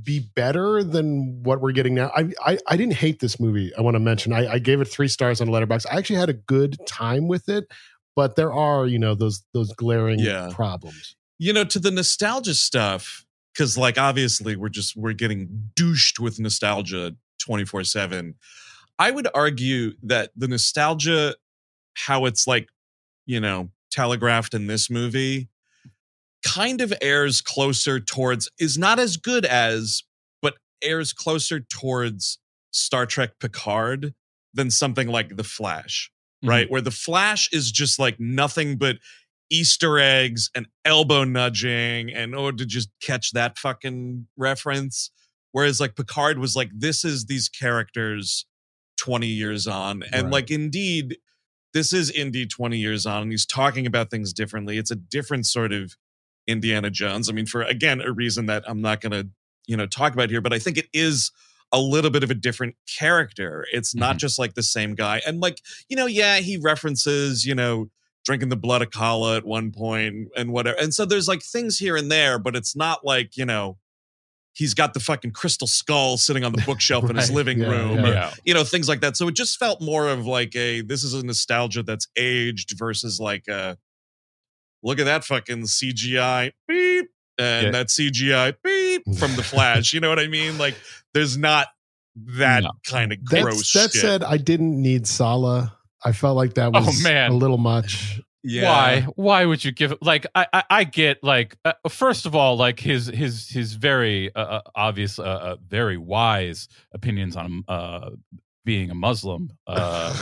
be 0.05 0.31
better 0.37 0.85
than 0.85 1.43
what 1.43 1.61
we're 1.61 1.73
getting 1.73 1.95
now. 1.95 2.13
I 2.15 2.31
I, 2.45 2.59
I 2.69 2.77
didn't 2.77 2.95
hate 2.95 3.19
this 3.21 3.41
movie. 3.41 3.75
I 3.77 3.81
want 3.81 3.95
to 3.97 4.01
mention 4.01 4.33
I, 4.33 4.47
I 4.55 4.59
gave 4.61 4.81
it 4.81 4.85
three 4.87 5.09
stars 5.09 5.41
on 5.41 5.49
Letterboxd. 5.49 5.87
I 5.91 5.97
actually 5.99 6.17
had 6.21 6.29
a 6.29 6.35
good 6.35 6.77
time 6.87 7.27
with 7.29 7.49
it, 7.49 7.65
but 8.15 8.37
there 8.37 8.53
are 8.53 8.87
you 8.87 8.99
know 9.01 9.15
those 9.17 9.43
those 9.55 9.73
glaring 9.73 10.21
Yeah. 10.21 10.51
problems. 10.53 11.17
You 11.39 11.53
know 11.53 11.65
to 11.65 11.79
the 11.79 11.91
nostalgia 11.91 12.55
stuff 12.55 13.25
because 13.53 13.77
like 13.77 13.99
obviously 13.99 14.57
we're 14.57 14.69
just 14.69 14.97
we're 14.97 15.13
getting 15.13 15.71
douched 15.75 16.19
with 16.19 16.39
nostalgia 16.39 17.15
24 17.39 17.85
7 17.85 18.35
i 18.99 19.11
would 19.11 19.29
argue 19.35 19.93
that 20.03 20.31
the 20.37 20.49
nostalgia 20.49 21.35
how 21.95 22.25
it's 22.25 22.47
like 22.47 22.69
you 23.25 23.41
know 23.41 23.71
telegraphed 23.91 24.55
in 24.55 24.67
this 24.67 24.91
movie 24.91 25.49
kind 26.45 26.81
of 26.81 26.93
airs 27.01 27.41
closer 27.41 27.99
towards 27.99 28.49
is 28.59 28.77
not 28.79 28.99
as 28.99 29.17
good 29.17 29.45
as 29.45 30.03
but 30.43 30.55
airs 30.83 31.13
closer 31.13 31.61
towards 31.61 32.39
star 32.71 33.07
trek 33.07 33.39
picard 33.41 34.15
than 34.53 34.71
something 34.71 35.09
like 35.09 35.37
the 35.37 35.45
flash 35.45 36.11
mm-hmm. 36.43 36.51
right? 36.51 36.71
Where 36.71 36.81
the 36.81 36.91
flash 36.91 37.49
is 37.53 37.71
just 37.71 37.99
like 37.99 38.19
nothing 38.19 38.77
but 38.77 38.97
Easter 39.51 39.99
eggs 39.99 40.51
and 40.55 40.67
elbow 40.85 41.25
nudging 41.25 42.13
and 42.13 42.35
oh 42.35 42.51
to 42.51 42.67
just 42.67 42.89
catch 43.01 43.33
that 43.33 43.59
fucking 43.59 44.27
reference. 44.37 45.11
Whereas 45.53 45.81
like 45.81 45.95
Picard 45.97 46.39
was 46.39 46.57
like, 46.57 46.71
this 46.75 47.05
is 47.05 47.27
these 47.27 47.49
characters 47.49 48.45
20 48.99 49.27
years 49.27 49.67
on. 49.67 50.03
And 50.13 50.25
Right. 50.25 50.33
like 50.33 50.51
indeed, 50.51 51.19
this 51.73 51.93
is 51.93 52.11
Indy 52.11 52.47
20 52.47 52.79
years 52.79 53.07
on, 53.07 53.23
and 53.23 53.31
he's 53.31 53.47
talking 53.47 53.87
about 53.87 54.11
things 54.11 54.33
differently. 54.33 54.79
It's 54.79 54.91
a 54.91 54.97
different 54.97 55.47
sort 55.47 55.73
of 55.73 55.95
Indiana 56.47 56.91
Jones. 56.91 57.29
I 57.29 57.33
mean, 57.33 57.47
for 57.47 57.63
again, 57.63 58.01
a 58.01 58.13
reason 58.13 58.47
that 58.47 58.65
I'm 58.69 58.81
not 58.81 59.01
gonna, 59.01 59.25
you 59.67 59.77
know, 59.77 59.87
talk 59.87 60.13
about 60.15 60.31
here, 60.31 60.41
but 60.41 60.53
I 60.53 60.59
think 60.59 60.79
it 60.79 60.89
is 60.93 61.31
a 61.73 61.81
little 61.81 62.11
bit 62.11 62.23
of 62.23 62.31
a 62.31 62.35
different 62.35 62.77
character. 62.99 63.67
It's 63.73 63.95
not 63.95 64.17
Mhm. 64.17 64.21
just 64.21 64.39
like 64.39 64.55
the 64.55 64.63
same 64.63 64.95
guy. 64.95 65.21
And 65.27 65.41
like, 65.41 65.61
you 65.89 65.97
know, 65.97 66.07
yeah, 66.07 66.39
he 66.39 66.57
references, 66.57 67.45
you 67.45 67.55
know, 67.55 67.91
drinking 68.27 68.51
the 68.51 68.57
blood 68.57 68.83
of 68.83 68.91
Kali 68.91 69.37
at 69.39 69.47
one 69.47 69.71
point 69.73 70.29
and 70.37 70.53
whatever. 70.53 70.77
And 70.79 70.93
so 70.93 71.07
there's 71.07 71.29
like 71.29 71.43
things 71.43 71.79
here 71.79 71.97
and 71.97 72.11
there, 72.13 72.39
but 72.39 72.55
it's 72.57 72.77
not 72.77 73.07
like, 73.07 73.37
you 73.39 73.47
know, 73.47 73.79
he's 74.53 74.75
got 74.75 74.93
the 74.95 75.01
fucking 75.01 75.31
crystal 75.31 75.67
skull 75.69 76.17
sitting 76.19 76.43
on 76.45 76.53
the 76.53 76.61
bookshelf 76.67 77.09
in 77.09 77.15
his 77.17 77.31
living 77.41 77.59
Yeah, 77.61 77.69
room. 77.69 77.99
yeah. 77.99 78.03
or, 78.05 78.13
yeah. 78.13 78.35
you 78.45 78.53
know, 78.53 78.65
things 78.65 78.89
like 78.89 79.01
that. 79.03 79.17
So 79.17 79.29
it 79.29 79.35
just 79.37 79.59
felt 79.59 79.81
more 79.81 80.09
of 80.09 80.27
like 80.27 80.55
a 80.57 80.81
this 80.83 81.05
is 81.05 81.15
a 81.15 81.25
nostalgia 81.25 81.83
that's 81.85 82.09
aged 82.17 82.73
versus 82.77 83.21
like 83.21 83.47
a 83.49 83.79
look 84.83 84.99
at 84.99 85.05
that 85.05 85.25
fucking 85.25 85.63
CGI 85.63 86.51
beep 86.69 87.07
and 87.39 87.67
Yeah. 87.67 87.71
that 87.71 87.87
CGI 87.89 88.55
beep 88.65 89.03
from 89.19 89.37
the 89.37 89.43
Flash. 89.45 89.93
you 89.93 90.01
know 90.01 90.09
what 90.09 90.19
I 90.19 90.27
mean? 90.27 90.59
Like 90.59 90.75
there's 91.15 91.37
not 91.39 91.69
that 92.17 92.65
No. 92.65 92.71
kind 92.89 93.13
of 93.13 93.19
That's, 93.25 93.43
gross 93.45 93.73
that 93.75 93.93
shit. 93.93 94.01
said, 94.01 94.25
I 94.25 94.37
didn't 94.39 94.81
need 94.83 95.07
Sallah. 95.07 95.75
I 96.05 96.13
felt 96.13 96.37
like 96.37 96.55
that 96.55 96.71
Oh, 96.75 96.81
was 96.85 97.03
man. 97.03 97.31
a 97.31 97.35
little 97.35 97.59
much. 97.59 98.21
yeah. 98.43 98.65
Why? 98.65 99.01
Why 99.17 99.45
would 99.45 99.65
you 99.65 99.73
give? 99.73 99.95
Like, 100.01 100.27
I, 100.35 100.47
I, 100.53 100.63
I 100.71 100.85
get 100.85 101.23
like, 101.25 101.57
uh, 101.65 101.73
first 101.89 102.27
of 102.27 102.35
all, 102.35 102.57
like 102.57 102.79
his 102.81 103.07
his 103.07 103.49
his 103.49 103.75
very 103.75 104.35
uh, 104.35 104.41
uh, 104.41 104.61
obvious, 104.75 105.19
uh, 105.19 105.23
uh, 105.23 105.57
very 105.67 105.97
wise 105.97 106.69
opinions 106.93 107.37
on 107.37 107.65
uh, 107.69 108.11
being 108.65 108.91
a 108.91 108.95
Muslim. 108.95 109.51
Uh, 109.67 110.15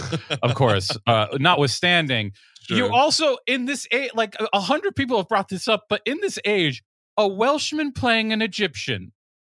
of 0.43 0.55
course, 0.57 0.91
uh, 1.07 1.27
notwithstanding, 1.39 2.33
Sure. 2.63 2.77
you 2.79 2.89
also 2.89 3.37
in 3.47 3.67
this 3.67 3.87
age, 3.93 4.11
like 4.15 4.35
a- 4.41 4.49
a 4.55 4.61
hundred 4.61 4.97
people 4.97 5.17
have 5.19 5.29
brought 5.29 5.49
this 5.49 5.69
up, 5.69 5.85
but 5.91 6.01
in 6.07 6.19
this 6.23 6.39
age, 6.47 6.83
a 7.19 7.29
Welshman 7.29 7.93
playing 7.93 8.33
an 8.33 8.41
Egyptian. 8.41 9.13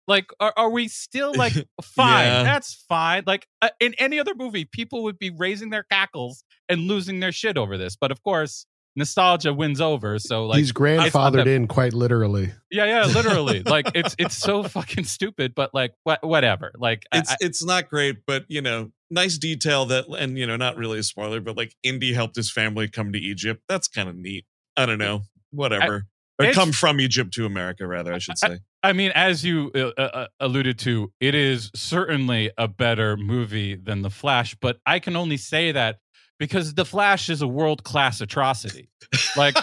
Like, 0.10 0.32
are, 0.40 0.52
are 0.58 0.70
we 0.70 0.88
still 0.88 1.34
like 1.36 1.54
fine? 1.82 2.26
Yeah. 2.26 2.44
That's 2.44 2.74
fine. 2.90 3.24
Like 3.28 3.48
uh, 3.62 3.70
in 3.80 3.94
any 4.00 4.20
other 4.20 4.34
movie, 4.36 4.66
people 4.66 5.04
would 5.04 5.20
be 5.20 5.30
raising 5.30 5.70
their 5.70 5.84
cackles 5.84 6.44
and 6.68 6.82
losing 6.82 7.20
their 7.20 7.32
shit 7.32 7.58
over 7.58 7.78
this. 7.78 7.96
But 7.96 8.12
of 8.12 8.22
course, 8.24 8.66
nostalgia 8.96 9.54
wins 9.54 9.80
over. 9.80 10.18
So 10.20 10.48
like 10.48 10.58
he's 10.58 10.72
grandfathered 10.72 11.46
in 11.46 11.68
quite 11.68 11.94
literally. 11.94 12.52
Yeah, 12.72 12.86
yeah, 12.86 13.06
literally. 13.06 13.62
like 13.66 13.92
it's 13.94 14.16
it's 14.18 14.36
so 14.36 14.64
fucking 14.64 15.04
stupid, 15.04 15.54
but 15.56 15.74
like 15.74 15.94
what 16.04 16.26
whatever. 16.26 16.72
Like 16.76 17.06
it's 17.14 17.32
I, 17.32 17.36
it's 17.40 17.64
not 17.64 17.90
great, 17.90 18.26
but 18.26 18.46
you 18.48 18.62
know, 18.62 18.92
nice 19.12 19.38
detail 19.38 19.86
that 19.86 20.08
and 20.08 20.38
you 20.38 20.48
know, 20.48 20.58
not 20.58 20.76
really 20.76 21.00
a 21.00 21.04
spoiler, 21.04 21.40
but 21.40 21.56
like 21.56 21.76
Indy 21.84 22.14
helped 22.14 22.36
his 22.36 22.52
family 22.52 22.88
come 22.88 23.14
to 23.14 23.20
Egypt. 23.20 23.62
That's 23.70 23.88
kind 23.88 24.10
of 24.10 24.16
neat. 24.16 24.46
I 24.76 24.86
don't 24.88 25.00
know. 25.00 25.22
Whatever. 25.52 26.06
I, 26.40 26.48
or 26.48 26.54
come 26.54 26.72
from 26.72 27.00
Egypt 27.02 27.34
to 27.34 27.46
America, 27.46 27.86
rather, 27.86 28.14
I 28.14 28.18
should 28.18 28.38
say. 28.38 28.60
I, 28.84 28.90
I 28.90 28.94
mean, 28.94 29.12
as 29.16 29.44
you 29.44 29.72
uh, 29.76 29.92
uh, 29.98 30.02
uh, 30.02 30.28
alluded 30.40 30.80
to, 30.80 31.12
it 31.20 31.36
is 31.36 31.72
certainly 31.76 32.52
a 32.58 32.68
better 32.68 33.18
movie 33.18 33.76
than 33.76 34.02
The 34.02 34.10
Flash, 34.10 34.56
but 34.60 34.78
I 34.86 35.00
can 35.00 35.16
only 35.16 35.38
say 35.38 35.72
that 35.72 35.98
because 36.38 36.74
The 36.74 36.86
Flash 36.86 37.30
is 37.30 37.42
a 37.42 37.48
world 37.48 37.84
class 37.84 38.22
atrocity. 38.22 38.90
Like, 39.36 39.56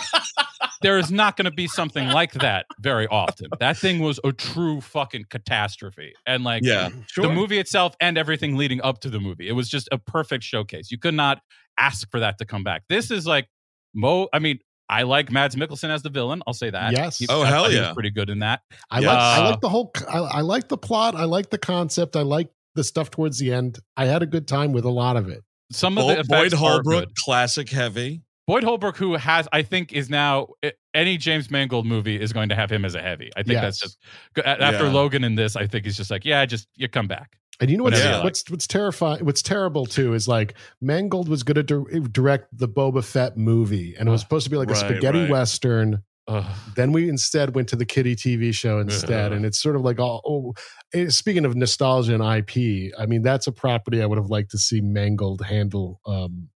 there 0.82 0.98
is 0.98 1.10
not 1.10 1.36
going 1.36 1.46
to 1.46 1.50
be 1.50 1.66
something 1.66 2.08
like 2.08 2.32
that 2.34 2.66
very 2.80 3.06
often. 3.06 3.48
That 3.60 3.76
thing 3.76 4.00
was 4.00 4.20
a 4.24 4.32
true 4.32 4.80
fucking 4.80 5.24
catastrophe. 5.30 6.12
And 6.26 6.44
like, 6.44 6.62
yeah, 6.64 6.90
sure. 7.06 7.26
the 7.26 7.32
movie 7.32 7.58
itself 7.58 7.94
and 8.00 8.18
everything 8.18 8.56
leading 8.56 8.82
up 8.82 9.00
to 9.00 9.10
the 9.10 9.20
movie, 9.20 9.48
it 9.48 9.52
was 9.52 9.68
just 9.68 9.88
a 9.90 9.98
perfect 9.98 10.44
showcase. 10.44 10.90
You 10.90 10.98
could 10.98 11.14
not 11.14 11.40
ask 11.78 12.10
for 12.10 12.20
that 12.20 12.38
to 12.38 12.44
come 12.44 12.62
back. 12.62 12.82
This 12.88 13.10
is 13.10 13.26
like, 13.26 13.48
Mo, 13.94 14.28
I 14.32 14.38
mean, 14.38 14.58
I 14.88 15.02
like 15.02 15.30
Mads 15.30 15.56
Mikkelsen 15.56 15.90
as 15.90 16.02
the 16.02 16.10
villain. 16.10 16.42
I'll 16.46 16.54
say 16.54 16.70
that. 16.70 16.92
Yes. 16.92 17.18
He, 17.18 17.26
oh 17.28 17.42
I, 17.42 17.46
hell 17.46 17.72
yeah, 17.72 17.92
pretty 17.92 18.10
good 18.10 18.30
in 18.30 18.38
that. 18.40 18.62
I 18.90 19.00
yeah. 19.00 19.08
like. 19.08 19.18
I 19.18 19.38
uh, 19.38 19.50
like 19.50 19.60
the 19.60 19.68
whole. 19.68 19.92
I, 20.08 20.18
I 20.18 20.40
like 20.42 20.68
the 20.68 20.78
plot. 20.78 21.14
I 21.14 21.24
like 21.24 21.50
the 21.50 21.58
concept. 21.58 22.16
I 22.16 22.22
like 22.22 22.48
the 22.74 22.84
stuff 22.84 23.10
towards 23.10 23.38
the 23.38 23.52
end. 23.52 23.78
I 23.96 24.06
had 24.06 24.22
a 24.22 24.26
good 24.26 24.46
time 24.46 24.72
with 24.72 24.84
a 24.84 24.90
lot 24.90 25.16
of 25.16 25.28
it. 25.28 25.42
Some 25.72 25.98
of 25.98 26.06
the 26.06 26.24
Boyd 26.24 26.52
Holbrook, 26.52 27.08
classic 27.24 27.68
heavy. 27.68 28.22
Boyd 28.46 28.62
Holbrook, 28.62 28.96
who 28.96 29.14
has, 29.14 29.48
I 29.52 29.62
think, 29.62 29.92
is 29.92 30.08
now 30.08 30.46
eh, 30.62 30.70
any 30.94 31.16
James 31.16 31.50
Mangold 31.50 31.84
movie 31.84 32.20
is 32.20 32.32
going 32.32 32.48
to 32.50 32.54
have 32.54 32.70
him 32.70 32.84
as 32.84 32.94
a 32.94 33.02
heavy. 33.02 33.30
I 33.36 33.42
think 33.42 33.54
yes. 33.54 33.62
that's 33.62 33.80
just 33.80 33.98
after 34.46 34.86
yeah. 34.86 34.92
Logan 34.92 35.24
in 35.24 35.34
this. 35.34 35.56
I 35.56 35.66
think 35.66 35.84
he's 35.84 35.96
just 35.96 36.12
like, 36.12 36.24
yeah, 36.24 36.46
just 36.46 36.68
you 36.76 36.88
come 36.88 37.08
back. 37.08 37.36
And 37.60 37.70
you 37.70 37.78
know 37.78 37.84
what's 37.84 37.98
yeah. 37.98 38.22
what's 38.22 38.48
what's 38.50 38.66
terrifying? 38.66 39.24
What's 39.24 39.42
terrible 39.42 39.86
too 39.86 40.14
is 40.14 40.28
like 40.28 40.54
Mangold 40.80 41.28
was 41.28 41.42
going 41.42 41.66
to 41.66 42.08
direct 42.12 42.56
the 42.56 42.68
Boba 42.68 43.04
Fett 43.04 43.36
movie, 43.36 43.94
and 43.98 44.08
it 44.08 44.12
was 44.12 44.20
supposed 44.20 44.44
to 44.44 44.50
be 44.50 44.56
like 44.56 44.68
right, 44.68 44.76
a 44.76 44.80
spaghetti 44.80 45.20
right. 45.20 45.30
western. 45.30 46.02
Ugh. 46.28 46.44
Then 46.74 46.92
we 46.92 47.08
instead 47.08 47.54
went 47.54 47.68
to 47.68 47.76
the 47.76 47.86
kitty 47.86 48.16
TV 48.16 48.52
show 48.52 48.80
instead, 48.80 49.32
and 49.32 49.46
it's 49.46 49.60
sort 49.60 49.76
of 49.76 49.82
like 49.82 49.98
all. 49.98 50.20
Oh, 50.26 50.54
eh, 50.98 51.08
speaking 51.08 51.44
of 51.44 51.54
nostalgia 51.54 52.14
and 52.14 52.22
IP, 52.22 52.92
I 52.98 53.06
mean 53.06 53.22
that's 53.22 53.46
a 53.46 53.52
property 53.52 54.02
I 54.02 54.06
would 54.06 54.18
have 54.18 54.30
liked 54.30 54.50
to 54.50 54.58
see 54.58 54.80
Mangold 54.80 55.42
handle. 55.42 56.00
Um, 56.04 56.48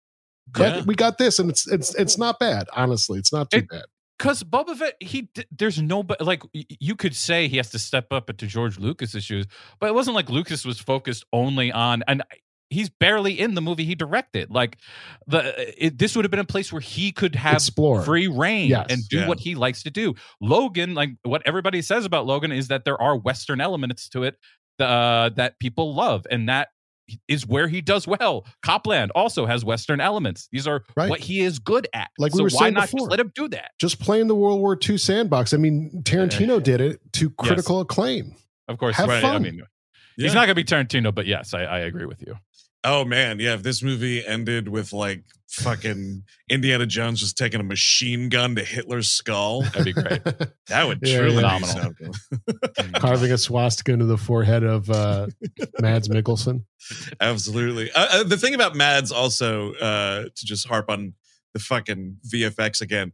but 0.48 0.76
yeah. 0.76 0.84
we 0.86 0.96
got 0.96 1.18
this, 1.18 1.40
and 1.40 1.50
it's 1.50 1.68
it's 1.72 1.96
it's 1.96 2.18
not 2.18 2.40
bad. 2.40 2.68
Honestly, 2.76 3.20
it's 3.20 3.32
not 3.32 3.52
too 3.52 3.60
it, 3.60 3.70
bad 3.70 3.86
because 4.20 4.44
Boba 4.44 4.76
Fett, 4.76 4.96
he 5.00 5.30
there's 5.50 5.82
no 5.82 6.06
like 6.20 6.44
you 6.54 6.96
could 6.96 7.16
say 7.16 7.48
he 7.48 7.58
has 7.58 7.72
to 7.72 7.80
step 7.80 8.12
up 8.12 8.30
into 8.30 8.46
George 8.46 8.78
Lucas's 8.78 9.24
shoes, 9.24 9.48
but 9.80 9.88
it 9.88 9.96
wasn't 9.96 10.16
like 10.16 10.30
Lucas 10.30 10.66
was 10.66 10.80
focused 10.80 11.26
only 11.34 11.72
on 11.72 12.04
and 12.08 12.22
he's 12.70 12.90
barely 12.90 13.40
in 13.40 13.56
the 13.56 13.62
movie 13.62 13.86
he 13.86 13.96
directed. 13.96 14.52
Like 14.52 14.78
the 15.28 15.86
it, 15.86 15.98
this 15.98 16.16
would 16.16 16.26
have 16.26 16.32
been 16.32 16.40
a 16.40 16.46
place 16.46 16.72
where 16.72 16.82
he 16.82 17.12
could 17.12 17.36
have 17.36 17.56
Explore. 17.56 18.04
free 18.04 18.28
reign 18.28 18.70
yes. 18.70 18.88
and 18.90 19.02
do 19.10 19.20
yeah. 19.20 19.28
what 19.28 19.40
he 19.40 19.56
likes 19.56 19.84
to 19.84 19.90
do. 19.90 20.16
Logan, 20.42 20.94
like 20.94 21.12
what 21.24 21.42
everybody 21.46 21.82
says 21.82 22.06
about 22.06 22.26
Logan, 22.26 22.52
is 22.52 22.68
that 22.68 22.86
there 22.86 23.02
are 23.02 23.16
Western 23.16 23.62
elements 23.62 24.10
to 24.10 24.24
it 24.24 24.36
uh, 24.80 25.30
that 25.30 25.60
people 25.60 25.94
love, 25.94 26.28
and 26.30 26.48
that 26.50 26.70
is 27.28 27.48
where 27.48 27.68
he 27.68 27.82
does 27.82 28.08
well. 28.08 28.46
Cop 28.64 28.88
Land 28.88 29.12
also 29.16 29.46
has 29.46 29.64
Western 29.66 30.02
elements. 30.02 30.48
These 30.52 30.68
are 30.68 30.84
right. 30.96 31.10
what 31.10 31.20
he 31.20 31.42
is 31.42 31.60
good 31.60 31.88
at. 31.94 32.10
Like 32.18 32.32
so 32.32 32.38
we 32.38 32.44
were 32.44 32.50
why 32.50 32.60
saying 32.60 32.74
not 32.74 32.84
before, 32.84 33.00
just 33.00 33.12
let 33.12 33.20
him 33.20 33.32
do 33.36 33.48
that? 33.50 33.72
Just 33.80 34.00
playing 34.00 34.28
the 34.28 34.36
World 34.36 34.60
War 34.60 34.78
II 34.88 34.98
sandbox. 34.98 35.54
I 35.54 35.58
mean, 35.58 36.02
Tarantino 36.04 36.62
did 36.62 36.82
it 36.82 37.02
to 37.14 37.30
critical 37.32 37.78
yes. 37.78 37.84
acclaim. 37.84 38.36
Of 38.68 38.78
course, 38.78 38.96
Have 38.98 39.10
right. 39.10 39.22
Fun. 39.22 39.36
I 39.36 39.40
mean, 39.40 39.56
yeah. 39.56 39.64
he's 40.18 40.34
not 40.34 40.46
going 40.46 40.50
to 40.50 40.56
be 40.56 40.64
Tarantino, 40.64 41.14
but 41.14 41.26
yes, 41.26 41.54
I, 41.54 41.64
I 41.64 41.80
agree 41.80 42.06
with 42.06 42.22
you. 42.22 42.36
Oh 42.84 43.04
man, 43.04 43.40
yeah. 43.40 43.56
If 43.56 43.64
this 43.64 43.84
movie 43.84 44.26
ended 44.26 44.70
with 44.70 44.94
like 44.94 45.24
fucking 45.50 46.24
Indiana 46.50 46.86
Jones 46.86 47.20
just 47.20 47.38
taking 47.38 47.60
a 47.60 47.64
machine 47.64 48.30
gun 48.30 48.56
to 48.56 48.64
Hitler's 48.64 49.10
skull, 49.10 49.64
that'd 49.64 49.84
be 49.84 49.94
great. 49.94 50.24
that 50.68 50.88
would 50.88 51.00
yeah, 51.02 51.18
truly 51.18 51.42
yeah. 51.42 51.60
be 51.60 51.66
something. 51.66 52.14
Carving 52.96 53.32
a 53.32 53.38
swastika 53.38 53.92
into 53.92 54.06
the 54.06 54.18
forehead 54.18 54.64
of 54.64 54.90
uh, 54.90 55.28
Mads 55.82 56.08
Mikkelsen. 56.08 56.64
Absolutely. 57.20 57.92
Uh, 57.92 58.08
uh, 58.12 58.24
the 58.24 58.38
thing 58.38 58.56
about 58.56 58.76
Mads, 58.76 59.12
also, 59.12 59.74
uh, 59.74 60.24
to 60.24 60.46
just 60.46 60.68
harp 60.68 60.90
on 60.90 61.14
the 61.54 61.60
fucking 61.60 62.18
VFX 62.32 62.82
again. 62.82 63.12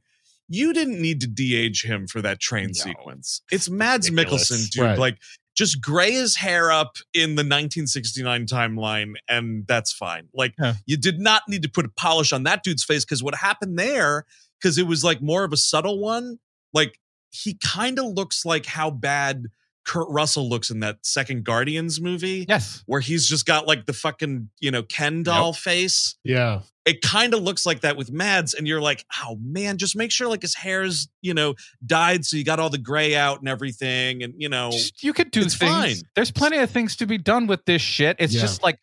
You 0.47 0.74
didn't 0.74 1.01
need 1.01 1.22
to 1.22 1.28
de-age 1.28 1.84
him 1.84 2.05
for 2.05 2.22
that 2.22 2.39
train 2.39 2.68
no. 2.68 2.74
sequence. 2.74 3.41
It's 3.51 3.68
Mads 3.68 4.11
Ridiculous. 4.11 4.51
Mikkelsen, 4.51 4.70
dude. 4.70 4.84
Right. 4.84 4.99
Like 4.99 5.18
just 5.56 5.82
gray 5.82 6.12
his 6.12 6.36
hair 6.36 6.72
up 6.72 6.97
in 7.14 7.32
the 7.36 7.41
1969 7.41 8.45
timeline 8.45 9.14
and 9.28 9.66
that's 9.68 9.91
fine 9.91 10.28
like 10.34 10.53
yeah. 10.60 10.74
you 10.86 10.97
did 10.97 11.20
not 11.20 11.43
need 11.47 11.62
to 11.64 11.70
put 11.70 11.86
a 11.86 11.89
polish 11.89 12.34
on 12.34 12.43
that 12.43 12.64
dude's 12.64 12.84
face 12.84 13.06
because 13.06 13.24
what 13.24 13.36
happened 13.36 13.80
there 13.80 14.26
because 14.60 14.78
it 14.78 14.88
was 14.88 15.03
like 15.03 15.22
more 15.22 15.43
of 15.43 15.53
a 15.53 15.58
subtle 15.58 15.99
one 15.99 16.38
like 16.74 16.99
he 17.32 17.58
kind 17.64 17.99
of 17.99 18.06
looks 18.06 18.45
like 18.45 18.66
how 18.66 18.89
bad 18.89 19.47
Kurt 19.86 20.10
Russell 20.10 20.49
looks 20.49 20.70
in 20.72 20.80
that 20.80 20.97
second 21.03 21.43
Guardians 21.43 22.01
movie. 22.01 22.45
Yes. 22.49 22.84
Where 22.88 23.01
he's 23.01 23.28
just 23.28 23.45
got 23.45 23.68
like 23.68 23.86
the 23.86 23.93
fucking, 23.93 24.49
you 24.60 24.72
know, 24.72 24.84
Ken 24.84 25.22
doll 25.22 25.49
yep. 25.49 25.56
face. 25.56 26.16
Yeah. 26.24 26.62
It 26.86 27.01
kind 27.01 27.33
of 27.33 27.41
looks 27.41 27.65
like 27.65 27.81
that 27.81 27.97
with 27.97 28.11
Mads. 28.11 28.53
And 28.53 28.67
you're 28.67 28.81
like, 28.81 29.05
oh 29.23 29.38
man, 29.41 29.77
just 29.77 29.95
make 29.95 30.11
sure 30.11 30.27
like 30.27 30.41
his 30.41 30.55
hair's, 30.55 31.07
you 31.21 31.33
know, 31.33 31.55
dyed 31.86 32.25
so 32.25 32.38
you 32.38 32.43
got 32.43 32.59
all 32.59 32.69
the 32.69 32.77
gray 32.77 33.15
out 33.15 33.39
and 33.39 33.49
everything. 33.49 34.23
And, 34.23 34.33
you 34.38 34.49
know, 34.49 34.71
you 34.99 35.13
could 35.13 35.31
do 35.31 35.41
things. 35.41 35.57
Fine. 35.57 35.95
There's 36.15 36.31
plenty 36.31 36.57
of 36.57 36.69
things 36.69 36.95
to 36.97 37.07
be 37.07 37.17
done 37.17 37.47
with 37.47 37.65
this 37.65 37.81
shit. 37.81 38.17
It's 38.19 38.33
yeah. 38.33 38.41
just 38.41 38.63
like 38.63 38.79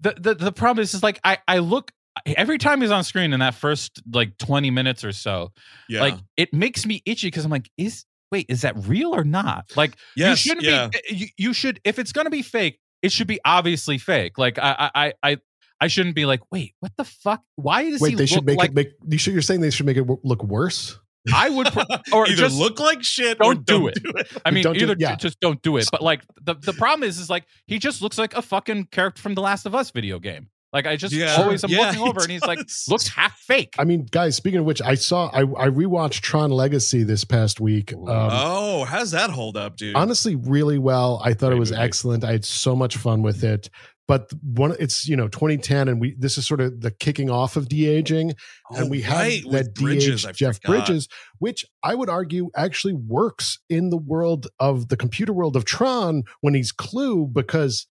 the, 0.00 0.14
the, 0.18 0.34
the 0.34 0.52
problem 0.52 0.82
is, 0.82 0.94
is 0.94 1.02
like, 1.02 1.20
I, 1.22 1.38
I 1.46 1.58
look, 1.58 1.92
every 2.26 2.58
time 2.58 2.80
he's 2.80 2.90
on 2.90 3.04
screen 3.04 3.32
in 3.32 3.40
that 3.40 3.54
first 3.54 4.02
like 4.12 4.36
20 4.38 4.70
minutes 4.70 5.04
or 5.04 5.12
so, 5.12 5.52
yeah. 5.88 6.00
like 6.00 6.14
it 6.36 6.52
makes 6.52 6.86
me 6.86 7.02
itchy 7.06 7.28
because 7.28 7.44
I'm 7.44 7.50
like, 7.50 7.70
is 7.76 8.04
wait, 8.34 8.46
is 8.48 8.62
that 8.62 8.74
real 8.86 9.14
or 9.14 9.22
not? 9.22 9.70
Like, 9.76 9.96
yes, 10.16 10.44
you 10.44 10.50
shouldn't 10.50 10.66
yeah. 10.66 10.88
be. 10.88 11.14
You, 11.14 11.26
you 11.36 11.52
should, 11.52 11.80
if 11.84 12.00
it's 12.00 12.10
going 12.10 12.24
to 12.24 12.30
be 12.30 12.42
fake, 12.42 12.80
it 13.00 13.12
should 13.12 13.28
be 13.28 13.38
obviously 13.44 13.96
fake. 13.96 14.38
Like, 14.38 14.58
I, 14.58 14.90
I, 14.94 15.12
I, 15.22 15.36
I 15.84 15.88
shouldn't 15.88 16.14
be 16.14 16.24
like, 16.24 16.40
wait, 16.50 16.72
what 16.80 16.92
the 16.96 17.04
fuck? 17.04 17.42
Why 17.56 17.90
does 17.90 18.00
wait? 18.00 18.10
he 18.10 18.16
they 18.16 18.24
should 18.24 18.46
make 18.46 18.56
like, 18.56 18.70
it 18.70 18.74
make. 18.74 18.92
You 19.06 19.18
should, 19.18 19.34
you're 19.34 19.42
saying 19.42 19.60
they 19.60 19.68
should 19.68 19.84
make 19.84 19.98
it 19.98 20.06
look 20.24 20.42
worse. 20.42 20.98
I 21.32 21.50
would, 21.50 21.68
or 22.12 22.26
either 22.26 22.36
just 22.36 22.58
look 22.58 22.80
like 22.80 23.02
shit, 23.02 23.38
don't, 23.38 23.46
or 23.46 23.54
do, 23.54 23.62
don't 23.64 23.88
it. 23.88 24.02
do 24.02 24.12
it. 24.16 24.32
I 24.46 24.50
mean, 24.50 24.62
don't 24.62 24.76
either 24.76 24.94
do, 24.94 25.02
yeah. 25.02 25.16
just 25.16 25.38
don't 25.40 25.60
do 25.60 25.76
it. 25.76 25.86
But 25.92 26.00
like 26.00 26.22
the 26.42 26.54
the 26.54 26.72
problem 26.72 27.06
is, 27.06 27.18
is 27.18 27.28
like 27.28 27.44
he 27.66 27.78
just 27.78 28.00
looks 28.00 28.16
like 28.16 28.34
a 28.34 28.40
fucking 28.40 28.86
character 28.92 29.20
from 29.20 29.34
the 29.34 29.42
Last 29.42 29.66
of 29.66 29.74
Us 29.74 29.90
video 29.90 30.18
game. 30.18 30.48
Like 30.72 30.86
I 30.86 30.96
just 30.96 31.14
yeah, 31.14 31.36
always 31.36 31.62
am 31.62 31.70
yeah, 31.70 31.80
looking 31.80 32.00
over 32.00 32.22
and 32.22 32.30
he's 32.30 32.42
like 32.42 32.58
looks 32.88 33.06
half 33.06 33.38
fake. 33.38 33.74
I 33.78 33.84
mean, 33.84 34.06
guys, 34.10 34.36
speaking 34.36 34.60
of 34.60 34.64
which, 34.64 34.80
I 34.80 34.94
saw 34.94 35.28
I, 35.32 35.42
I 35.42 35.68
rewatched 35.68 36.22
Tron 36.22 36.50
Legacy 36.50 37.04
this 37.04 37.24
past 37.24 37.60
week. 37.60 37.92
Um, 37.92 38.08
oh, 38.08 38.84
how's 38.84 39.10
that 39.10 39.30
hold 39.30 39.58
up, 39.58 39.76
dude? 39.76 39.94
Honestly, 39.94 40.34
really 40.34 40.78
well. 40.78 41.20
I 41.22 41.34
thought 41.34 41.48
Great 41.48 41.56
it 41.56 41.60
was 41.60 41.70
movie. 41.70 41.82
excellent. 41.82 42.24
I 42.24 42.32
had 42.32 42.44
so 42.44 42.74
much 42.74 42.96
fun 42.96 43.22
with 43.22 43.44
it. 43.44 43.68
But 44.06 44.30
one, 44.42 44.76
it's 44.78 45.08
you 45.08 45.16
know 45.16 45.28
2010, 45.28 45.88
and 45.88 46.00
we 46.00 46.14
this 46.18 46.36
is 46.36 46.46
sort 46.46 46.60
of 46.60 46.80
the 46.80 46.90
kicking 46.90 47.30
off 47.30 47.56
of 47.56 47.68
de 47.68 47.86
aging, 47.86 48.34
oh, 48.70 48.76
and 48.76 48.90
we 48.90 49.02
right. 49.04 49.42
have 49.42 49.52
that 49.52 49.74
de 49.74 50.32
Jeff. 50.32 50.60
Bridges, 50.62 51.08
which 51.38 51.64
I 51.82 51.94
would 51.94 52.10
argue 52.10 52.50
actually 52.56 52.94
works 52.94 53.58
in 53.70 53.90
the 53.90 53.96
world 53.96 54.46
of 54.60 54.88
the 54.88 54.96
computer 54.96 55.32
world 55.32 55.56
of 55.56 55.64
Tron 55.64 56.24
when 56.40 56.54
he's 56.54 56.72
Clu 56.72 57.26
because 57.26 57.86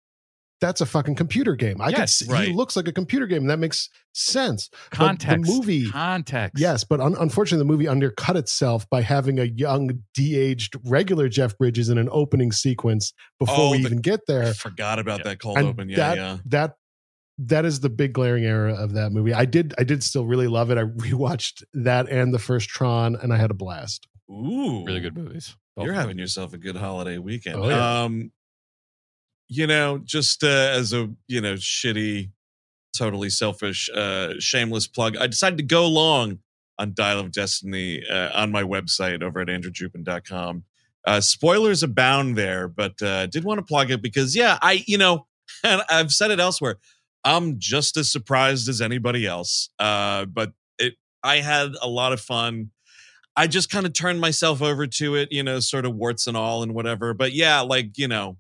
that's 0.63 0.81
a 0.81 0.87
fucking 0.87 1.17
computer 1.17 1.57
game. 1.57 1.81
I 1.81 1.89
yes, 1.89 1.99
can 1.99 2.29
see 2.29 2.33
right. 2.33 2.49
he 2.49 2.55
looks 2.55 2.77
like 2.77 2.87
a 2.87 2.93
computer 2.93 3.27
game, 3.27 3.47
that 3.49 3.59
makes 3.59 3.91
sense. 4.15 4.71
Context, 4.91 5.27
but 5.27 5.47
the 5.47 5.59
movie, 5.59 5.91
context, 5.91 6.61
yes, 6.61 6.85
but 6.85 7.01
un- 7.01 7.17
unfortunately, 7.19 7.67
the 7.67 7.71
movie 7.71 7.89
undercut 7.89 8.37
itself 8.37 8.89
by 8.89 9.03
having 9.03 9.41
a 9.41 9.45
young, 9.45 10.03
de-aged, 10.15 10.77
regular 10.85 11.29
Jeff 11.29 11.59
Bridges 11.59 11.89
in 11.89 11.99
an 11.99 12.09
opening 12.13 12.53
sequence 12.53 13.13
before 13.41 13.57
oh, 13.59 13.71
we 13.73 13.79
the, 13.79 13.87
even 13.87 14.01
get 14.01 14.21
there. 14.29 14.45
I 14.45 14.53
forgot 14.53 15.01
about 15.01 15.19
yeah. 15.19 15.25
that 15.25 15.41
cold 15.41 15.59
and 15.59 15.67
open. 15.67 15.89
Yeah, 15.89 15.97
that, 15.97 16.17
yeah. 16.17 16.39
That 16.47 16.75
that 17.39 17.65
is 17.65 17.81
the 17.81 17.91
big 17.91 18.13
glaring 18.13 18.45
error 18.45 18.69
of 18.69 18.93
that 18.93 19.11
movie. 19.11 19.35
I 19.35 19.47
did, 19.47 19.75
I 19.79 19.83
did 19.83 20.05
still 20.05 20.27
really 20.27 20.47
love 20.47 20.71
it. 20.71 20.79
I 20.79 20.85
rewatched 20.85 21.65
that 21.75 22.09
and 22.09 22.33
the 22.33 22.39
first 22.39 22.69
Tron, 22.69 23.17
and 23.17 23.33
I 23.33 23.37
had 23.37 23.51
a 23.51 23.55
blast. 23.55 24.07
Ooh, 24.31 24.85
really 24.85 25.01
good 25.01 25.17
movies. 25.17 25.57
Both 25.75 25.87
You're 25.87 25.95
having 25.95 26.19
yourself 26.19 26.53
a 26.53 26.59
good 26.59 26.77
holiday 26.77 27.19
weekend. 27.19 27.57
Oh, 27.57 27.69
yeah. 27.69 28.03
Um, 28.05 28.31
you 29.53 29.67
know, 29.67 29.99
just 29.99 30.43
uh, 30.43 30.47
as 30.47 30.93
a 30.93 31.11
you 31.29 31.41
know 31.41 31.55
shitty, 31.55 32.31
totally 32.97 33.29
selfish, 33.29 33.91
uh, 33.95 34.35
shameless 34.39 34.87
plug, 34.87 35.17
I 35.17 35.27
decided 35.27 35.59
to 35.59 35.65
go 35.65 35.87
long 35.87 36.39
on 36.79 36.95
Dial 36.95 37.21
of 37.21 37.33
Destiny 37.33 38.03
uh, 38.09 38.31
on 38.35 38.51
my 38.51 38.63
website 38.63 39.23
over 39.23 39.41
at 39.41 39.49
andrewjupin.com. 39.49 40.65
Uh, 41.07 41.21
spoilers 41.21 41.83
abound 41.83 42.37
there, 42.37 42.67
but 42.67 43.01
uh, 43.03 43.27
did 43.27 43.45
want 43.45 43.59
to 43.59 43.65
plug 43.65 43.91
it 43.91 44.01
because 44.01 44.35
yeah, 44.35 44.59
I 44.63 44.85
you 44.87 44.97
know, 44.97 45.27
and 45.65 45.83
I've 45.91 46.13
said 46.13 46.31
it 46.31 46.41
elsewhere. 46.41 46.79
I'm 47.25 47.59
just 47.59 47.97
as 47.99 48.11
surprised 48.11 48.69
as 48.69 48.81
anybody 48.81 49.27
else. 49.27 49.69
Uh, 49.79 50.25
but 50.25 50.53
it 50.79 50.95
I 51.23 51.37
had 51.37 51.73
a 51.83 51.89
lot 51.89 52.15
of 52.15 52.21
fun. 52.21 52.71
I 53.37 53.47
just 53.47 53.71
kind 53.71 53.87
of 53.87 53.93
turned 53.93 54.21
myself 54.21 54.63
over 54.63 54.87
to 54.87 55.15
it, 55.15 55.31
you 55.31 55.43
know, 55.43 55.61
sort 55.61 55.87
of 55.87 55.95
warts 55.95 56.27
and 56.27 56.37
all 56.37 56.63
and 56.63 56.75
whatever. 56.75 57.15
But 57.15 57.33
yeah, 57.33 57.61
like, 57.61 57.97
you 57.97 58.07
know, 58.09 58.37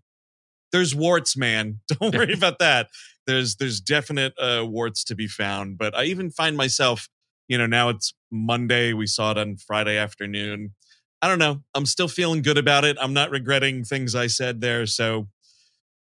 there's 0.72 0.94
warts, 0.94 1.36
man. 1.36 1.80
Don't 1.88 2.14
worry 2.14 2.32
about 2.32 2.58
that. 2.58 2.88
There's 3.26 3.56
there's 3.56 3.80
definite 3.80 4.32
uh 4.38 4.64
warts 4.66 5.04
to 5.04 5.14
be 5.14 5.28
found. 5.28 5.78
But 5.78 5.96
I 5.96 6.04
even 6.04 6.30
find 6.30 6.56
myself, 6.56 7.08
you 7.48 7.56
know, 7.58 7.66
now 7.66 7.88
it's 7.90 8.14
Monday. 8.30 8.92
We 8.92 9.06
saw 9.06 9.30
it 9.32 9.38
on 9.38 9.56
Friday 9.56 9.96
afternoon. 9.96 10.74
I 11.20 11.28
don't 11.28 11.38
know. 11.38 11.62
I'm 11.74 11.86
still 11.86 12.08
feeling 12.08 12.42
good 12.42 12.58
about 12.58 12.84
it. 12.84 12.96
I'm 13.00 13.12
not 13.12 13.30
regretting 13.30 13.84
things 13.84 14.16
I 14.16 14.26
said 14.26 14.60
there. 14.60 14.86
So 14.86 15.28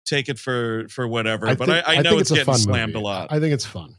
take 0.05 0.29
it 0.29 0.39
for 0.39 0.87
for 0.91 1.09
whatever. 1.09 1.49
I 1.49 1.55
but 1.55 1.69
think- 1.69 1.87
I, 1.89 1.95
I 1.95 1.97
I 1.99 2.03
know 2.03 2.11
think 2.11 2.21
it's, 2.21 2.31
it's 2.33 2.39
getting 2.41 2.55
slammed 2.55 2.93
movie. 2.93 3.03
a 3.03 3.07
lot. 3.09 3.33
I 3.33 3.41
think 3.41 3.55
it's 3.55 3.65
fun. 3.65 3.95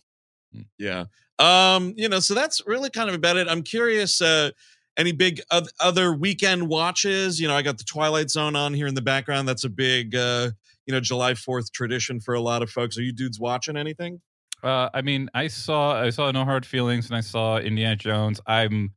Yeah. 0.77 1.05
Um, 1.39 1.93
you 1.97 2.07
know, 2.09 2.19
so 2.19 2.33
that's 2.33 2.61
really 2.67 2.89
kind 2.89 3.09
of 3.09 3.15
about 3.15 3.37
it. 3.37 3.47
I'm 3.47 3.61
curious, 3.63 4.21
uh, 4.21 4.51
any 4.97 5.11
big 5.11 5.41
other 5.79 6.13
weekend 6.13 6.67
watches? 6.67 7.39
You 7.39 7.47
know, 7.47 7.55
I 7.55 7.61
got 7.61 7.77
the 7.77 7.83
Twilight 7.83 8.29
Zone 8.29 8.55
on 8.55 8.73
here 8.73 8.87
in 8.87 8.95
the 8.95 9.01
background. 9.01 9.47
That's 9.47 9.63
a 9.63 9.69
big 9.69 10.15
uh, 10.15 10.49
you 10.87 10.93
know, 10.93 10.99
July 10.99 11.33
4th 11.33 11.71
tradition 11.71 12.19
for 12.19 12.33
a 12.33 12.41
lot 12.41 12.63
of 12.63 12.69
folks. 12.71 12.97
Are 12.97 13.03
you 13.03 13.11
dudes 13.11 13.39
watching 13.39 13.77
anything? 13.77 14.21
Uh, 14.63 14.89
I 14.93 15.01
mean, 15.01 15.29
I 15.35 15.47
saw 15.47 16.01
I 16.01 16.09
saw 16.09 16.31
No 16.31 16.43
Hard 16.45 16.65
Feelings 16.65 17.07
and 17.07 17.15
I 17.15 17.21
saw 17.21 17.57
Indiana 17.57 17.95
Jones. 17.95 18.41
I'm, 18.47 18.93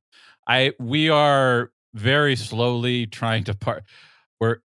I 0.48 0.72
we 0.78 1.10
are 1.10 1.70
very 1.92 2.36
slowly 2.36 3.06
trying 3.06 3.44
to 3.44 3.54
part. 3.54 3.84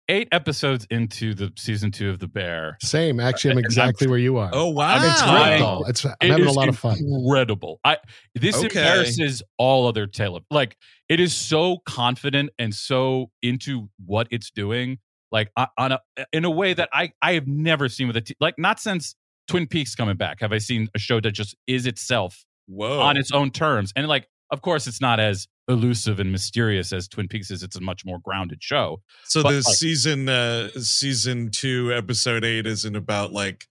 We're 0.09 0.15
eight 0.17 0.29
episodes 0.33 0.87
into 0.91 1.35
the 1.35 1.53
season 1.57 1.91
two 1.91 2.11
of 2.11 2.19
The 2.19 2.29
Bear. 2.29 2.77
Same. 2.81 3.21
Actually, 3.21 3.53
I'm 3.53 3.59
And 3.59 3.65
I'm- 3.65 3.71
exactly 3.71 4.07
where 4.07 4.19
you 4.19 4.37
are. 4.39 4.51
Oh 4.53 4.69
wow. 4.69 4.97
it's 4.97 5.23
I- 5.23 5.49
great 5.49 5.59
though. 5.61 5.85
It's 5.87 6.05
I'm 6.05 6.15
It 6.21 6.31
having 6.31 6.47
a 6.47 6.53
lot 6.53 6.69
of 6.69 6.79
fun. 6.79 6.99
Incredible. 6.99 7.81
I 7.85 7.99
this 8.35 8.57
Okay. 8.57 8.67
embarrasses 8.67 9.43
all 9.59 9.87
other 9.87 10.07
tale. 10.07 10.41
Like 10.51 10.77
it 11.09 11.21
is 11.21 11.35
so 11.35 11.79
confident 11.87 12.51
and 12.59 12.75
so 12.75 13.31
into 13.43 13.89
what 14.05 14.29
it's 14.31 14.51
doing. 14.51 14.99
Like 15.31 15.51
on- 15.57 15.69
on 15.77 15.93
a 15.93 16.01
in 16.33 16.45
a 16.45 16.51
way 16.51 16.73
that 16.75 16.89
I 16.93 17.13
I 17.23 17.35
have 17.35 17.47
never 17.47 17.89
seen 17.89 18.07
with 18.07 18.17
a 18.17 18.21
t- 18.23 18.37
like 18.41 18.59
not 18.59 18.81
since 18.81 19.15
Twin 19.47 19.67
Peaks 19.67 19.95
coming 19.95 20.17
back 20.17 20.41
have 20.41 20.53
I 20.53 20.59
seen 20.59 20.89
a 20.95 20.99
show 20.99 21.21
that 21.21 21.33
just 21.33 21.55
is 21.67 21.87
itself 21.87 22.45
Whoa. 22.67 23.01
on 23.01 23.17
its 23.17 23.33
own 23.33 23.51
terms. 23.51 23.93
And 23.97 24.07
like, 24.09 24.27
of 24.51 24.63
course, 24.63 24.87
it's 24.87 25.01
not 25.01 25.21
as 25.21 25.47
elusive 25.69 26.19
and 26.21 26.33
mysterious 26.33 26.93
as 26.93 27.07
Twin 27.09 27.29
Peaks 27.29 27.51
is. 27.51 27.63
It's 27.63 27.77
a 27.77 27.81
much 27.81 28.05
more 28.07 28.19
grounded 28.23 28.63
show. 28.63 29.03
so 29.25 29.43
but, 29.43 29.51
the 29.51 29.57
like- 29.57 29.65
season 29.77 30.29
uh 30.29 30.71
season 30.81 31.51
2 31.51 31.93
episode 31.95 32.45
8 32.45 32.67
isn't 32.67 32.97
about 32.97 33.33
like 33.33 33.67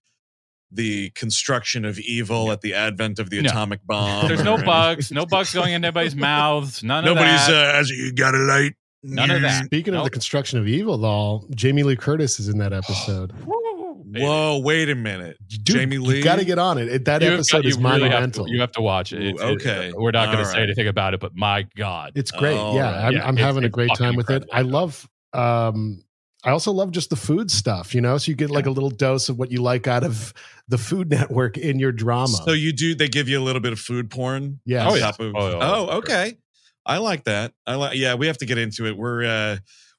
the 0.70 1.10
construction 1.10 1.84
of 1.86 1.98
evil 1.98 2.52
at 2.52 2.60
the 2.60 2.74
advent 2.74 3.18
of 3.18 3.30
the 3.30 3.40
No. 3.40 3.48
atomic 3.48 3.80
bomb. 3.86 4.28
There's 4.28 4.44
no 4.44 4.52
anything. 4.54 4.66
bugs, 4.66 5.10
no 5.10 5.24
bugs 5.26 5.52
going 5.52 5.72
in 5.72 5.84
anybody's 5.84 6.14
mouths. 6.30 6.84
None 6.84 7.04
of 7.06 7.14
Nobody's 7.16 7.46
that. 7.46 7.74
uh 7.74 7.78
as 7.78 7.90
you 7.90 8.12
got 8.12 8.34
a 8.34 8.38
light. 8.38 8.74
None 9.02 9.30
of 9.30 9.42
that. 9.42 9.64
Speaking 9.66 9.94
of 9.94 10.04
the 10.04 10.10
construction 10.10 10.58
of 10.58 10.66
evil, 10.68 10.98
though, 10.98 11.46
Jamie 11.54 11.84
Lee 11.84 11.94
Curtis 11.96 12.38
is 12.40 12.48
in 12.48 12.58
that 12.58 12.72
episode. 12.72 13.32
Woo, 14.08 14.12
baby. 14.12 14.24
Whoa, 14.24 14.58
wait 14.58 14.88
a 14.90 14.94
minute. 14.94 15.36
Dude, 15.46 15.64
Jamie 15.64 15.98
Lee? 15.98 16.18
you 16.18 16.22
got 16.24 16.36
to 16.36 16.44
get 16.44 16.58
on 16.58 16.78
it. 16.78 16.88
It- 16.88 17.04
That 17.04 17.22
You 17.22 17.28
episode 17.34 17.58
got- 17.58 17.66
is 17.66 17.76
you 17.76 17.82
really 17.82 18.00
have 18.02 18.10
monumental. 18.10 18.46
to- 18.46 18.52
you 18.52 18.60
have 18.60 18.72
to 18.72 18.80
watch 18.80 19.12
it. 19.12 19.20
Ooh, 19.22 19.28
It's- 19.28 19.40
it- 19.42 19.66
okay. 19.66 19.92
we're 19.94 20.10
not 20.10 20.26
going 20.26 20.38
All 20.38 20.44
to 20.44 20.50
say 20.50 20.58
right. 20.58 20.62
anything 20.64 20.88
about 20.88 21.14
it, 21.14 21.20
but 21.20 21.34
my 21.36 21.66
God, 21.76 22.12
It's 22.14 22.30
great. 22.30 22.56
All 22.56 22.74
yeah, 22.74 22.82
right. 22.90 23.04
I'm, 23.06 23.12
Yeah, 23.12 23.26
I'm 23.26 23.36
having 23.36 23.64
a 23.64 23.68
great 23.68 23.90
time 23.96 24.16
with 24.16 24.30
it. 24.30 24.44
I 24.52 24.62
love. 24.62 25.08
Um, 25.32 26.02
I 26.44 26.50
also 26.50 26.70
love 26.72 26.92
just 26.92 27.10
the 27.10 27.16
food 27.16 27.50
stuff, 27.50 27.94
you 27.94 28.00
know. 28.00 28.16
So 28.16 28.30
you 28.30 28.36
get 28.36 28.48
like 28.50 28.66
a 28.66 28.70
little 28.70 28.90
dose 28.90 29.28
of 29.28 29.38
what 29.38 29.50
you 29.50 29.60
like 29.60 29.86
out 29.88 30.04
of 30.04 30.32
the 30.68 30.78
Food 30.78 31.10
Network 31.10 31.58
in 31.58 31.78
your 31.80 31.90
drama. 31.92 32.28
So 32.28 32.52
you 32.52 32.72
do 32.72 32.94
they 32.94 33.08
give 33.08 33.28
you 33.28 33.40
a 33.40 33.44
little 33.44 33.60
bit 33.60 33.72
of 33.72 33.80
food 33.80 34.08
porn? 34.08 34.60
Yes. 34.64 34.86
Oh, 34.88 34.94
yeah. 34.94 35.08
of- 35.08 35.16
Oh, 35.20 35.50
yeah, 35.50 35.58
oh, 35.60 35.86
okay. 35.98 36.38
I 36.86 36.98
like 36.98 37.24
that. 37.24 37.52
I 37.66 37.74
like 37.74 37.98
yeah, 37.98 38.14
we 38.14 38.28
have 38.28 38.38
to 38.38 38.46
get 38.46 38.56
into 38.56 38.86
it. 38.86 38.96
We're 38.96 39.24
uh 39.24 39.56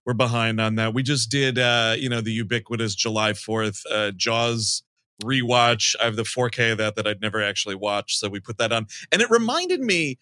we're 0.09 0.13
behind 0.15 0.59
on 0.59 0.73
that. 0.73 0.95
We 0.95 1.03
just 1.03 1.29
did 1.29 1.59
uh, 1.59 1.93
you 1.95 2.09
know, 2.09 2.19
the 2.19 2.31
ubiquitous 2.31 2.95
July 2.95 3.33
4th 3.33 3.83
uh 3.91 4.09
Jaws 4.11 4.81
rewatch. 5.23 5.95
I 6.01 6.05
have 6.05 6.15
the 6.15 6.23
4K 6.23 6.71
of 6.71 6.79
that 6.79 6.95
that 6.95 7.05
I'd 7.05 7.21
never 7.21 7.43
actually 7.43 7.75
watched, 7.75 8.17
so 8.17 8.27
we 8.27 8.39
put 8.39 8.57
that 8.57 8.71
on. 8.71 8.87
And 9.11 9.21
it 9.21 9.29
reminded 9.29 9.81
me 9.81 10.17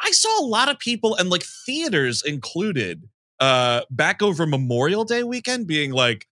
I 0.00 0.12
saw 0.12 0.40
a 0.40 0.46
lot 0.46 0.68
of 0.68 0.78
people 0.78 1.16
and 1.16 1.28
like 1.28 1.42
theaters 1.42 2.22
included 2.22 3.08
uh 3.40 3.80
back 3.90 4.22
over 4.22 4.46
Memorial 4.46 5.02
Day 5.04 5.24
weekend 5.24 5.66
being 5.66 5.90
like 5.90 6.28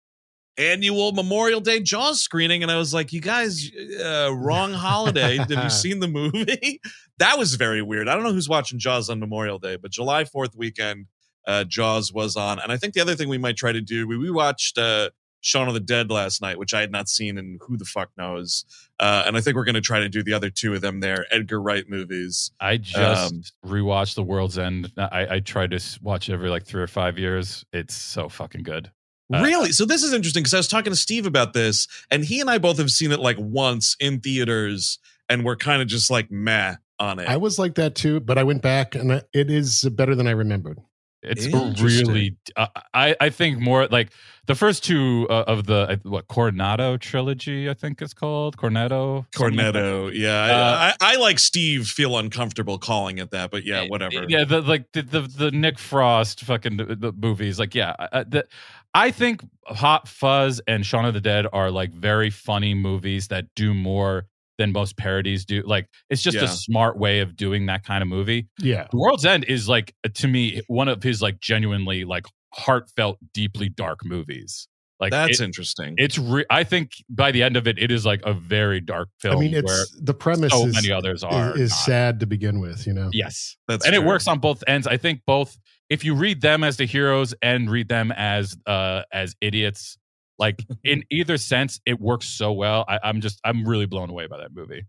annual 0.58 1.14
Memorial 1.14 1.62
Day 1.62 1.80
Jaws 1.80 2.20
screening, 2.20 2.62
and 2.62 2.70
I 2.70 2.78
was 2.78 2.94
like, 2.94 3.14
"You 3.14 3.22
guys, 3.22 3.72
uh, 4.04 4.34
wrong 4.36 4.74
holiday. 4.74 5.38
Have 5.38 5.50
you 5.50 5.70
seen 5.86 6.02
the 6.02 6.10
movie?" 6.10 6.82
that 7.20 7.38
was 7.38 7.56
very 7.56 7.82
weird. 7.82 8.10
I 8.10 8.16
don't 8.16 8.24
know 8.24 8.34
who's 8.34 8.50
watching 8.50 8.80
Jaws 8.80 9.10
on 9.10 9.22
Memorial 9.22 9.60
Day, 9.60 9.78
but 9.78 9.92
July 9.92 10.26
Fourth 10.26 10.56
weekend, 10.58 11.06
uh, 11.48 11.64
Jaws 11.64 12.14
was 12.14 12.36
on, 12.36 12.60
and 12.60 12.72
I 12.72 12.78
think 12.78 12.94
the 12.94 13.02
other 13.02 13.16
thing 13.16 13.30
we 13.30 13.38
might 13.40 13.58
try 13.58 13.72
to 13.72 13.82
do, 13.82 14.08
we 14.08 14.18
we 14.18 14.30
watched 14.30 14.78
uh, 14.78 15.10
Shaun 15.42 15.68
of 15.68 15.74
the 15.74 15.80
Dead 15.80 16.12
last 16.12 16.42
night, 16.42 16.60
which 16.60 16.74
I 16.74 16.82
had 16.82 16.92
not 16.92 17.08
seen, 17.10 17.38
and 17.38 17.60
who 17.66 17.78
the 17.78 17.86
fuck 17.86 18.10
knows. 18.18 18.66
Uh, 19.00 19.24
and 19.26 19.38
I 19.38 19.42
think 19.42 19.56
we're 19.56 19.64
going 19.66 19.76
to 19.76 19.82
try 19.82 20.00
to 20.00 20.10
do 20.10 20.22
the 20.24 20.34
other 20.34 20.50
two 20.50 20.74
of 20.74 20.82
them 20.82 21.00
there, 21.00 21.26
Edgar 21.32 21.62
Wright 21.62 21.86
movies. 21.88 22.52
I 22.60 22.78
just 22.78 23.32
Um, 23.34 23.44
rewatched 23.66 24.16
The 24.16 24.24
World's 24.24 24.58
End. 24.58 24.92
I, 24.98 25.36
I 25.36 25.40
try 25.40 25.68
to 25.68 25.76
s- 25.78 26.00
watch 26.02 26.30
every 26.30 26.50
like 26.50 26.66
three 26.66 26.82
or 26.82 26.88
five 26.88 27.18
years. 27.18 27.64
It's 27.72 27.94
so 27.96 28.28
fucking 28.30 28.64
good. 28.64 28.92
Uh, 29.34 29.42
Really? 29.44 29.72
So 29.74 29.86
this 29.86 30.04
is 30.04 30.14
interesting 30.14 30.42
because 30.44 30.54
I 30.54 30.58
was 30.58 30.68
talking 30.68 30.92
to 30.92 30.98
Steve 30.98 31.26
about 31.26 31.54
this, 31.54 31.88
and 32.10 32.26
he 32.26 32.42
and 32.42 32.50
I 32.50 32.58
both 32.58 32.78
have 32.80 32.90
seen 32.90 33.12
it 33.12 33.20
like 33.20 33.38
once 33.40 33.96
in 34.00 34.20
theaters, 34.20 35.00
and 35.30 35.46
we're 35.46 35.56
kind 35.58 35.82
of 35.82 35.88
just 35.88 36.10
like 36.10 36.32
meh 36.32 36.76
on 37.00 37.20
it. 37.20 37.28
I 37.30 37.38
was 37.38 37.60
like 37.60 37.76
that 37.76 37.94
too, 37.94 38.20
but 38.20 38.38
I 38.40 38.44
went 38.44 38.62
back 38.64 38.96
and 38.96 39.12
it 39.12 39.52
is 39.52 39.84
better 39.92 40.16
than 40.16 40.28
I 40.28 40.32
remembered. 40.32 40.80
It's 41.24 41.48
really. 41.82 42.38
Uh, 42.56 42.68
I 42.94 43.16
I 43.20 43.30
think 43.30 43.60
more 43.60 43.88
like 43.88 44.12
the 44.46 44.56
first 44.56 44.84
two 44.84 45.28
uh, 45.30 45.44
of 45.48 45.66
the 45.66 46.00
what 46.04 46.28
Coronado 46.28 46.98
trilogy. 46.98 47.70
I 47.70 47.74
think 47.74 48.02
it's 48.02 48.14
called 48.14 48.56
Cornetto. 48.56 49.26
something 49.36 49.58
like. 49.58 49.74
Cornetto, 49.74 50.12
yeah. 50.14 50.44
I- 50.44 50.52
Uh, 50.52 50.94
I, 51.02 51.14
I, 51.14 51.16
like 51.18 51.40
Steve 51.40 51.88
feel 51.88 52.18
uncomfortable 52.18 52.78
calling 52.78 53.18
it 53.18 53.32
that, 53.32 53.52
but 53.52 53.66
yeah, 53.66 53.88
whatever. 53.88 54.26
Yeah, 54.28 54.44
the 54.46 54.62
like 54.62 54.92
the 54.94 55.02
the, 55.02 55.22
the 55.22 55.52
Nick 55.52 55.80
Frost 55.80 56.42
fucking 56.42 56.78
the, 56.78 56.96
the 56.96 57.12
movies. 57.12 57.60
Like, 57.60 57.74
yeah, 57.76 57.96
uh, 58.00 58.24
the, 58.28 58.48
I 58.94 59.12
think 59.12 59.42
Hot 59.66 60.08
Fuzz 60.08 60.62
and 60.68 60.86
Shaun 60.86 61.06
of 61.06 61.14
the 61.14 61.22
Dead 61.22 61.46
are 61.52 61.72
like 61.72 61.92
very 61.92 62.30
funny 62.30 62.74
movies 62.74 63.28
that 63.30 63.54
do 63.56 63.74
more 63.74 64.28
than 64.58 64.72
most 64.72 64.98
parodies 64.98 65.46
do. 65.46 65.62
Like, 65.66 65.88
it's 66.10 66.22
just 66.22 66.38
Yeah. 66.38 66.44
a 66.46 66.48
smart 66.48 66.98
way 66.98 67.20
of 67.20 67.36
doing 67.36 67.66
that 67.68 67.84
kind 67.84 68.02
of 68.02 68.08
movie. 68.08 68.48
Yeah. 68.60 68.88
The 68.92 68.98
World's 68.98 69.26
End 69.26 69.44
is 69.46 69.68
like 69.70 69.94
to 70.16 70.28
me 70.28 70.62
one 70.68 70.88
of 70.88 71.04
his 71.04 71.22
like 71.22 71.40
genuinely 71.40 72.06
like 72.06 72.26
heartfelt, 72.54 73.18
deeply 73.34 73.70
dark 73.70 74.00
movies. 74.04 74.68
Like 75.00 75.12
That's 75.12 75.40
it- 75.40 75.44
interesting. 75.44 75.94
it's 75.98 76.18
re- 76.18 76.46
I 76.50 76.64
think 76.64 76.92
by 77.08 77.32
the 77.32 77.44
end 77.44 77.56
of 77.56 77.68
it, 77.68 77.78
it 77.78 77.92
is 77.92 78.04
like 78.04 78.22
a 78.26 78.34
very 78.34 78.82
dark 78.82 79.10
film. 79.20 79.38
I 79.38 79.40
mean, 79.42 79.52
where 79.52 79.82
it's 79.84 79.96
the 80.02 80.14
premise 80.16 80.52
so 80.52 80.66
is, 80.66 80.74
many 80.74 80.92
others 80.92 81.24
are 81.24 81.54
is, 81.56 81.72
is 81.72 81.86
sad 81.86 82.20
to 82.22 82.26
begin 82.26 82.60
with, 82.60 82.88
you 82.88 82.94
know. 82.94 83.10
Yes, 83.14 83.58
That's 83.68 83.86
and 83.86 83.94
it 83.94 84.04
works 84.04 84.28
on 84.28 84.40
both 84.40 84.64
ends. 84.68 84.88
I 84.88 84.98
think 84.98 85.22
both. 85.28 85.56
If 85.90 86.04
you 86.04 86.16
read 86.16 86.42
them 86.42 86.64
as 86.64 86.78
the 86.78 86.86
heroes 86.86 87.34
and 87.44 87.70
read 87.70 87.90
them 87.90 88.12
as 88.12 88.58
uh 88.66 89.04
as 89.14 89.36
idiots, 89.40 89.98
like 90.40 90.64
in 90.84 91.04
either 91.10 91.38
sense, 91.38 91.80
it 91.86 92.00
works 92.00 92.28
so 92.28 92.52
well. 92.52 92.86
I, 92.88 93.00
I'm 93.04 93.22
just 93.22 93.40
I'm 93.44 93.68
really 93.68 93.86
blown 93.86 94.10
away 94.10 94.28
by 94.28 94.38
that 94.38 94.54
movie. 94.54 94.86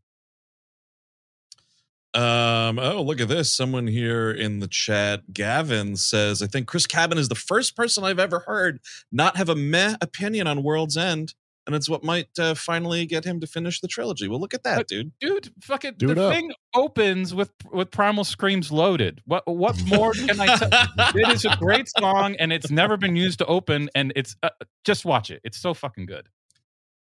Um, 2.15 2.79
oh, 2.79 3.03
look 3.03 3.21
at 3.21 3.29
this. 3.29 3.53
Someone 3.53 3.87
here 3.87 4.31
in 4.31 4.61
the 4.61 4.67
chat, 4.67 5.33
Gavin 5.33 5.95
says, 5.95 6.43
I 6.43 6.47
think 6.47 6.67
Chris 6.67 6.87
Cabin 6.87 7.19
is 7.19 7.29
the 7.29 7.35
first 7.35 7.77
person 7.77 8.03
I've 8.03 8.19
ever 8.19 8.41
heard 8.41 8.81
not 9.13 9.37
have 9.37 9.49
a 9.49 9.55
meh 9.55 9.97
opinion 10.01 10.47
on 10.47 10.63
World's 10.63 10.97
End. 10.97 11.35
And 11.69 11.77
it's 11.77 11.87
what 11.87 12.03
might 12.03 12.31
uh, 12.39 12.55
finally 12.55 13.05
get 13.05 13.27
him 13.27 13.41
to 13.41 13.47
finish 13.47 13.83
the 13.83 13.89
trilogy. 13.89 14.27
Well, 14.27 14.41
look 14.41 14.55
at 14.55 14.63
that, 14.65 14.89
dude. 14.89 15.13
Dude, 15.21 15.51
fucking 15.61 15.97
Do 15.99 16.13
it 16.13 16.15
the 16.15 16.29
up. 16.29 16.33
thing 16.33 16.51
opens 16.75 17.35
with 17.35 17.51
with 17.71 17.91
Primal 17.91 18.25
Screams 18.25 18.73
loaded. 18.73 19.21
What 19.27 19.47
what 19.47 19.79
more 19.85 20.15
can 20.15 20.41
I 20.41 20.57
tell? 20.57 20.71
it 21.15 21.29
is 21.29 21.45
a 21.45 21.55
great 21.59 21.87
song, 21.99 22.37
and 22.39 22.55
it's 22.55 22.71
never 22.71 22.97
been 22.97 23.17
used 23.17 23.41
to 23.41 23.45
open. 23.45 23.91
And 23.95 24.15
it's 24.17 24.35
uh, 24.43 24.49
just 24.87 25.05
watch 25.05 25.31
it. 25.31 25.43
It's 25.45 25.59
so 25.59 25.75
fucking 25.75 26.07
good. 26.07 26.31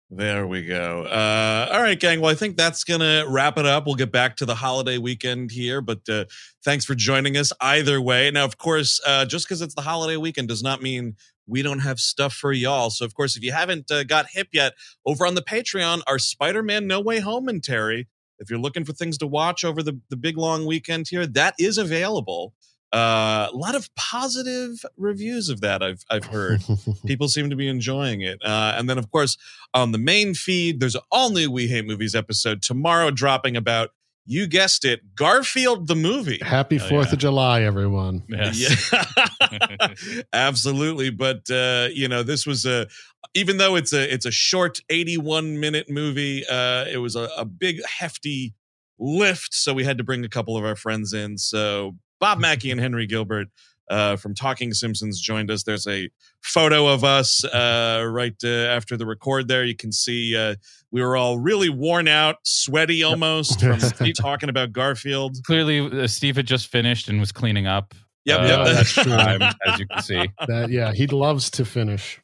There 0.09 0.47
we 0.47 0.65
go. 0.65 1.03
Uh, 1.03 1.69
all 1.71 1.83
right, 1.83 2.01
gang. 2.01 2.23
Well, 2.23 2.31
I 2.31 2.35
think 2.35 2.57
that's 2.57 2.83
going 2.83 3.01
to 3.01 3.27
wrap 3.29 3.59
it 3.59 3.67
up. 3.67 3.85
We'll 3.85 3.97
get 3.97 4.13
back 4.13 4.37
to 4.37 4.47
the 4.47 4.55
holiday 4.55 4.97
weekend 4.99 5.51
here, 5.51 5.83
but 5.83 6.09
uh, 6.09 6.27
thanks 6.65 6.87
for 6.87 6.95
joining 6.95 7.37
us 7.37 7.53
either 7.61 8.01
way. 8.01 8.31
Now, 8.31 8.45
of 8.45 8.57
course, 8.57 9.01
uh, 9.05 9.27
just 9.27 9.47
because 9.47 9.61
it's 9.61 9.75
the 9.75 9.83
holiday 9.83 10.17
weekend 10.17 10.47
does 10.49 10.63
not 10.63 10.81
mean 10.81 11.17
we 11.47 11.63
don't 11.63 11.81
have 11.81 12.01
stuff 12.01 12.35
for 12.35 12.53
y'all. 12.53 12.91
So, 12.91 13.05
of 13.05 13.15
course, 13.15 13.37
if 13.37 13.43
you 13.43 13.53
haven't 13.53 13.91
uh, 13.91 14.05
got 14.05 14.27
hip 14.31 14.49
yet, 14.53 14.75
over 15.05 15.27
on 15.27 15.35
the 15.35 15.43
Patreon, 15.43 16.03
our 16.07 16.19
Spider 16.19 16.63
Man 16.63 16.87
No 16.87 17.01
Way 17.01 17.21
Home 17.21 17.49
and 17.49 17.63
Terry, 17.63 18.09
if 18.39 18.51
you're 18.51 18.59
looking 18.59 18.85
for 18.85 18.93
things 18.93 19.19
to 19.19 19.27
watch 19.27 19.65
over 19.65 19.83
the, 19.83 20.01
the 20.11 20.17
big 20.17 20.37
long 20.37 20.67
weekend 20.67 21.09
here, 21.09 21.27
that 21.27 21.55
is 21.59 21.79
available. 21.79 22.55
Uh, 22.93 23.49
a 23.53 23.57
lot 23.57 23.75
of 23.75 23.93
positive 23.97 24.85
reviews 24.97 25.49
of 25.49 25.61
that 25.61 25.83
I've 25.83 26.05
I've 26.09 26.27
heard 26.27 26.63
people 27.07 27.29
seem 27.29 27.51
to 27.51 27.57
be 27.57 27.69
enjoying 27.69 28.21
it. 28.21 28.39
Uh, 28.45 28.75
and 28.77 28.89
then, 28.89 28.97
of 28.97 29.11
course, 29.11 29.37
on 29.75 29.93
the 29.93 29.99
main 29.99 30.35
feed, 30.35 30.81
there's 30.81 30.95
an 30.95 31.03
all 31.11 31.31
new 31.31 31.51
We 31.51 31.67
Hate 31.67 31.85
Movies 31.85 32.15
episode 32.15 32.63
tomorrow 32.63 33.11
dropping 33.11 33.57
about 33.57 33.91
You 34.29 34.47
guessed 34.49 34.85
it, 34.85 35.15
Garfield 35.15 35.87
the 35.87 35.95
movie. 35.95 36.41
Happy 36.43 36.77
Oh, 36.81 36.89
Fourth 36.89 37.07
yeah. 37.09 37.13
of 37.13 37.19
July, 37.21 37.63
everyone. 37.63 38.25
Yes. 38.29 38.91
Yeah, 38.91 39.89
absolutely. 40.33 41.11
But 41.11 41.49
uh, 41.51 41.89
you 41.93 42.09
know, 42.09 42.23
this 42.23 42.47
was 42.47 42.67
a 42.67 42.87
even 43.35 43.59
though 43.59 43.77
it's 43.77 43.93
a 43.93 44.13
it's 44.13 44.27
a 44.27 44.31
short 44.31 44.81
eighty 44.91 45.17
one 45.17 45.61
minute 45.61 45.89
movie. 45.89 46.45
Uh, 46.47 46.85
it 46.91 46.99
was 46.99 47.17
a, 47.17 47.29
a 47.37 47.45
big 47.45 47.81
hefty 47.85 48.55
lift, 48.99 49.55
so 49.55 49.73
we 49.75 49.85
had 49.85 49.99
to 49.99 50.05
bring 50.05 50.25
a 50.25 50.29
couple 50.29 50.57
of 50.57 50.65
our 50.65 50.77
friends 50.77 51.13
in. 51.13 51.39
So 51.39 51.97
Bob 52.19 52.39
Mackey 52.39 52.71
and 52.71 52.81
Henry 52.81 53.07
Gilbert. 53.07 53.49
Uh, 53.89 54.17
from 54.17 54.35
Talking 54.35 54.73
Simpsons 54.73 55.21
joined 55.21 55.51
us. 55.51 55.63
There's 55.63 55.87
a 55.87 56.09
photo 56.43 56.89
of 56.89 57.05
us 57.05 57.45
uh, 57.45 58.05
right 58.09 58.35
uh, 58.43 58.49
after 58.49 58.97
the 58.97 59.07
record. 59.07 59.49
There, 59.49 59.65
you 59.65 59.77
can 59.77 59.93
see 59.93 60.37
uh, 60.37 60.57
we 60.91 61.03
were 61.03 61.17
all 61.17 61.39
really 61.39 61.69
worn 61.69 62.09
out, 62.09 62.37
sweaty 62.43 63.03
almost 63.03 63.61
from 63.61 64.13
talking 64.19 64.49
about 64.49 64.73
Garfield. 64.73 65.37
Clearly, 65.45 65.81
uh, 65.81 66.07
Steve 66.07 66.37
had 66.37 66.47
just 66.47 66.67
finished 66.69 67.09
and 67.09 67.21
was 67.21 67.33
cleaning 67.33 67.67
up. 67.67 67.95
Yep, 68.25 68.41
uh, 68.41 68.45
yep. 68.45 68.59
at 68.59 68.75
That's 68.75 68.93
true. 68.93 69.13
as 69.13 69.79
you 69.79 69.87
can 69.87 70.03
see. 70.03 70.29
That 70.49 70.71
yeah, 70.71 70.93
he 70.93 71.07
loves 71.07 71.51
to 71.51 71.65
finish. 71.65 72.21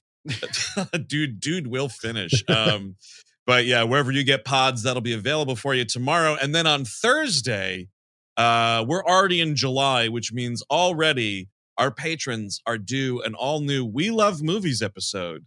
dude, 1.07 1.41
dude 1.41 1.67
will 1.67 1.89
finish. 1.89 2.45
Um, 2.49 2.97
but 3.47 3.67
yeah, 3.67 3.83
wherever 3.85 4.13
you 4.13 4.25
get 4.25 4.45
pods, 4.45 4.83
that'll 4.83 5.03
be 5.03 5.15
available 5.15 5.57
for 5.57 5.75
you 5.75 5.85
tomorrow. 5.85 6.37
And 6.41 6.55
then 6.55 6.67
on 6.67 6.85
Thursday, 6.85 7.89
uh, 8.37 8.85
we're 8.87 9.05
already 9.05 9.41
in 9.41 9.55
July, 9.57 10.09
which 10.09 10.33
means 10.33 10.63
already 10.71 11.49
our 11.79 11.91
patrons 11.91 12.61
are 12.67 12.79
due 12.79 13.21
an 13.23 13.35
all 13.35 13.61
new 13.61 13.85
We 13.85 14.11
Love 14.11 14.43
Movies 14.43 14.83
episode. 14.83 15.47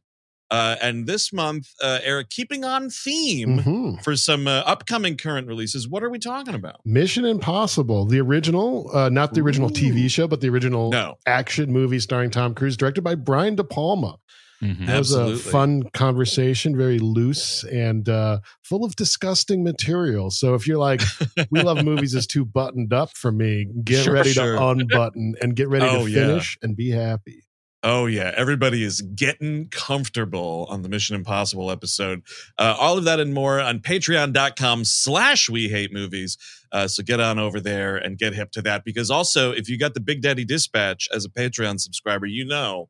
Uh, 0.51 0.75
and 0.79 1.07
this 1.07 1.33
month, 1.33 1.69
uh, 1.83 1.99
Eric, 2.03 2.29
keeping 2.29 2.63
on 2.63 2.89
theme 2.91 3.59
Mhm. 3.61 4.03
for 4.03 4.15
some 4.15 4.47
uh, 4.47 4.61
upcoming 4.67 5.17
current 5.17 5.47
releases, 5.47 5.87
what 5.87 6.03
are 6.03 6.09
we 6.09 6.19
talking 6.19 6.53
about? 6.53 6.81
Mission 6.85 7.25
Impossible, 7.25 8.05
the 8.05 8.21
original, 8.21 8.89
uh, 8.95 9.09
not 9.09 9.33
the 9.33 9.41
original 9.41 9.69
Ooh. 9.69 9.73
TV 9.73 10.07
show, 10.09 10.27
but 10.27 10.41
the 10.41 10.49
original 10.49 10.91
No. 10.91 11.15
action 11.25 11.73
movie 11.73 11.99
starring 11.99 12.29
Tom 12.29 12.53
Cruise, 12.53 12.77
directed 12.77 13.01
by 13.03 13.15
Brian 13.15 13.55
De 13.55 13.63
Palma. 13.63 14.17
Mhm. 14.63 14.85
That 14.87 14.97
was 14.99 15.13
a 15.13 15.35
fun 15.37 15.83
conversation, 15.93 16.77
very 16.77 16.97
loose 16.99 17.63
and 17.65 18.07
uh, 18.07 18.39
full 18.63 18.85
of 18.85 18.95
disgusting 18.95 19.63
material. 19.63 20.31
So 20.31 20.53
if 20.55 20.65
you're 20.67 20.77
like, 20.77 21.01
we 21.51 21.61
love 21.61 21.83
movies 21.83 22.13
is 22.13 22.25
too 22.25 22.45
buttoned 22.45 22.93
up 22.93 23.09
for 23.15 23.31
me, 23.31 23.67
get 23.83 24.03
Sure, 24.05 24.13
ready 24.13 24.31
sure. 24.31 24.55
to 24.55 24.65
unbutton 24.67 25.35
and 25.41 25.55
get 25.55 25.67
ready 25.69 25.85
Oh, 25.85 26.05
to 26.05 26.09
yeah. 26.11 26.27
finish 26.27 26.57
and 26.61 26.75
be 26.75 26.91
happy. 26.91 27.43
Oh 27.83 28.07
yeah, 28.07 28.31
everybody 28.35 28.81
is 28.81 29.01
getting 29.01 29.67
comfortable 29.69 30.65
on 30.71 30.81
the 30.81 30.89
Mission 30.89 31.15
Impossible 31.15 31.69
episode. 31.69 32.23
Uh, 32.57 32.75
all 32.79 32.97
of 32.97 33.03
that 33.03 33.19
and 33.19 33.31
more 33.31 33.59
on 33.59 33.79
patreon.com 33.79 34.85
slash 34.85 35.49
we 35.51 35.69
hate 35.69 35.93
movies. 35.93 36.35
Uh, 36.71 36.87
so 36.87 37.03
get 37.03 37.19
on 37.19 37.37
over 37.37 37.59
there 37.59 37.95
and 37.95 38.17
get 38.17 38.33
hip 38.33 38.49
to 38.53 38.61
that. 38.63 38.83
Because 38.85 39.11
also, 39.11 39.51
if 39.51 39.69
you 39.69 39.77
got 39.77 39.93
the 39.93 39.99
Big 39.99 40.21
Daddy 40.23 40.43
Dispatch 40.45 41.07
as 41.13 41.25
a 41.25 41.29
Patreon 41.29 41.79
subscriber, 41.79 42.25
you 42.25 42.43
know 42.45 42.89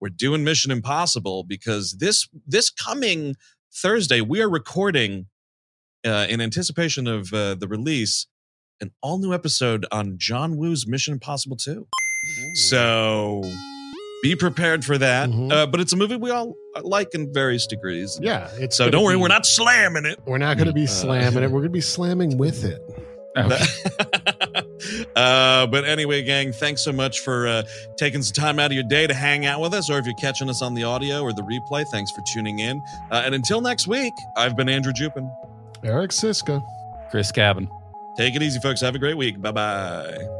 we're 0.00 0.08
doing 0.08 0.44
Mission 0.44 0.70
Impossible 0.70 1.44
because 1.44 1.96
this 1.98 2.28
this 2.46 2.70
coming 2.70 3.36
Thursday, 3.72 4.20
we 4.20 4.40
are 4.40 4.48
recording 4.50 5.26
uh, 6.06 6.26
in 6.28 6.40
anticipation 6.40 7.06
of 7.06 7.32
uh, 7.32 7.54
the 7.54 7.68
release 7.68 8.26
an 8.80 8.90
all 9.02 9.18
new 9.18 9.34
episode 9.34 9.84
on 9.92 10.14
John 10.16 10.56
Woo's 10.56 10.86
Mission 10.86 11.12
Impossible 11.12 11.56
2. 11.56 11.86
So 12.54 13.42
be 14.22 14.34
prepared 14.34 14.84
for 14.86 14.96
that. 14.96 15.28
Mhm. 15.28 15.52
Uh, 15.52 15.66
but 15.66 15.80
it's 15.80 15.92
a 15.92 15.96
movie 15.96 16.16
we 16.16 16.30
all 16.30 16.54
like 16.82 17.08
in 17.14 17.30
various 17.32 17.66
degrees. 17.66 18.18
Yeah. 18.22 18.48
It's 18.54 18.76
So 18.76 18.88
don't 18.90 19.04
worry, 19.04 19.16
be- 19.16 19.20
we're 19.22 19.28
not 19.28 19.44
slamming 19.44 20.06
it. 20.06 20.18
We're 20.26 20.38
not 20.38 20.56
going 20.56 20.66
to 20.68 20.72
be 20.72 20.84
Uh, 20.84 20.88
slamming 20.88 21.42
it. 21.42 21.50
We're 21.50 21.60
going 21.60 21.64
to 21.64 21.68
be 21.70 21.80
slamming 21.82 22.38
with 22.38 22.64
it. 22.64 22.80
Okay. 23.36 24.62
uh, 25.16 25.66
but 25.66 25.84
anyway, 25.84 26.22
gang, 26.22 26.52
thanks 26.52 26.82
so 26.82 26.92
much 26.92 27.20
for 27.20 27.46
uh, 27.46 27.62
taking 27.96 28.22
some 28.22 28.34
time 28.34 28.58
out 28.58 28.66
of 28.66 28.72
your 28.72 28.84
day 28.84 29.06
to 29.06 29.14
hang 29.14 29.46
out 29.46 29.60
with 29.60 29.74
us. 29.74 29.90
Or 29.90 29.98
if 29.98 30.06
you're 30.06 30.14
catching 30.14 30.48
us 30.48 30.62
on 30.62 30.74
the 30.74 30.84
audio 30.84 31.22
or 31.22 31.32
the 31.32 31.42
replay, 31.42 31.86
thanks 31.86 32.10
for 32.10 32.22
tuning 32.32 32.60
in. 32.60 32.82
Uh, 33.10 33.22
and 33.24 33.34
until 33.34 33.60
next 33.60 33.86
week, 33.86 34.14
I've 34.36 34.56
been 34.56 34.68
Andrew 34.68 34.92
Jupin. 34.92 35.30
Eric 35.84 36.10
Szyszka. 36.10 36.62
Chris 37.10 37.32
Cabin. 37.32 37.68
Take 38.16 38.36
it 38.36 38.42
easy, 38.42 38.60
folks. 38.60 38.80
Have 38.80 38.94
a 38.94 38.98
great 38.98 39.16
week. 39.16 39.40
Bye 39.40 39.52
bye. 39.52 40.39